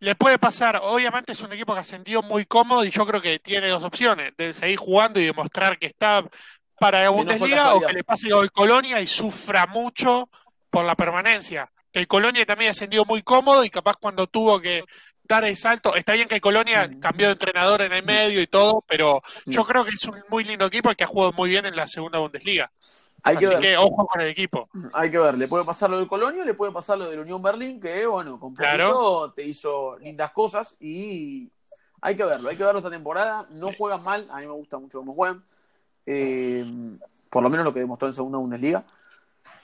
[0.00, 3.22] Le puede pasar, obviamente es un equipo que ha sentido muy cómodo y yo creo
[3.22, 6.28] que tiene dos opciones, de seguir jugando y demostrar que está
[6.78, 10.28] para la no Bundesliga o que le pase hoy Colonia y sufra mucho
[10.68, 11.70] por la permanencia.
[11.90, 14.84] Que el Colonia también ha sentido muy cómodo y capaz cuando tuvo que
[15.26, 18.84] dar el salto, está bien que Colonia cambió de entrenador en el medio y todo,
[18.86, 21.64] pero yo creo que es un muy lindo equipo y que ha jugado muy bien
[21.66, 22.70] en la segunda Bundesliga.
[23.26, 23.62] Hay que Así ver.
[23.62, 24.68] que ojo con el equipo.
[24.92, 27.40] Hay que ver, le puede pasar lo del Colonia, le puede pasar lo del Unión
[27.42, 29.32] Berlín, que bueno, con Claro.
[29.34, 31.50] te hizo lindas cosas y
[32.02, 33.46] hay que verlo, hay que verlo esta temporada.
[33.50, 35.42] No juegan mal, a mí me gusta mucho cómo juegan,
[36.04, 36.66] eh,
[37.30, 38.84] por lo menos lo que demostró en segunda Bundesliga.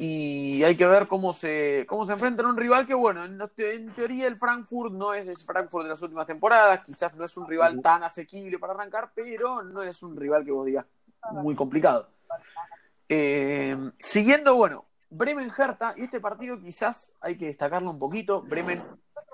[0.03, 3.39] Y hay que ver cómo se, cómo se enfrentan a un rival que, bueno, en,
[3.59, 7.37] en teoría el Frankfurt no es el Frankfurt de las últimas temporadas, quizás no es
[7.37, 10.87] un rival tan asequible para arrancar, pero no es un rival que vos digas
[11.33, 12.09] muy complicado.
[13.11, 18.41] Eh, siguiendo, bueno, Bremen Hertha, y este partido quizás hay que destacarlo un poquito.
[18.41, 18.83] Bremen,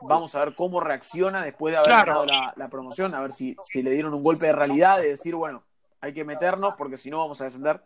[0.03, 2.07] vamos a ver cómo reacciona después de haber Claro.
[2.07, 5.11] ganado la, la promoción, a ver si, si le dieron un golpe de realidad de
[5.11, 5.63] decir, bueno,
[6.01, 7.81] hay que meternos porque si no vamos a descender.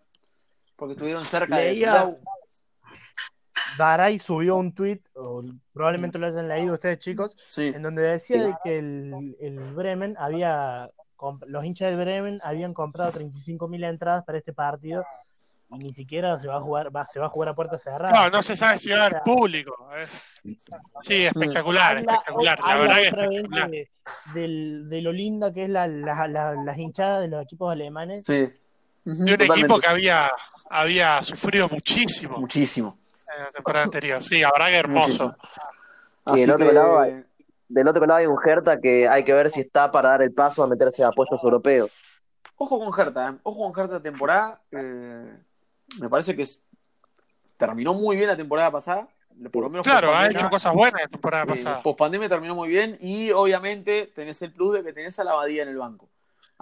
[0.77, 2.19] Porque estuvieron cerca de descender.
[3.79, 5.41] Daray subió un tweet, o
[5.73, 10.15] probablemente lo hayan leído ustedes chicos, Sí, en donde decía de que el, el Bremen
[10.19, 10.91] había,
[11.47, 15.05] los hinchas del Bremen habían comprado 35.000 entradas para este partido
[15.73, 18.11] y ni siquiera se va a jugar, va, se va a jugar a puerta cerrada.
[18.25, 19.89] No, no se sabe si va a haber público.
[19.95, 20.57] eh.
[21.01, 22.59] Sí, espectacular, Habla- espectacular.
[22.61, 23.71] La habla verdad que otra vez espectacular.
[24.35, 28.25] de, de lo linda que es la, la- la- las hinchadas de los equipos alemanes.
[28.27, 28.53] sí.
[29.03, 29.45] De un totalmente.
[29.61, 30.31] equipo que había,
[30.69, 32.99] había sufrido muchísimo Muchísimo.
[33.37, 34.23] En la temporada anterior.
[34.23, 35.37] Sí, verdad que hermoso.
[36.27, 37.25] Y Así el otro que- lado hay-
[37.69, 40.33] Del otro lado hay un Hertha que hay que ver si está para dar el
[40.33, 41.93] paso a meterse a puestos europeos.
[42.57, 43.39] Ojo con Hertha, ¿eh?
[43.45, 44.61] ojo con esta temporada.
[44.73, 45.39] eh,
[46.01, 46.61] me parece que es-
[47.57, 49.07] terminó muy bien la temporada pasada.
[49.53, 51.83] Por lo menos Claro, ha hecho cosas buenas la temporada eh, pasada.
[51.83, 55.63] pospandemia terminó muy bien y obviamente tenés el plus de que tenés a la Abadía
[55.63, 56.10] en el banco.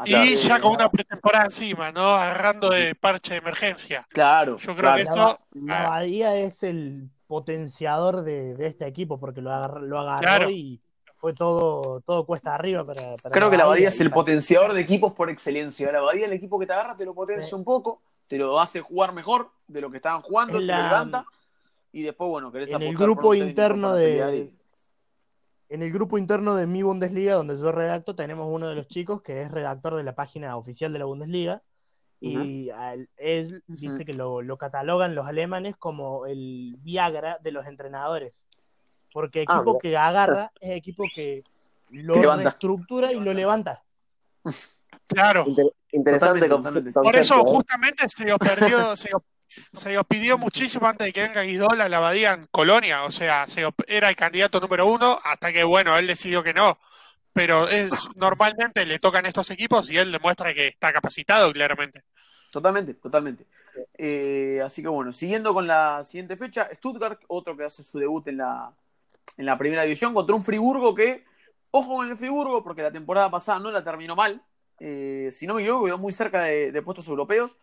[0.04, 2.14] Y ya con una pretemporada encima, ¿no?
[2.14, 4.06] Agarrando de parche de emergencia.
[4.10, 4.96] Claro, Yo creo claro.
[4.96, 5.40] que La, esto.
[5.54, 10.50] La Badía es el potenciador de, de este equipo porque lo agarró, lo agarró Claro.
[10.50, 10.80] y
[11.16, 14.80] fue todo, todo cuesta arriba para, para Creo que la Badía es el potenciador de
[14.80, 15.90] equipos por excelencia.
[15.92, 17.54] La Abadía, el equipo que te agarra, te lo potencia Sí.
[17.54, 20.72] un poco, te lo hace jugar mejor de lo que estaban jugando, En te lo
[20.78, 21.24] la- levanta
[21.92, 24.52] y después, bueno, querés en el grupo por un técnico interno de-
[25.70, 29.20] En el grupo interno de mi Bundesliga, donde yo redacto, tenemos uno de los chicos
[29.22, 31.62] que es redactor de la página oficial de la Bundesliga.
[32.20, 32.68] Y
[33.16, 38.44] él dice que lo, lo catalogan los alemanes como el Viagra de los entrenadores.
[39.12, 41.44] Porque Ah, equipo que agarra es equipo que
[41.90, 43.84] lo reestructura y lo levanta.
[45.06, 45.44] Claro.
[45.46, 46.92] Inter- interesante Totalmente, con- totalmente.
[46.92, 47.42] concepto, Por eso ¿eh?
[47.46, 49.10] justamente se lo perdió, se
[49.72, 53.04] se lo pidió muchísimo antes de que venga Guidola la Abadía en Colonia.
[53.04, 53.46] O sea,
[53.86, 56.78] era el candidato número uno hasta que, bueno, él decidió que no.
[57.32, 62.02] Pero es normalmente le tocan estos equipos y él demuestra que está capacitado, claramente.
[62.50, 63.44] Totalmente, totalmente.
[63.96, 68.26] Eh, así que bueno, siguiendo con la siguiente fecha, Stuttgart, otro que hace su debut
[68.28, 68.72] en la,
[69.36, 71.22] en la primera división, contra un Friburgo que,
[71.70, 74.42] ojo con el Friburgo, porque la temporada pasada no la terminó mal.
[74.80, 77.56] Eh, si no me equivoco, quedó muy cerca de, de puestos europeos.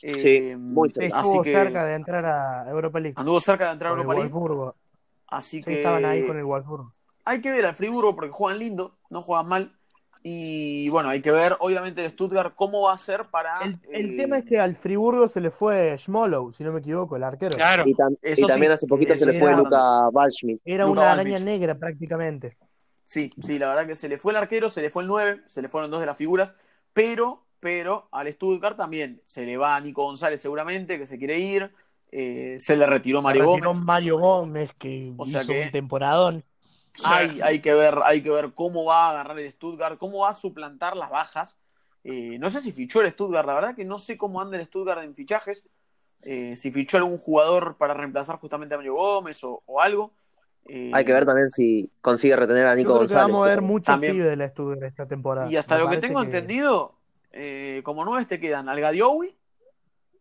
[0.00, 1.16] Eh, Sí, muy Sí, cerca.
[1.18, 3.14] estuvo Así que cerca de entrar a Europa League.
[3.16, 4.30] anduvo cerca de entrar a Europa League.
[4.30, 4.74] Wolfsburgo.
[5.28, 6.92] Así Sí, que estaban ahí con el Wolfsburgo.
[7.24, 9.76] hay que ver al Friburgo porque juegan lindo, no juegan mal.
[10.24, 13.58] Y bueno, hay que ver, obviamente, el Stuttgart cómo va a ser para.
[13.64, 16.80] El, el eh, tema es que al Friburgo se le fue Schmolow, si no me
[16.80, 17.56] equivoco, el arquero.
[17.56, 17.84] Claro.
[17.86, 20.60] Y, tam- Eso y también sí, hace poquito eso se le fue Luca Waldschmidt.
[20.64, 22.56] Era Luka una araña negra prácticamente.
[23.04, 25.42] Sí, sí, la verdad que se le fue el arquero, se le fue el 9,
[25.46, 26.56] se le fueron dos de las figuras,
[26.92, 31.38] pero, pero al Stuttgart también se le va a Nico González seguramente, que se quiere
[31.38, 31.70] ir,
[32.10, 33.84] eh, se le retiró Mario Retiró Gómez.
[33.84, 36.44] Mario Gómez, que O sea hizo que- un temporadón.
[37.04, 40.30] Hay, hay que ver, hay que ver cómo va a agarrar el Stuttgart, cómo va
[40.30, 41.56] a suplantar las bajas.
[42.04, 44.66] Eh, no sé si fichó el Stuttgart, la verdad que no sé cómo anda el
[44.66, 45.62] Stuttgart en fichajes.
[46.24, 50.12] Eh, si fichó algún jugador para reemplazar justamente a Mario Gómez o, o algo.
[50.66, 53.32] Eh, Hay que ver también si consigue retener a Yo Nico creo que González.
[53.32, 54.12] vamos a ver muchos También.
[54.14, 55.50] pibes de la Stuttgart esta temporada.
[55.50, 56.94] Y hasta Me lo que tengo entendido,
[57.32, 59.34] eh, como nueve te quedan Algadioui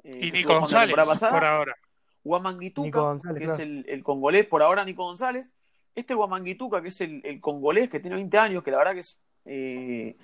[0.03, 1.75] eh, Y Nico González, pasada, por ahora.
[2.23, 3.53] Guamanguituca, que claro.
[3.53, 5.51] es el, el congolés, por ahora Nico González.
[5.93, 8.99] Este Guamanguituca, que es el, el congolés, que tiene 20 años, que la verdad que
[8.99, 10.15] es, eh,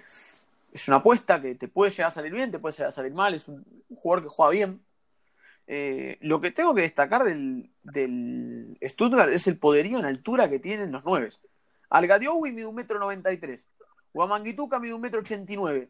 [0.72, 3.14] es una apuesta que te puede llegar a salir bien, te puede llegar a salir
[3.14, 4.82] mal, es un, un jugador que juega bien.
[5.70, 10.60] Eh, lo que tengo que destacar del, del Stuttgart es el poderío en altura que
[10.60, 11.30] tienen los nueve.
[11.90, 13.68] Algadioui mide un metro noventa y tres.
[14.14, 15.90] Guamanguituca mide un metro ochenta y nueve.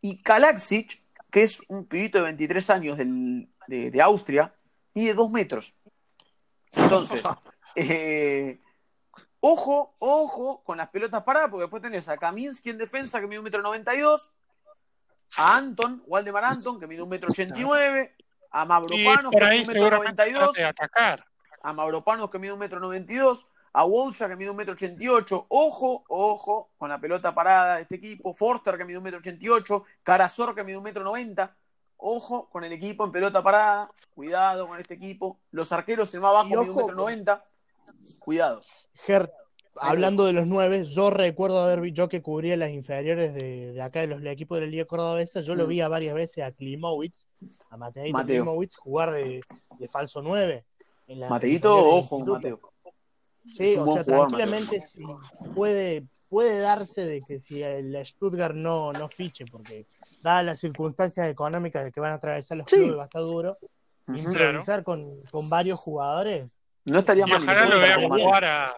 [0.00, 4.54] Y Kalaksic, que es un pibito de 23 años del- de, de Austria,
[4.94, 5.74] mide dos metros.
[6.72, 7.22] Entonces,
[7.74, 8.58] eh,
[9.40, 13.38] ojo, ojo con las pelotas paradas, porque después tenés a Kaminsky en defensa, que mide
[13.38, 14.30] un metro noventa y dos,
[15.36, 18.16] a Anton, Waldemar Anton, que mide un metro ochenta y nueve,
[18.50, 21.26] a Y Mavropanos, que mide un metro noventa seguramente y dos, trate de atacar.
[21.62, 23.46] a Mavropanos que mide un metro noventa y dos,
[23.78, 27.76] a Wouza que mide un metro ochenta y ocho, ojo, ojo, con la pelota parada
[27.76, 30.82] de este equipo, Forster que mide un metro ochenta y ocho, Carazor que mide un
[30.82, 31.54] metro noventa,
[31.96, 36.32] ojo con el equipo en pelota parada, cuidado con este equipo, los arqueros el más
[36.32, 37.44] bajo mide un metro noventa,
[38.18, 38.62] cuidado.
[39.06, 39.30] Ger-
[39.76, 44.00] hablando de los nueve, yo recuerdo haber yo que cubría las inferiores de, de acá
[44.00, 47.26] de los equipos de la Liga Cordobesa, yo lo vi a varias veces a Klimowicz,
[47.70, 48.42] a Mateito Mateo.
[48.42, 49.40] Klimowicz jugar de,
[49.78, 50.64] de falso nueve.
[51.06, 52.18] en Mateito, ojo.
[52.18, 52.67] Mateo.
[53.56, 55.04] Sí, o sea, jugador, tranquilamente sí,
[55.54, 59.86] puede, puede darse de que si el Stuttgart no, no fiche, porque
[60.22, 62.76] dadas las circunstancias económicas de que van a atravesar los sí.
[62.76, 64.18] clubes va a estar duro, uh -huh.
[64.18, 64.84] improvisar claro.
[64.84, 66.48] con, con, varios jugadores.
[66.84, 67.42] No estaría y mal.
[67.42, 68.76] Ojalá lo veamos jugar a,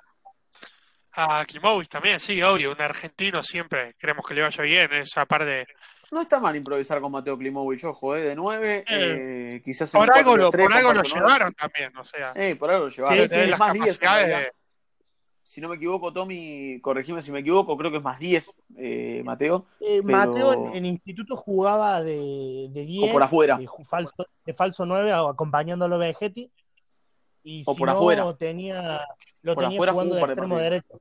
[1.12, 5.44] a Kimovic también, sí, obvio, un argentino siempre creemos que le vaya bien, esa par
[5.44, 5.66] de...
[6.10, 8.20] No está mal improvisar con Mateo Klimovic, ojo, ¿eh?
[8.20, 9.90] de 9, eh, quizás...
[9.92, 12.32] Por algo, 4, lo, 3, por algo lo llevaron también, o sea...
[12.34, 13.28] Eh, por algo lo llevaron.
[13.28, 14.52] Sí, sí, las más capacidades 10,
[15.50, 19.20] si no me equivoco, Tommy, corregime si me equivoco, creo que es más 10, eh,
[19.24, 19.66] Mateo.
[19.80, 23.58] Eh, Pero- Mateo en, en instituto jugaba de, de 10, O por afuera.
[23.58, 24.14] de, falso,
[24.46, 26.52] de falso 9, a- acompañándolo a Vegetti.
[27.42, 28.32] Y O si por no, afuera.
[28.36, 29.00] tenía,
[29.42, 30.70] lo Por tenía afuera jugando de de extremo partidos.
[30.70, 31.00] derecho.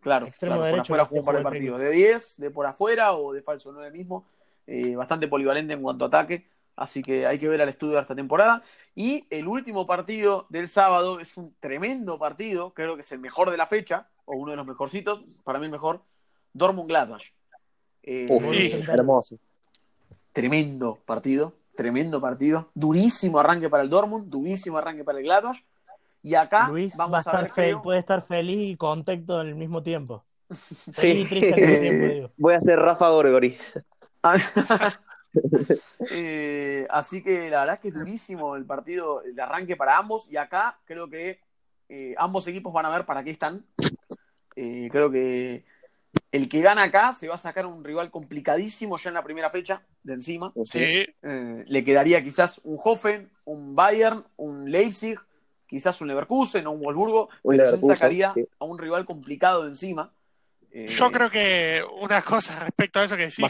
[0.00, 1.80] Claro, Extremo claro, derecho por afuera jugó un par de partidos.
[1.80, 4.26] De 10, de por afuera o de falso 9 mismo.
[4.66, 6.46] Eh, bastante polivalente en cuanto a ataque.
[6.78, 8.62] Así que hay que ver al estudio de esta temporada.
[8.94, 12.72] Y el último partido del sábado es un tremendo partido.
[12.72, 15.64] Creo que es el mejor de la fecha, o uno de los mejorcitos, para mí
[15.66, 16.02] el mejor.
[16.52, 17.22] Dortmund Gladbach.
[18.02, 18.80] Eh, Uf, Sí.
[18.88, 19.38] hermoso.
[20.32, 22.70] Tremendo partido, tremendo partido.
[22.74, 25.58] Durísimo arranque para el Dortmund, durísimo arranque para el Gladbach.
[26.22, 28.76] Y acá Luis va a vamos a, estar ver, fe- creo- puede estar feliz y
[28.76, 30.24] contento al mismo tiempo.
[30.50, 31.20] Feliz Sí.
[31.20, 32.30] y triste al mismo tiempo, digo.
[32.36, 33.56] Voy a ser Rafa Gorgori.
[36.10, 40.28] Eh, así que la verdad es que es durísimo el partido, el arranque para ambos.
[40.30, 41.40] Y acá creo que
[41.88, 43.64] eh, ambos equipos van a ver para qué están.
[44.56, 45.64] Eh, creo que
[46.32, 49.50] el que gana acá se va a sacar un rival complicadísimo ya en la primera
[49.50, 50.52] fecha de encima.
[50.64, 55.18] Sí, Eh, le quedaría quizás un Hoffen, un Bayern, un Leipzig,
[55.66, 58.46] quizás un Leverkusen o un Wolfsburgo, Un pero se sacaría sí.
[58.58, 60.12] a un rival complicado de encima.
[60.70, 63.40] Eh, Yo creo que una cosa respecto a eso que decís,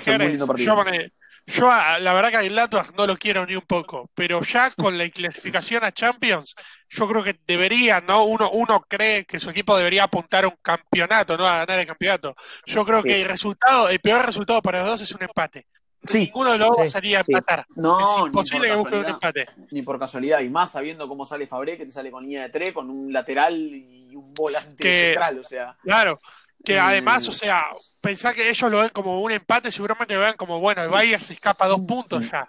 [0.47, 0.57] partido.
[0.57, 1.13] yo, pone-
[1.49, 4.71] yo a- la verdad que a Gladbach no lo quiero ni un poco, pero ya
[4.77, 6.55] con la clasificación a Champions,
[6.89, 8.25] yo creo que debería, ¿no?
[8.25, 11.87] Uno, uno cree que su equipo debería apuntar a un campeonato, no a ganar el
[11.87, 12.35] campeonato.
[12.67, 13.09] Yo creo Sí.
[13.09, 15.67] que el resultado, el peor resultado para los dos es un empate.
[16.07, 16.89] Sí, Ninguno de los dos Sí.
[16.91, 17.33] sería Sí.
[17.33, 17.67] empatar.
[17.75, 19.45] no, es ni imposible por que busquen un casualidad.
[19.49, 19.67] empate.
[19.75, 22.49] ni por casualidad, y más sabiendo cómo sale Fabré, que te sale con línea de
[22.51, 26.21] tres, con un lateral y un volante Que- central, o sea, Claro,
[26.65, 27.65] que Eh, además, o sea,
[28.01, 31.23] pensar que ellos lo ven como un empate, seguramente lo ven como, bueno, el Bayern
[31.23, 32.47] se escapa a dos puntos ya.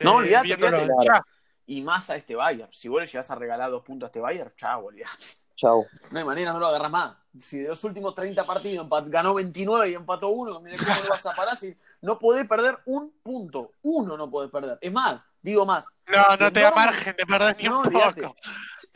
[0.00, 0.88] No, Eh, olvídate.
[1.04, 1.22] ya.
[1.66, 2.70] y más a este Bayern.
[2.72, 5.26] Si vos le llegás a regalar dos puntos a este Bayern, chao, olvídate.
[5.56, 5.86] Chau.
[6.10, 7.16] No hay manera, no lo agarras más.
[7.40, 11.08] Si de los últimos 30 partidos empat- ganó 29 y empató uno, mira cómo lo
[11.08, 13.72] vas a parar si no podés perder un punto.
[13.82, 14.78] Uno no podés perder.
[14.80, 15.86] Es más, digo más.
[16.06, 18.36] No, no te da margen de perder ni No, un poco.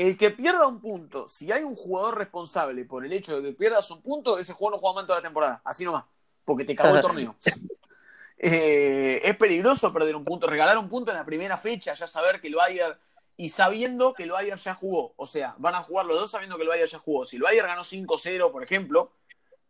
[0.00, 3.54] El que pierda un punto, si hay un jugador responsable por el hecho de que
[3.54, 5.60] pierdas un punto, ese jugador no juega más en toda la temporada.
[5.62, 6.04] Así nomás.
[6.42, 7.36] Porque te cagó el torneo.
[8.38, 12.40] Eh, es peligroso perder un punto, regalar un punto en la primera fecha, ya saber
[12.40, 12.96] que el Bayern
[13.36, 15.12] y sabiendo que el Bayern ya jugó.
[15.16, 17.26] O sea, van a jugar los dos sabiendo que el Bayern ya jugó.
[17.26, 19.12] Si el Bayern ganó 5-0, por ejemplo,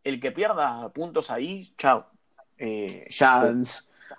[0.01, 2.05] el que pierda puntos ahí, chao.
[2.57, 3.51] Eh, ya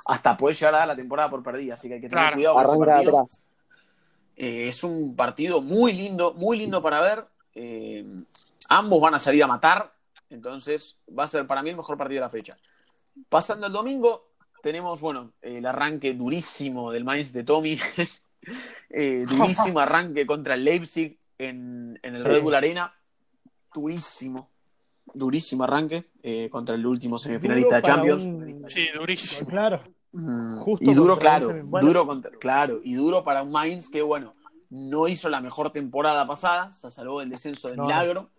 [0.05, 2.37] hasta puede llegar a dar la temporada por perdida, así que hay que tener Claro.
[2.37, 3.45] cuidado con Arranca atrás.
[4.43, 7.25] Eh, es un partido muy lindo, muy lindo para ver.
[7.55, 8.05] Eh,
[8.69, 9.95] ambos van a salir a matar,
[10.31, 12.57] entonces va a ser para mí el mejor partido de la fecha.
[13.29, 14.33] Pasando el domingo,
[14.63, 17.79] tenemos, bueno, el arranque durísimo del Mainz de Tommy.
[18.91, 22.29] Eh, durísimo arranque contra el Leipzig en, en el Sí.
[22.29, 22.93] Red Bull Arena.
[23.73, 24.51] Durísimo,
[25.15, 28.25] durísimo arranque eh, contra el último semifinalista de Champions.
[28.25, 29.49] un- Sí, durísimo.
[29.49, 29.85] Claro.
[30.13, 31.87] Mm, Justo y duro, claro, bueno.
[31.87, 34.35] duro contra, claro, y duro para un Mainz que, bueno,
[34.71, 38.31] no hizo la mejor temporada pasada, se salvó del descenso de No, milagro.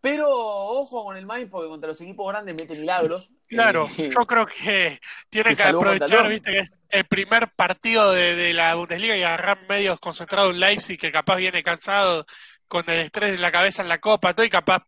[0.00, 3.30] Pero ojo con el Mainz, porque contra los equipos grandes mete milagros.
[3.48, 4.98] Claro, Eh, yo creo que
[5.28, 9.58] tiene que aprovechar, viste, que es el primer partido de, de la Bundesliga y agarrar
[9.68, 12.24] medio concentrado un Leipzig que capaz viene cansado
[12.68, 14.84] con el estrés en la cabeza en la copa, todo y capaz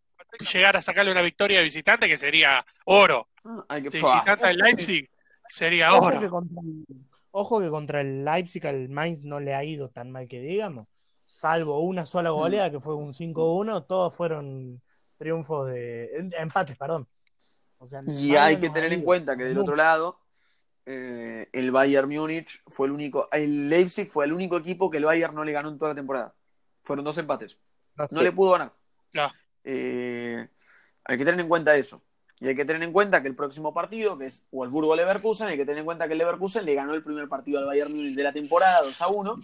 [0.53, 3.29] llegar a sacarle una victoria de visitante que sería oro.
[3.69, 5.11] hay que De visitante al Leipzig
[5.51, 6.31] sería Ojo que, oro.
[6.31, 6.85] contra el,
[7.33, 10.87] ojo que contra el Leipzig al Mainz no le ha ido tan mal que digamos.
[11.19, 14.81] Salvo una sola goleada que fue un 5-1, todos fueron
[15.17, 16.11] triunfos de.
[16.39, 17.09] Empates, perdón.
[17.79, 20.21] O sea, Y hay no que tener ha en cuenta que del otro lado,
[20.87, 25.05] eh, el Bayern Múnich fue el único, el Leipzig fue el único equipo que el
[25.05, 26.35] Bayern no le ganó en toda la temporada.
[26.83, 27.59] Fueron dos empates.
[28.11, 28.73] No le pudo ganar.
[29.13, 29.31] No.
[29.65, 30.49] Eh,
[31.05, 32.03] hay que tener en cuenta eso.
[32.43, 35.67] Y hay que tener en cuenta que el próximo partido, que es Wolfsburgo-Leverkusen, hay que
[35.67, 38.23] tener en cuenta que el Leverkusen le ganó el primer partido al Bayern Múnich de
[38.23, 39.37] la temporada 2 a 1.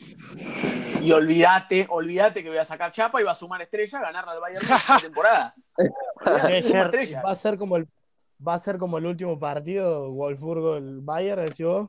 [1.02, 4.32] Y olvídate, olvídate que voy a sacar chapa y va a sumar estrella a ganarle
[4.32, 5.55] al Bayern Múnich la temporada.
[7.24, 7.86] Va a ser como el
[8.47, 11.89] va a ser como el último partido Wolfsburgo el Bayern decís vos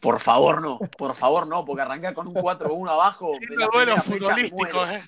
[0.00, 0.78] Por favor, no.
[0.96, 3.32] Por favor, no, porque arranca con un 4-1 abajo.
[3.40, 4.94] de Lindo la duelo primera fecha, futbolístico, muere.
[4.96, 5.02] eh.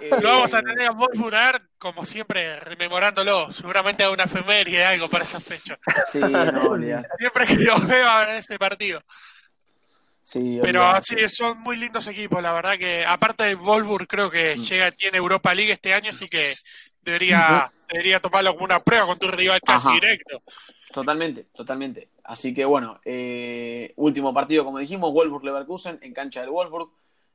[0.00, 3.50] Eh, Lo vamos a tener a Wolfsburg, como siempre, rememorándolo.
[3.52, 5.78] Seguramente hay una efeméride, algo para esa fecha.
[6.10, 6.76] Sí, no.
[7.18, 9.02] Siempre que lo veo en este partido.
[10.22, 11.28] Sí, Pero olvidate.
[11.28, 14.62] sí, son muy lindos equipos, la verdad que, aparte de Wolfsburg, creo que Mm.
[14.62, 16.54] llega, tiene Europa League este año, así que
[17.02, 19.94] debería, debería tomarlo como una prueba con tu rival casi Ajá.
[19.94, 20.42] directo.
[20.92, 22.08] Totalmente, totalmente.
[22.24, 26.90] Así que bueno, eh, último partido, como dijimos, Wolfsburg-Leverkusen en cancha del Wolfsburg.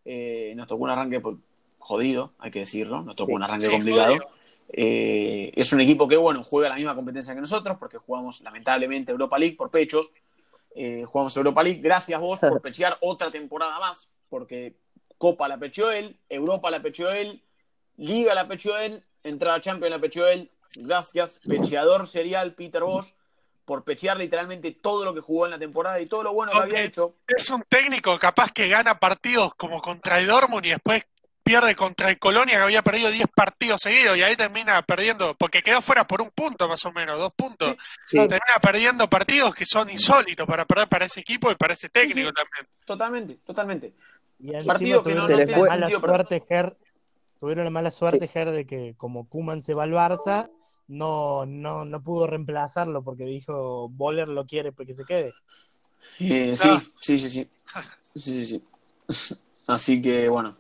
[0.06, 1.36] Eh, nos tocó un arranque pues,
[1.86, 3.02] jodido, hay que decirlo.
[3.04, 3.36] Nos tocó Sí.
[3.36, 4.16] un arranque Sí, complicado.
[4.70, 9.12] Eh, es un equipo que, bueno, juega la misma competencia que nosotros, porque jugamos lamentablemente
[9.12, 10.10] Europa League por pechos.
[10.76, 11.80] Eh, jugamos Europa League.
[11.82, 14.76] Gracias vos por pechear otra temporada más, porque
[15.18, 17.42] Copa la pecheó él, Europa la pecheó él,
[17.98, 20.52] Liga la pecheó él, entrada Champions la pecheó él.
[20.76, 23.14] Gracias, pecheador serial Peter Bosch,
[23.64, 26.58] por pechear literalmente todo lo que jugó en la temporada y todo lo bueno que
[26.58, 27.14] había hecho.
[27.28, 31.06] Es un técnico capaz que gana partidos como contra el Dortmund y después
[31.46, 35.62] pierde contra el Colonia que había perdido 10 partidos seguidos y ahí termina perdiendo, porque
[35.62, 37.76] quedó fuera por un punto más o menos, dos puntos.
[38.02, 38.18] Sí.
[38.18, 42.20] Termina perdiendo partidos que son insólitos para perder para ese equipo y para ese técnico
[42.20, 42.34] Sí, sí.
[42.34, 42.68] también.
[42.86, 43.94] Totalmente, totalmente.
[44.40, 46.78] Y Partido que tuvieron no, Se no les fue- mala sentido, pero- suerte, Ger,
[47.40, 50.50] tuvieron la mala suerte, Ger, de que como Kuman se va al Barça,
[50.88, 55.34] no, no, no pudo reemplazarlo porque dijo Boller lo quiere porque se quede.
[56.20, 56.82] Eh, Ah.
[57.02, 57.50] sí, sí, sí, sí.
[58.16, 58.64] Sí, sí, sí.
[59.68, 60.58] Así que, bueno,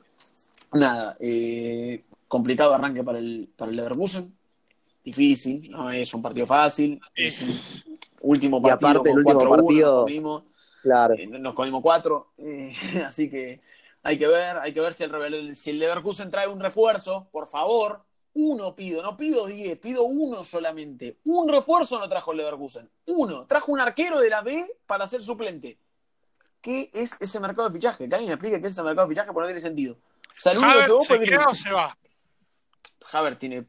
[0.76, 4.34] nada, eh, complicado arranque para el, para el Leverkusen.
[5.04, 7.00] Difícil, no es un partido fácil.
[7.16, 8.90] Es un último Y partido.
[8.90, 10.44] aparte, el con último 4-1, partido- nos comimos,
[10.82, 11.14] Claro.
[11.16, 12.32] eh, nos comimos cuatro.
[12.40, 12.74] eh,
[13.08, 13.60] así que
[14.04, 17.48] hay que ver, hay que ver si el, si el Leverkusen trae un refuerzo, por
[17.48, 18.04] favor.
[18.38, 21.20] Uno pido, no pido diez, pido uno solamente.
[21.24, 22.90] Un refuerzo no trajo el Leverkusen.
[23.08, 23.46] Uno.
[23.46, 25.78] Trajo un arquero de la B para ser suplente.
[26.60, 28.10] ¿Qué es ese mercado de fichaje?
[28.10, 29.96] Que alguien me explique qué es ese mercado de fichaje porque no tiene sentido.
[30.44, 31.98] Hubo se queda o se va.
[33.12, 33.66] Havertz tiene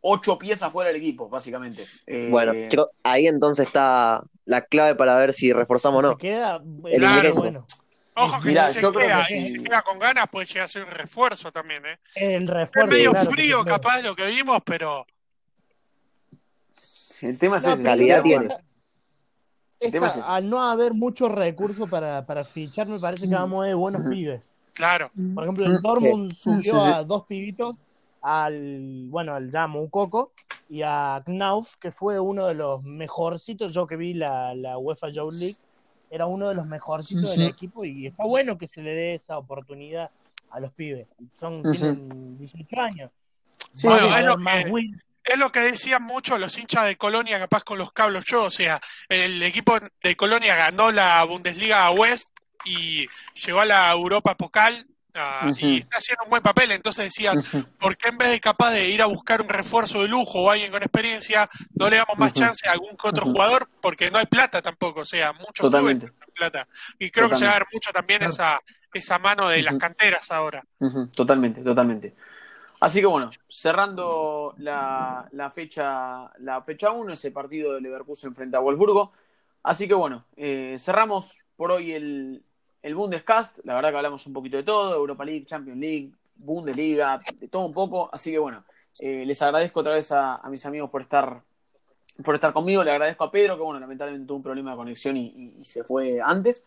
[0.00, 1.84] ocho piezas fuera del equipo, básicamente.
[2.06, 6.18] Eh, Bueno, creo- ahí entonces está la clave para ver si reforzamos o Se no.
[6.18, 7.40] queda, El claro, ingreso.
[7.42, 7.66] bueno,
[8.16, 9.48] Ojo que Mirá, si se queda que y sí.
[9.50, 11.98] se queda con ganas puede llegar a ser un refuerzo también, ¿eh?
[12.16, 12.90] el Es refuerzo.
[12.90, 15.06] medio claro, que frío se capaz lo que vimos, pero
[17.22, 17.82] el tema es No, ese.
[17.82, 18.44] calidad sí, tiene.
[19.78, 23.66] esta- es al no haber muchos recursos para, para fichar, me parece que vamos a
[23.68, 24.50] ver buenos pibes.
[24.74, 25.10] Claro.
[25.34, 26.90] Por ejemplo, el Dortmund subió Sí, sí.
[26.92, 27.76] a dos pibitos,
[28.22, 30.32] al, bueno, al Jamu Coco
[30.68, 35.08] y a Knauf, que fue uno de los mejorcitos, yo que vi la, la UEFA
[35.08, 35.56] Youth League,
[36.10, 39.38] era uno de los mejorcitos del equipo y está bueno que se le dé esa
[39.38, 40.10] oportunidad
[40.50, 41.06] a los pibes.
[41.38, 43.10] Son, tienen 18 años.
[43.72, 44.90] Sí, Bueno, es lo que-.
[45.22, 48.44] Es lo que decían mucho los hinchas de Colonia, capaz con los cablos yo.
[48.46, 52.30] O sea, el equipo de Colonia ganó la Bundesliga West
[52.64, 53.06] y
[53.44, 56.72] llegó a la Europa Pokal ah, y está haciendo un buen papel.
[56.72, 57.64] Entonces decían, Ujú.
[57.78, 60.50] ¿por qué en vez de capaz de ir a buscar un refuerzo de lujo o
[60.50, 63.68] alguien con experiencia, no le damos más chance a algún otro jugador?
[63.80, 65.00] Porque no hay plata tampoco.
[65.00, 66.06] O sea, muchos Totalmente.
[66.06, 66.68] clubes tienen plata.
[66.98, 68.60] Y creo que se va a ver mucho también esa,
[68.92, 70.64] esa mano de las canteras ahora.
[71.14, 72.14] Totalmente, totalmente.
[72.80, 78.56] Así que bueno, cerrando la, la fecha la fecha 1, ese partido de Leverkusen frente
[78.56, 79.12] a Wolfsburgo.
[79.62, 82.42] Así que bueno, eh, cerramos por hoy el,
[82.82, 83.58] el Bundescast.
[83.64, 87.66] La verdad que hablamos un poquito de todo, Europa League, Champions League, Bundesliga, de todo
[87.66, 88.08] un poco.
[88.12, 88.64] Así que bueno,
[89.00, 91.42] eh, les agradezco otra vez a, a mis amigos por estar
[92.24, 92.84] por estar conmigo.
[92.84, 95.64] Le agradezco a Pedro, que bueno, lamentablemente tuvo un problema de conexión y, y- y
[95.64, 96.64] se fue antes.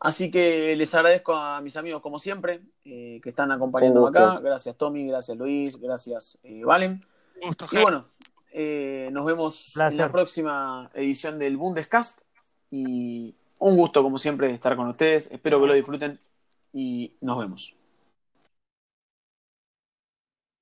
[0.00, 4.38] Así que les agradezco a mis amigos, como siempre, eh, que están acompañándome acá.
[4.40, 7.04] Gracias, Tommy, gracias, Luis, gracias, eh, Valen.
[7.42, 8.06] Gusto, Y bueno,
[8.52, 12.20] eh, nos vemos en la próxima edición del Bundescast.
[12.70, 15.30] Y un gusto, como siempre, estar con ustedes.
[15.30, 16.20] Espero que lo disfruten
[16.72, 17.77] y nos vemos.